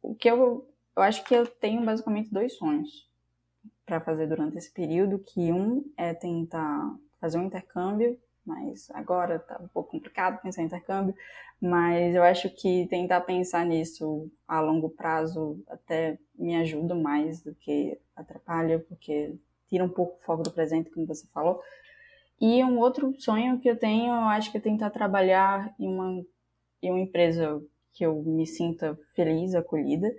o 0.03 0.15
que 0.15 0.29
eu, 0.29 0.69
eu 0.97 1.03
acho 1.03 1.23
que 1.25 1.35
eu 1.35 1.47
tenho 1.47 1.85
basicamente 1.85 2.33
dois 2.33 2.55
sonhos 2.55 3.09
para 3.87 4.01
fazer 4.01 4.27
durante 4.27 4.59
esse 4.59 4.73
período, 4.73 5.21
que 5.21 5.53
um 5.53 5.85
é 5.97 6.13
tentar 6.13 6.97
fazer 7.21 7.39
um 7.39 7.45
intercâmbio 7.45 8.19
mas 8.45 8.91
agora 8.91 9.39
tá 9.39 9.59
um 9.61 9.69
pouco 9.69 9.91
complicado 9.91 10.41
pensar 10.43 10.63
em 10.63 10.67
intercâmbio, 10.67 11.15
mas 11.61 12.15
eu 12.15 12.23
acho 12.23 12.51
que 12.51 12.87
tentar 12.89 13.21
pensar 13.21 13.65
nisso 13.65 14.31
a 14.47 14.61
longo 14.61 14.91
prazo 14.91 15.63
até 15.69 16.19
me 16.35 16.57
ajuda 16.57 16.95
mais 16.95 17.43
do 17.43 17.55
que 17.55 17.99
atrapalha, 18.17 18.81
porque 18.81 19.35
tira 19.69 19.85
um 19.85 19.89
pouco 19.89 20.17
o 20.17 20.25
foco 20.25 20.43
do 20.43 20.51
presente, 20.51 20.91
como 20.91 21.07
você 21.07 21.27
falou. 21.29 21.61
E 22.41 22.63
um 22.65 22.79
outro 22.79 23.15
sonho 23.21 23.61
que 23.61 23.71
eu 23.71 23.79
tenho, 23.79 24.07
eu 24.07 24.29
acho 24.29 24.51
que 24.51 24.59
é 24.59 24.61
tentar 24.61 24.91
trabalhar 24.91 25.73
em 25.79 25.87
uma, 25.87 26.25
em 26.83 26.91
uma 26.91 27.01
empresa 27.01 27.63
que 27.93 28.05
eu 28.05 28.23
me 28.23 28.47
sinta 28.47 28.99
feliz, 29.15 29.55
acolhida, 29.55 30.13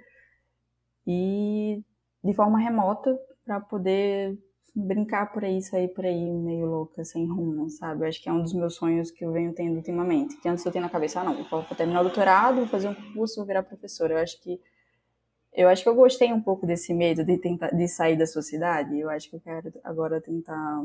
e 1.05 1.83
de 2.23 2.33
forma 2.33 2.57
remota, 2.57 3.19
para 3.43 3.59
poder 3.59 4.37
brincar 4.75 5.31
por 5.31 5.43
aí, 5.43 5.61
sair 5.61 5.87
por 5.89 6.05
aí 6.05 6.31
meio 6.31 6.65
louca, 6.65 7.05
sem 7.05 7.27
rumo, 7.27 7.69
sabe? 7.69 8.07
Acho 8.07 8.21
que 8.21 8.27
é 8.27 8.33
um 8.33 8.41
dos 8.41 8.53
meus 8.53 8.75
sonhos 8.75 9.11
que 9.11 9.23
eu 9.23 9.31
venho 9.31 9.53
tendo 9.53 9.75
ultimamente. 9.75 10.37
Que 10.37 10.49
antes 10.49 10.65
eu 10.65 10.71
tinha 10.71 10.81
na 10.81 10.89
cabeça, 10.89 11.21
ah, 11.21 11.23
não, 11.23 11.43
vou 11.43 11.63
terminar 11.77 12.01
o 12.01 12.05
doutorado, 12.05 12.57
vou 12.57 12.67
fazer 12.67 12.87
um 12.87 13.13
curso, 13.13 13.35
vou 13.37 13.45
virar 13.45 13.63
professora. 13.63 14.13
Eu 14.13 14.17
acho 14.17 14.41
que 14.41 14.59
eu 15.55 15.69
acho 15.69 15.83
que 15.83 15.89
eu 15.89 15.93
gostei 15.93 16.33
um 16.33 16.41
pouco 16.41 16.65
desse 16.65 16.93
medo 16.95 17.23
de 17.23 17.37
tentar 17.37 17.69
de 17.69 17.87
sair 17.87 18.17
da 18.17 18.25
sociedade. 18.25 18.97
Eu 18.97 19.09
acho 19.09 19.29
que 19.29 19.35
eu 19.35 19.39
quero 19.39 19.71
agora 19.83 20.19
tentar 20.19 20.83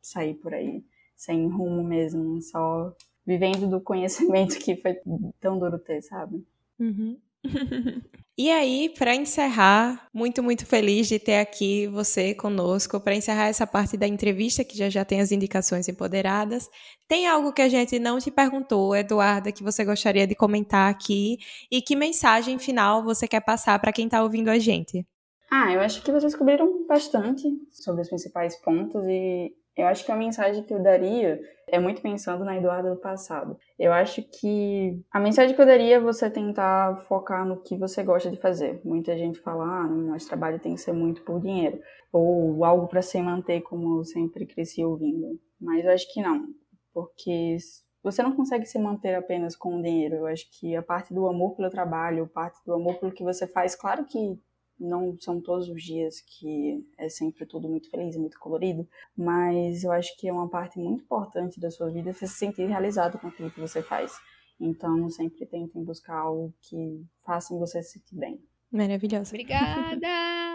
sair 0.00 0.34
por 0.34 0.54
aí 0.54 0.82
sem 1.14 1.48
rumo 1.48 1.82
mesmo, 1.82 2.40
só 2.40 2.94
vivendo 3.26 3.68
do 3.68 3.80
conhecimento 3.80 4.56
que 4.60 4.76
foi 4.76 4.98
tão 5.40 5.58
duro 5.58 5.78
ter, 5.78 6.00
sabe? 6.02 6.46
Uhum. 6.78 7.18
E 8.38 8.50
aí, 8.50 8.90
para 8.90 9.14
encerrar, 9.14 10.10
muito, 10.12 10.42
muito 10.42 10.66
feliz 10.66 11.08
de 11.08 11.18
ter 11.18 11.38
aqui 11.38 11.86
você 11.86 12.34
conosco 12.34 13.00
para 13.00 13.14
encerrar 13.14 13.46
essa 13.46 13.66
parte 13.66 13.96
da 13.96 14.06
entrevista, 14.06 14.62
que 14.62 14.76
já 14.76 14.90
já 14.90 15.06
tem 15.06 15.22
as 15.22 15.32
indicações 15.32 15.88
empoderadas. 15.88 16.68
Tem 17.08 17.26
algo 17.26 17.50
que 17.50 17.62
a 17.62 17.68
gente 17.70 17.98
não 17.98 18.18
te 18.18 18.30
perguntou, 18.30 18.94
Eduarda, 18.94 19.50
que 19.50 19.62
você 19.62 19.86
gostaria 19.86 20.26
de 20.26 20.34
comentar 20.34 20.90
aqui? 20.90 21.38
E 21.70 21.80
que 21.80 21.96
mensagem 21.96 22.58
final 22.58 23.02
você 23.02 23.26
quer 23.26 23.40
passar 23.40 23.78
para 23.78 23.90
quem 23.90 24.04
está 24.04 24.22
ouvindo 24.22 24.50
a 24.50 24.58
gente? 24.58 25.06
Ah, 25.50 25.72
eu 25.72 25.80
acho 25.80 26.02
que 26.02 26.12
vocês 26.12 26.34
cobriram 26.34 26.86
bastante 26.86 27.48
sobre 27.72 28.02
os 28.02 28.08
principais 28.08 28.54
pontos 28.56 29.02
e 29.06 29.50
eu 29.76 29.86
acho 29.86 30.04
que 30.04 30.10
a 30.10 30.16
mensagem 30.16 30.62
que 30.62 30.72
eu 30.72 30.82
daria 30.82 31.38
é 31.68 31.78
muito 31.78 32.00
pensando 32.00 32.44
na 32.44 32.56
Eduarda 32.56 32.94
do 32.94 33.00
passado. 33.00 33.58
Eu 33.78 33.92
acho 33.92 34.22
que 34.22 34.98
a 35.12 35.20
mensagem 35.20 35.54
que 35.54 35.60
eu 35.60 35.66
daria 35.66 35.96
é 35.96 36.00
você 36.00 36.30
tentar 36.30 36.96
focar 37.08 37.44
no 37.44 37.62
que 37.62 37.76
você 37.76 38.02
gosta 38.02 38.30
de 38.30 38.38
fazer. 38.38 38.80
Muita 38.84 39.16
gente 39.18 39.38
fala, 39.40 39.64
ah, 39.64 39.86
nosso 39.86 40.28
trabalho 40.28 40.58
tem 40.58 40.74
que 40.74 40.80
ser 40.80 40.92
muito 40.92 41.22
por 41.22 41.40
dinheiro, 41.40 41.78
ou 42.10 42.64
algo 42.64 42.88
para 42.88 43.02
se 43.02 43.20
manter, 43.20 43.60
como 43.62 43.98
eu 43.98 44.04
sempre 44.04 44.46
cresci 44.46 44.82
ouvindo. 44.82 45.38
Mas 45.60 45.84
eu 45.84 45.92
acho 45.92 46.10
que 46.12 46.22
não, 46.22 46.46
porque 46.94 47.58
você 48.02 48.22
não 48.22 48.36
consegue 48.36 48.64
se 48.64 48.78
manter 48.78 49.14
apenas 49.14 49.56
com 49.56 49.78
o 49.78 49.82
dinheiro. 49.82 50.14
Eu 50.14 50.26
acho 50.26 50.46
que 50.58 50.74
a 50.74 50.82
parte 50.82 51.12
do 51.12 51.26
amor 51.26 51.54
pelo 51.56 51.68
trabalho, 51.68 52.24
a 52.24 52.28
parte 52.28 52.58
do 52.64 52.72
amor 52.72 52.98
pelo 52.98 53.12
que 53.12 53.24
você 53.24 53.46
faz, 53.46 53.74
claro 53.74 54.06
que 54.06 54.40
não 54.78 55.16
são 55.18 55.40
todos 55.40 55.68
os 55.68 55.82
dias 55.82 56.20
que 56.20 56.84
é 56.98 57.08
sempre 57.08 57.46
tudo 57.46 57.68
muito 57.68 57.90
feliz 57.90 58.14
e 58.14 58.18
muito 58.18 58.38
colorido, 58.38 58.86
mas 59.16 59.84
eu 59.84 59.92
acho 59.92 60.16
que 60.18 60.28
é 60.28 60.32
uma 60.32 60.48
parte 60.48 60.78
muito 60.78 61.02
importante 61.02 61.60
da 61.60 61.70
sua 61.70 61.90
vida 61.90 62.12
você 62.12 62.26
se 62.26 62.36
sentir 62.36 62.66
realizado 62.66 63.18
com 63.18 63.28
aquilo 63.28 63.50
que 63.50 63.60
você 63.60 63.82
faz. 63.82 64.12
Então, 64.58 65.08
sempre 65.10 65.44
tentem 65.46 65.84
buscar 65.84 66.16
algo 66.16 66.52
que 66.62 67.04
faça 67.24 67.54
você 67.56 67.82
se 67.82 67.92
sentir 67.92 68.16
bem. 68.16 68.40
Maravilhosa. 68.70 69.30
Obrigada! 69.30 70.06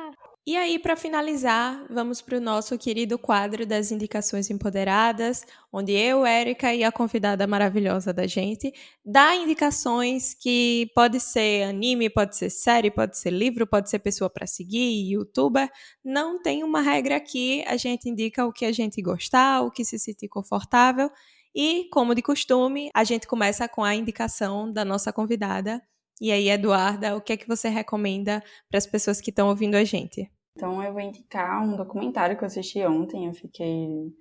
E 0.45 0.57
aí, 0.57 0.79
para 0.79 0.95
finalizar, 0.95 1.85
vamos 1.87 2.19
para 2.19 2.39
o 2.39 2.41
nosso 2.41 2.75
querido 2.75 3.19
quadro 3.19 3.63
das 3.63 3.91
indicações 3.91 4.49
empoderadas, 4.49 5.45
onde 5.71 5.91
eu, 5.91 6.25
Érica 6.25 6.73
e 6.73 6.83
a 6.83 6.91
convidada 6.91 7.45
maravilhosa 7.45 8.11
da 8.11 8.25
gente 8.25 8.73
dá 9.05 9.35
indicações 9.35 10.33
que 10.33 10.89
pode 10.95 11.19
ser 11.19 11.65
anime, 11.65 12.09
pode 12.09 12.35
ser 12.35 12.49
série, 12.49 12.89
pode 12.89 13.19
ser 13.19 13.29
livro, 13.29 13.67
pode 13.67 13.87
ser 13.87 13.99
pessoa 13.99 14.31
para 14.31 14.47
seguir, 14.47 15.11
youtuber. 15.11 15.69
Não 16.03 16.41
tem 16.41 16.63
uma 16.63 16.81
regra 16.81 17.17
aqui, 17.17 17.63
a 17.67 17.77
gente 17.77 18.09
indica 18.09 18.43
o 18.43 18.51
que 18.51 18.65
a 18.65 18.71
gente 18.71 18.99
gostar, 18.99 19.61
o 19.61 19.69
que 19.69 19.85
se 19.85 19.99
sentir 19.99 20.27
confortável. 20.27 21.11
E, 21.53 21.87
como 21.91 22.15
de 22.15 22.21
costume, 22.23 22.89
a 22.95 23.03
gente 23.03 23.27
começa 23.27 23.67
com 23.69 23.83
a 23.83 23.93
indicação 23.93 24.73
da 24.73 24.83
nossa 24.83 25.13
convidada, 25.13 25.79
e 26.21 26.31
aí, 26.31 26.49
Eduarda, 26.49 27.17
o 27.17 27.21
que 27.21 27.33
é 27.33 27.37
que 27.37 27.47
você 27.47 27.67
recomenda 27.67 28.43
para 28.69 28.77
as 28.77 28.85
pessoas 28.85 29.19
que 29.19 29.31
estão 29.31 29.49
ouvindo 29.49 29.73
a 29.73 29.83
gente? 29.83 30.31
Então, 30.55 30.83
eu 30.83 30.93
vou 30.93 31.01
indicar 31.01 31.63
um 31.63 31.75
documentário 31.75 32.37
que 32.37 32.43
eu 32.43 32.47
assisti 32.47 32.79
ontem. 32.85 33.25
Eu 33.25 33.33
fiquei 33.33 34.13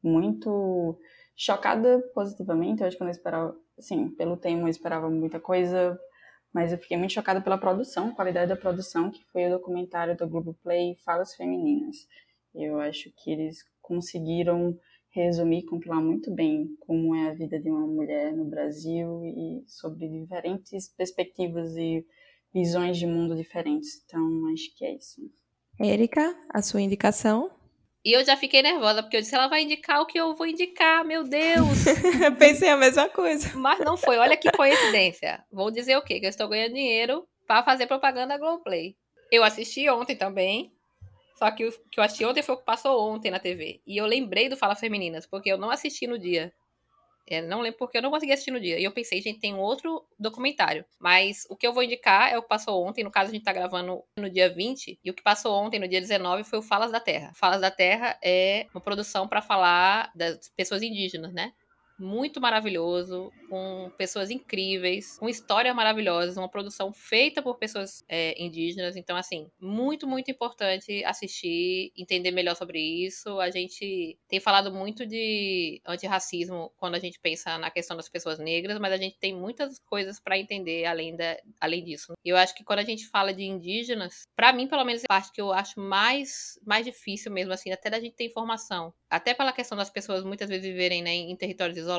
muito 0.00 0.96
chocada 1.36 2.00
positivamente. 2.14 2.82
Eu 2.82 2.86
acho 2.86 2.96
que 2.96 3.02
eu 3.02 3.06
não 3.06 3.10
esperava, 3.10 3.52
assim, 3.76 4.10
pelo 4.10 4.36
tema 4.36 4.62
eu 4.62 4.68
esperava 4.68 5.10
muita 5.10 5.40
coisa, 5.40 5.98
mas 6.54 6.70
eu 6.70 6.78
fiquei 6.78 6.96
muito 6.96 7.14
chocada 7.14 7.40
pela 7.40 7.58
produção, 7.58 8.14
qualidade 8.14 8.50
da 8.50 8.56
produção, 8.56 9.10
que 9.10 9.24
foi 9.32 9.46
o 9.46 9.58
documentário 9.58 10.16
do 10.16 10.28
Globo 10.28 10.56
Play 10.62 10.94
Falas 11.04 11.34
Femininas. 11.34 11.96
Eu 12.54 12.78
acho 12.78 13.10
que 13.16 13.32
eles 13.32 13.58
conseguiram 13.82 14.78
resumir, 15.10 15.64
compilar 15.64 16.00
muito 16.00 16.32
bem 16.32 16.68
como 16.80 17.14
é 17.14 17.28
a 17.28 17.34
vida 17.34 17.58
de 17.58 17.70
uma 17.70 17.86
mulher 17.86 18.32
no 18.32 18.44
Brasil 18.44 19.22
e 19.24 19.64
sobre 19.66 20.08
diferentes 20.08 20.88
perspectivas 20.88 21.76
e 21.76 22.04
visões 22.52 22.96
de 22.96 23.06
mundo 23.06 23.36
diferentes. 23.36 24.02
Então, 24.04 24.46
acho 24.52 24.74
que 24.76 24.84
é 24.84 24.94
isso. 24.94 25.20
Érica, 25.80 26.34
a 26.48 26.62
sua 26.62 26.80
indicação? 26.80 27.50
E 28.04 28.16
eu 28.16 28.24
já 28.24 28.36
fiquei 28.36 28.62
nervosa, 28.62 29.02
porque 29.02 29.16
eu 29.16 29.20
disse, 29.20 29.34
ela 29.34 29.48
vai 29.48 29.62
indicar 29.62 30.00
o 30.00 30.06
que 30.06 30.18
eu 30.18 30.34
vou 30.34 30.46
indicar, 30.46 31.04
meu 31.04 31.22
Deus! 31.22 31.84
Pensei 32.38 32.70
a 32.70 32.76
mesma 32.76 33.08
coisa. 33.08 33.50
Mas 33.56 33.78
não 33.80 33.96
foi, 33.96 34.16
olha 34.16 34.36
que 34.36 34.50
coincidência. 34.52 35.44
Vou 35.52 35.70
dizer 35.70 35.96
o 35.96 36.02
quê? 36.02 36.18
Que 36.18 36.26
eu 36.26 36.30
estou 36.30 36.48
ganhando 36.48 36.74
dinheiro 36.74 37.26
para 37.46 37.62
fazer 37.62 37.86
propaganda 37.86 38.28
da 38.28 38.38
Globoplay. 38.38 38.96
Eu 39.30 39.44
assisti 39.44 39.88
ontem 39.90 40.16
também, 40.16 40.72
só 41.40 41.50
que 41.50 41.64
o 41.64 41.72
que 41.90 41.98
eu 41.98 42.04
assisti 42.04 42.22
ontem 42.22 42.42
foi 42.42 42.54
o 42.54 42.58
que 42.58 42.66
passou 42.66 43.00
ontem 43.10 43.30
na 43.30 43.38
TV. 43.38 43.80
E 43.86 43.96
eu 43.96 44.04
lembrei 44.04 44.46
do 44.50 44.58
Fala 44.58 44.76
Femininas, 44.76 45.24
porque 45.24 45.50
eu 45.50 45.56
não 45.56 45.70
assisti 45.70 46.06
no 46.06 46.18
dia. 46.18 46.52
É, 47.26 47.40
não 47.40 47.62
lembro 47.62 47.78
porque 47.78 47.96
eu 47.96 48.02
não 48.02 48.10
consegui 48.10 48.32
assistir 48.34 48.50
no 48.50 48.60
dia. 48.60 48.78
E 48.78 48.84
eu 48.84 48.92
pensei, 48.92 49.22
gente, 49.22 49.40
tem 49.40 49.54
outro 49.54 50.04
documentário. 50.18 50.84
Mas 50.98 51.46
o 51.48 51.56
que 51.56 51.66
eu 51.66 51.72
vou 51.72 51.82
indicar 51.82 52.30
é 52.30 52.36
o 52.36 52.42
que 52.42 52.48
passou 52.48 52.86
ontem. 52.86 53.02
No 53.02 53.10
caso, 53.10 53.30
a 53.30 53.32
gente 53.32 53.42
tá 53.44 53.54
gravando 53.54 54.02
no 54.18 54.28
dia 54.28 54.52
20. 54.52 55.00
E 55.02 55.10
o 55.10 55.14
que 55.14 55.22
passou 55.22 55.54
ontem, 55.54 55.80
no 55.80 55.88
dia 55.88 55.98
19, 55.98 56.44
foi 56.44 56.58
o 56.58 56.62
Falas 56.62 56.92
da 56.92 57.00
Terra. 57.00 57.32
Falas 57.34 57.62
da 57.62 57.70
Terra 57.70 58.18
é 58.22 58.66
uma 58.74 58.80
produção 58.82 59.26
para 59.26 59.40
falar 59.40 60.12
das 60.14 60.50
pessoas 60.50 60.82
indígenas, 60.82 61.32
né? 61.32 61.54
Muito 62.00 62.40
maravilhoso, 62.40 63.30
com 63.48 63.92
pessoas 63.96 64.30
incríveis, 64.30 65.18
com 65.18 65.28
histórias 65.28 65.74
maravilhosas, 65.74 66.36
uma 66.36 66.48
produção 66.48 66.92
feita 66.92 67.42
por 67.42 67.58
pessoas 67.58 68.02
é, 68.08 68.34
indígenas. 68.42 68.96
Então, 68.96 69.16
assim, 69.16 69.50
muito, 69.60 70.06
muito 70.06 70.30
importante 70.30 71.04
assistir, 71.04 71.92
entender 71.96 72.30
melhor 72.30 72.56
sobre 72.56 72.80
isso. 72.80 73.38
A 73.38 73.50
gente 73.50 74.18
tem 74.28 74.40
falado 74.40 74.72
muito 74.72 75.06
de 75.06 75.80
antirracismo 75.86 76.72
quando 76.78 76.94
a 76.94 76.98
gente 76.98 77.20
pensa 77.20 77.58
na 77.58 77.70
questão 77.70 77.96
das 77.96 78.08
pessoas 78.08 78.38
negras, 78.38 78.78
mas 78.78 78.92
a 78.92 78.96
gente 78.96 79.18
tem 79.18 79.36
muitas 79.36 79.78
coisas 79.80 80.18
para 80.18 80.38
entender 80.38 80.86
além, 80.86 81.14
da, 81.14 81.36
além 81.60 81.84
disso. 81.84 82.14
Eu 82.24 82.36
acho 82.36 82.54
que 82.54 82.64
quando 82.64 82.78
a 82.78 82.84
gente 82.84 83.06
fala 83.08 83.34
de 83.34 83.44
indígenas, 83.44 84.22
para 84.34 84.52
mim, 84.52 84.66
pelo 84.66 84.84
menos, 84.84 85.02
é 85.02 85.06
a 85.06 85.08
parte 85.08 85.32
que 85.32 85.40
eu 85.40 85.52
acho 85.52 85.78
mais, 85.78 86.58
mais 86.64 86.86
difícil 86.86 87.30
mesmo, 87.30 87.52
assim, 87.52 87.70
até 87.70 87.90
da 87.90 88.00
gente 88.00 88.16
ter 88.16 88.24
informação. 88.24 88.94
Até 89.10 89.34
pela 89.34 89.52
questão 89.52 89.76
das 89.76 89.90
pessoas 89.90 90.24
muitas 90.24 90.48
vezes 90.48 90.64
viverem 90.64 91.02
né, 91.02 91.12
em 91.12 91.36
territórios 91.36 91.76
isolados 91.76 91.89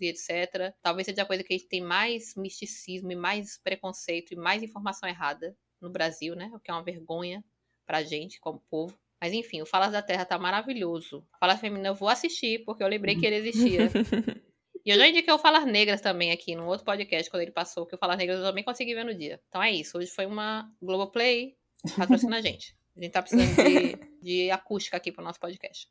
e 0.00 0.08
etc. 0.08 0.74
Talvez 0.82 1.06
seja 1.06 1.22
a 1.22 1.26
coisa 1.26 1.42
que 1.42 1.54
a 1.54 1.56
gente 1.56 1.68
tem 1.68 1.80
mais 1.80 2.34
misticismo 2.36 3.10
e 3.12 3.16
mais 3.16 3.58
preconceito 3.62 4.32
e 4.32 4.36
mais 4.36 4.62
informação 4.62 5.08
errada 5.08 5.56
no 5.80 5.90
Brasil, 5.90 6.34
né? 6.34 6.50
O 6.54 6.60
que 6.60 6.70
é 6.70 6.74
uma 6.74 6.82
vergonha 6.82 7.44
pra 7.86 8.02
gente, 8.02 8.40
como 8.40 8.62
povo. 8.70 8.96
Mas 9.20 9.32
enfim, 9.32 9.62
o 9.62 9.66
Falas 9.66 9.92
da 9.92 10.02
Terra 10.02 10.24
tá 10.24 10.38
maravilhoso. 10.38 11.26
Falas 11.40 11.60
Feminino 11.60 11.88
eu 11.88 11.94
vou 11.94 12.08
assistir, 12.08 12.64
porque 12.64 12.82
eu 12.82 12.88
lembrei 12.88 13.16
que 13.16 13.24
ele 13.26 13.36
existia. 13.36 13.88
e 14.84 14.90
eu 14.90 14.98
já 14.98 15.08
indiquei 15.08 15.32
o 15.32 15.38
Falas 15.38 15.64
Negras 15.64 16.00
também 16.00 16.32
aqui, 16.32 16.54
no 16.54 16.66
outro 16.66 16.84
podcast, 16.84 17.30
quando 17.30 17.42
ele 17.42 17.52
passou, 17.52 17.86
que 17.86 17.94
o 17.94 17.98
Falas 17.98 18.18
Negras 18.18 18.38
eu 18.38 18.44
também 18.44 18.64
consegui 18.64 18.94
ver 18.94 19.04
no 19.04 19.14
dia. 19.14 19.40
Então 19.48 19.62
é 19.62 19.70
isso. 19.70 19.96
Hoje 19.96 20.10
foi 20.10 20.26
uma 20.26 20.70
Globoplay, 20.82 21.56
patrocina 21.96 22.36
a 22.36 22.40
gente. 22.40 22.76
A 22.96 23.02
gente 23.02 23.12
tá 23.12 23.22
precisando 23.22 23.54
de, 23.54 23.96
de 24.22 24.50
acústica 24.50 24.96
aqui 24.96 25.12
pro 25.12 25.24
nosso 25.24 25.40
podcast. 25.40 25.88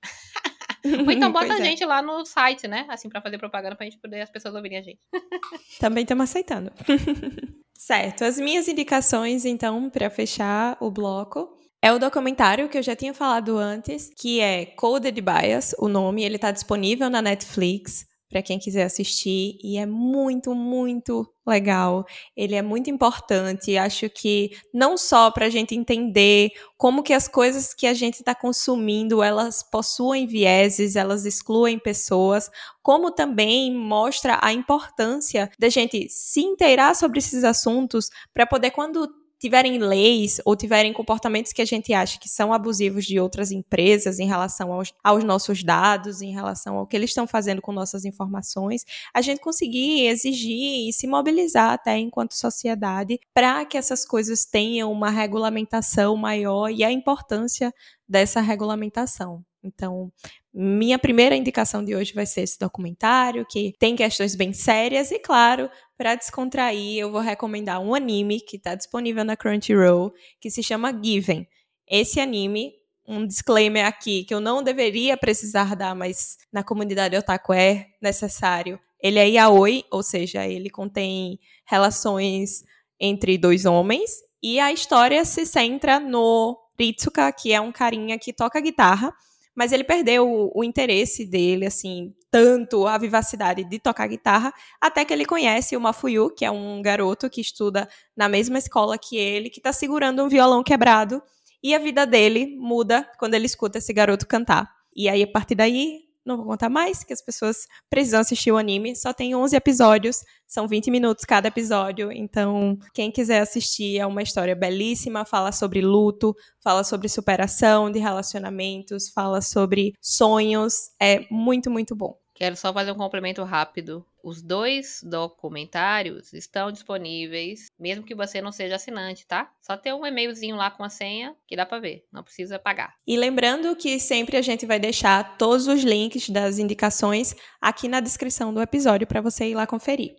Ou 0.85 1.11
então 1.11 1.31
bota 1.33 1.53
a 1.53 1.59
é. 1.59 1.63
gente 1.63 1.83
lá 1.83 2.01
no 2.01 2.25
site, 2.25 2.67
né? 2.67 2.85
Assim, 2.89 3.09
para 3.09 3.21
fazer 3.21 3.37
propaganda 3.37 3.75
pra 3.75 3.85
gente 3.85 3.97
poder 3.97 4.21
as 4.21 4.29
pessoas 4.29 4.55
ouvirem 4.55 4.77
a 4.77 4.81
gente. 4.81 4.99
Também 5.79 6.03
estamos 6.03 6.23
aceitando. 6.29 6.71
certo. 7.77 8.23
As 8.23 8.37
minhas 8.37 8.67
indicações, 8.67 9.45
então, 9.45 9.89
para 9.89 10.09
fechar 10.09 10.77
o 10.79 10.91
bloco. 10.91 11.53
É 11.81 11.91
o 11.91 11.99
documentário 11.99 12.67
que 12.67 12.77
eu 12.77 12.83
já 12.83 12.95
tinha 12.95 13.13
falado 13.13 13.57
antes, 13.57 14.11
que 14.17 14.39
é 14.39 14.65
Coded 14.65 15.21
Bias, 15.21 15.75
o 15.77 15.87
nome, 15.87 16.23
ele 16.23 16.37
está 16.37 16.49
disponível 16.49 17.11
na 17.11 17.21
Netflix 17.21 18.07
para 18.35 18.41
quem 18.41 18.59
quiser 18.59 18.83
assistir 18.83 19.57
e 19.63 19.77
é 19.77 19.85
muito, 19.85 20.53
muito 20.53 21.25
legal. 21.47 22.05
Ele 22.35 22.53
é 22.53 22.61
muito 22.61 22.89
importante. 22.89 23.77
Acho 23.77 24.09
que 24.09 24.51
não 24.73 24.97
só 24.97 25.31
para 25.31 25.45
a 25.45 25.49
gente 25.49 25.73
entender 25.73 26.51
como 26.77 27.01
que 27.01 27.13
as 27.13 27.29
coisas 27.29 27.73
que 27.73 27.87
a 27.87 27.93
gente 27.93 28.15
está 28.15 28.35
consumindo 28.35 29.23
elas 29.23 29.63
possuem 29.63 30.27
vieses, 30.27 30.97
elas 30.97 31.25
excluem 31.25 31.79
pessoas, 31.79 32.51
como 32.83 33.09
também 33.09 33.73
mostra 33.73 34.37
a 34.41 34.51
importância 34.51 35.49
da 35.57 35.69
gente 35.69 36.09
se 36.09 36.41
inteirar 36.41 36.93
sobre 36.93 37.19
esses 37.19 37.45
assuntos 37.45 38.09
para 38.33 38.45
poder 38.45 38.71
quando 38.71 39.09
tiverem 39.39 39.77
leis 39.77 40.39
ou 40.45 40.55
tiverem 40.55 40.93
comportamentos 40.93 41.51
que 41.51 41.61
a 41.61 41.65
gente 41.65 41.93
acha 41.93 42.19
que 42.19 42.29
são 42.29 42.53
abusivos 42.53 43.05
de 43.05 43.19
outras 43.19 43.51
empresas 43.51 44.19
em 44.19 44.27
relação 44.27 44.71
aos, 44.71 44.93
aos 45.03 45.23
nossos 45.23 45.63
dados, 45.63 46.21
em 46.21 46.31
relação 46.31 46.77
ao 46.77 46.87
que 46.87 46.95
eles 46.95 47.09
estão 47.09 47.27
fazendo 47.27 47.61
com 47.61 47.71
nossas 47.71 48.05
informações, 48.05 48.83
a 49.13 49.21
gente 49.21 49.41
conseguir 49.41 50.07
exigir 50.07 50.89
e 50.89 50.93
se 50.93 51.07
mobilizar 51.07 51.71
até 51.71 51.97
enquanto 51.97 52.33
sociedade 52.33 53.19
para 53.33 53.65
que 53.65 53.77
essas 53.77 54.05
coisas 54.05 54.45
tenham 54.45 54.91
uma 54.91 55.09
regulamentação 55.09 56.15
maior 56.15 56.69
e 56.69 56.83
a 56.83 56.91
importância 56.91 57.73
dessa 58.07 58.41
regulamentação. 58.41 59.43
Então, 59.65 60.11
minha 60.53 60.99
primeira 60.99 61.35
indicação 61.35 61.83
de 61.83 61.95
hoje 61.95 62.13
vai 62.13 62.25
ser 62.25 62.41
esse 62.41 62.57
documentário, 62.59 63.45
que 63.49 63.73
tem 63.79 63.95
questões 63.95 64.35
bem 64.35 64.53
sérias, 64.53 65.11
e 65.11 65.19
claro, 65.19 65.69
para 65.97 66.15
descontrair, 66.15 66.99
eu 66.99 67.11
vou 67.11 67.21
recomendar 67.21 67.79
um 67.79 67.93
anime 67.93 68.41
que 68.41 68.57
está 68.57 68.75
disponível 68.75 69.23
na 69.23 69.35
Crunchyroll, 69.37 70.13
que 70.39 70.49
se 70.49 70.61
chama 70.61 70.91
Given. 70.91 71.47
Esse 71.87 72.19
anime, 72.19 72.73
um 73.07 73.25
disclaimer 73.25 73.85
aqui, 73.85 74.23
que 74.23 74.33
eu 74.33 74.39
não 74.39 74.63
deveria 74.63 75.15
precisar 75.15 75.75
dar, 75.75 75.95
mas 75.95 76.37
na 76.51 76.63
comunidade 76.63 77.15
otaku 77.15 77.53
é 77.53 77.87
necessário. 78.01 78.79
Ele 79.01 79.19
é 79.19 79.29
yaoi, 79.29 79.83
ou 79.91 80.01
seja, 80.01 80.45
ele 80.45 80.69
contém 80.69 81.39
relações 81.65 82.63
entre 82.99 83.37
dois 83.37 83.65
homens, 83.65 84.11
e 84.41 84.59
a 84.59 84.71
história 84.71 85.23
se 85.25 85.45
centra 85.45 85.99
no 85.99 86.57
Ritsuka, 86.79 87.31
que 87.31 87.53
é 87.53 87.61
um 87.61 87.71
carinha 87.71 88.19
que 88.19 88.33
toca 88.33 88.59
guitarra, 88.59 89.13
mas 89.55 89.71
ele 89.71 89.83
perdeu 89.83 90.29
o, 90.29 90.51
o, 90.53 90.63
interesse 90.63 91.25
dele, 91.25 91.65
assim, 91.65 92.13
tanto 92.29 92.85
a 92.85 92.97
vivacidade 92.97 93.63
de 93.63 93.79
tocar 93.79 94.07
guitarra, 94.07 94.53
até 94.81 95.05
que 95.05 95.13
ele 95.13 95.25
conhece 95.25 95.77
o 95.77 95.81
Mafuyu, 95.81 96.29
que 96.29 96.43
é 96.43 96.51
um 96.51 96.81
garoto 96.81 97.29
que 97.29 97.39
estuda 97.39 97.87
na 98.15 98.27
mesma 98.27 98.57
escola 98.57 98.97
que 98.97 99.15
ele, 99.17 99.49
que 99.49 99.59
está 99.59 99.71
segurando 99.71 100.23
um 100.23 100.27
violão 100.27 100.61
quebrado, 100.61 101.23
e 101.63 101.73
a 101.73 101.79
vida 101.79 102.05
dele 102.05 102.55
muda 102.59 103.09
quando 103.17 103.33
ele 103.33 103.45
escuta 103.45 103.77
esse 103.77 103.91
garoto 103.93 104.27
cantar. 104.27 104.69
E 104.95 105.09
aí, 105.09 105.23
a 105.23 105.27
partir 105.27 105.55
daí, 105.55 106.04
não 106.25 106.37
vou 106.37 106.45
contar 106.45 106.69
mais, 106.69 107.03
que 107.03 107.13
as 107.13 107.21
pessoas 107.21 107.67
precisam 107.89 108.19
assistir 108.19 108.51
o 108.51 108.57
anime. 108.57 108.95
Só 108.95 109.13
tem 109.13 109.35
11 109.35 109.55
episódios, 109.55 110.23
são 110.47 110.67
20 110.67 110.89
minutos 110.89 111.23
cada 111.23 111.47
episódio. 111.47 112.11
Então, 112.11 112.77
quem 112.93 113.11
quiser 113.11 113.41
assistir, 113.41 113.99
é 113.99 114.05
uma 114.05 114.23
história 114.23 114.55
belíssima. 114.55 115.23
Fala 115.25 115.51
sobre 115.51 115.81
luto, 115.81 116.35
fala 116.61 116.83
sobre 116.83 117.07
superação 117.07 117.91
de 117.91 117.99
relacionamentos, 117.99 119.09
fala 119.09 119.41
sobre 119.41 119.93
sonhos. 120.01 120.89
É 120.99 121.25
muito, 121.29 121.69
muito 121.69 121.95
bom. 121.95 122.17
Quero 122.33 122.57
só 122.57 122.73
fazer 122.73 122.91
um 122.91 122.95
complemento 122.95 123.43
rápido. 123.43 124.05
Os 124.25 124.41
dois 124.41 125.01
documentários 125.03 126.33
estão 126.33 126.71
disponíveis, 126.71 127.67
mesmo 127.77 128.03
que 128.03 128.15
você 128.15 128.41
não 128.41 128.51
seja 128.51 128.73
assinante, 128.73 129.23
tá? 129.27 129.51
Só 129.61 129.77
ter 129.77 129.93
um 129.93 130.03
e-mailzinho 130.03 130.55
lá 130.55 130.71
com 130.71 130.83
a 130.83 130.89
senha 130.89 131.35
que 131.47 131.55
dá 131.55 131.63
para 131.63 131.77
ver, 131.77 132.07
não 132.11 132.23
precisa 132.23 132.57
pagar. 132.57 132.95
E 133.05 133.15
lembrando 133.15 133.75
que 133.75 133.99
sempre 133.99 134.35
a 134.35 134.41
gente 134.41 134.65
vai 134.65 134.79
deixar 134.79 135.37
todos 135.37 135.67
os 135.67 135.83
links 135.83 136.27
das 136.27 136.57
indicações 136.57 137.35
aqui 137.61 137.87
na 137.87 137.99
descrição 137.99 138.51
do 138.51 138.59
episódio 138.59 139.05
para 139.05 139.21
você 139.21 139.51
ir 139.51 139.53
lá 139.53 139.67
conferir. 139.67 140.15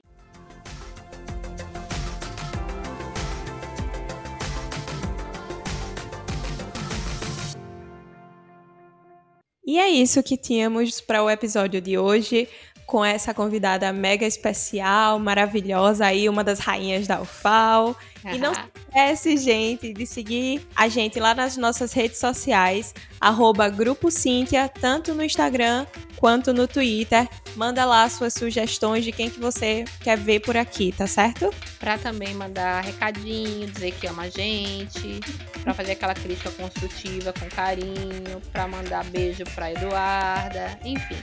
E 9.66 9.80
é 9.80 9.88
isso 9.88 10.22
que 10.22 10.36
tínhamos 10.36 11.00
para 11.00 11.24
o 11.24 11.28
episódio 11.28 11.80
de 11.80 11.98
hoje, 11.98 12.48
com 12.86 13.04
essa 13.04 13.34
convidada 13.34 13.92
mega 13.92 14.24
especial, 14.24 15.18
maravilhosa 15.18 16.06
aí, 16.06 16.28
uma 16.28 16.44
das 16.44 16.60
rainhas 16.60 17.06
da 17.06 17.20
UFAL. 17.20 17.96
Uhum. 18.24 18.32
E 18.32 18.38
não 18.38 18.54
se 18.54 18.60
esquece, 18.74 19.36
gente, 19.36 19.92
de 19.92 20.06
seguir 20.06 20.66
a 20.74 20.88
gente 20.88 21.18
lá 21.18 21.34
nas 21.34 21.56
nossas 21.56 21.92
redes 21.92 22.18
sociais, 22.18 22.94
arroba 23.20 23.68
Grupo 23.68 24.10
Cíntia, 24.10 24.68
tanto 24.68 25.14
no 25.14 25.24
Instagram 25.24 25.84
quanto 26.16 26.52
no 26.52 26.68
Twitter. 26.68 27.28
Manda 27.56 27.84
lá 27.84 28.08
suas 28.08 28.34
sugestões 28.34 29.04
de 29.04 29.10
quem 29.10 29.28
que 29.28 29.40
você 29.40 29.84
quer 30.00 30.16
ver 30.16 30.40
por 30.40 30.56
aqui, 30.56 30.92
tá 30.96 31.08
certo? 31.08 31.52
Pra 31.80 31.98
também 31.98 32.34
mandar 32.34 32.84
recadinho, 32.84 33.66
dizer 33.66 33.92
que 33.92 34.06
ama 34.06 34.22
a 34.22 34.28
gente, 34.30 35.20
pra 35.62 35.74
fazer 35.74 35.92
aquela 35.92 36.14
crítica 36.14 36.50
construtiva 36.52 37.32
com 37.32 37.46
carinho, 37.48 38.40
pra 38.52 38.68
mandar 38.68 39.04
beijo 39.04 39.44
pra 39.54 39.72
Eduarda, 39.72 40.78
enfim. 40.84 41.16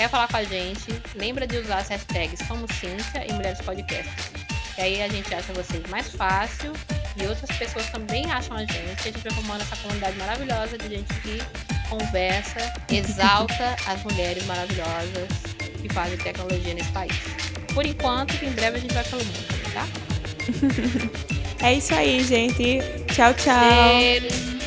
Quer 0.00 0.08
falar 0.08 0.28
com 0.28 0.38
a 0.38 0.44
gente? 0.44 0.98
Lembra 1.14 1.46
de 1.46 1.58
usar 1.58 1.80
as 1.80 1.88
hashtags 1.90 2.40
Somos 2.48 2.70
Cíntia 2.76 3.22
e 3.28 3.34
Mulheres 3.34 3.60
Podcast. 3.60 4.10
Que 4.74 4.80
aí 4.80 5.02
a 5.02 5.08
gente 5.08 5.34
acha 5.34 5.52
vocês 5.52 5.86
mais 5.90 6.08
fácil 6.14 6.72
e 7.22 7.26
outras 7.26 7.54
pessoas 7.58 7.84
também 7.90 8.24
acham 8.32 8.56
a 8.56 8.60
gente. 8.60 8.98
A 8.98 9.02
gente 9.02 9.18
vai 9.18 9.30
formando 9.32 9.60
essa 9.60 9.76
comunidade 9.76 10.16
maravilhosa 10.16 10.78
de 10.78 10.88
gente 10.88 11.12
que 11.20 11.38
conversa, 11.90 12.72
exalta 12.90 13.76
as 13.86 14.02
mulheres 14.04 14.42
maravilhosas 14.46 15.28
que 15.82 15.88
fazem 15.92 16.16
tecnologia 16.16 16.72
nesse 16.72 16.92
país. 16.92 17.12
Por 17.74 17.84
enquanto, 17.84 18.42
em 18.42 18.52
breve 18.52 18.78
a 18.78 18.80
gente 18.80 18.94
vai 18.94 19.04
pelo 19.04 19.22
mundo, 19.22 19.72
tá? 19.74 19.86
é 21.62 21.74
isso 21.74 21.94
aí, 21.94 22.24
gente. 22.24 22.78
Tchau, 23.14 23.34
tchau. 23.34 24.00
Cheiro. 24.00 24.59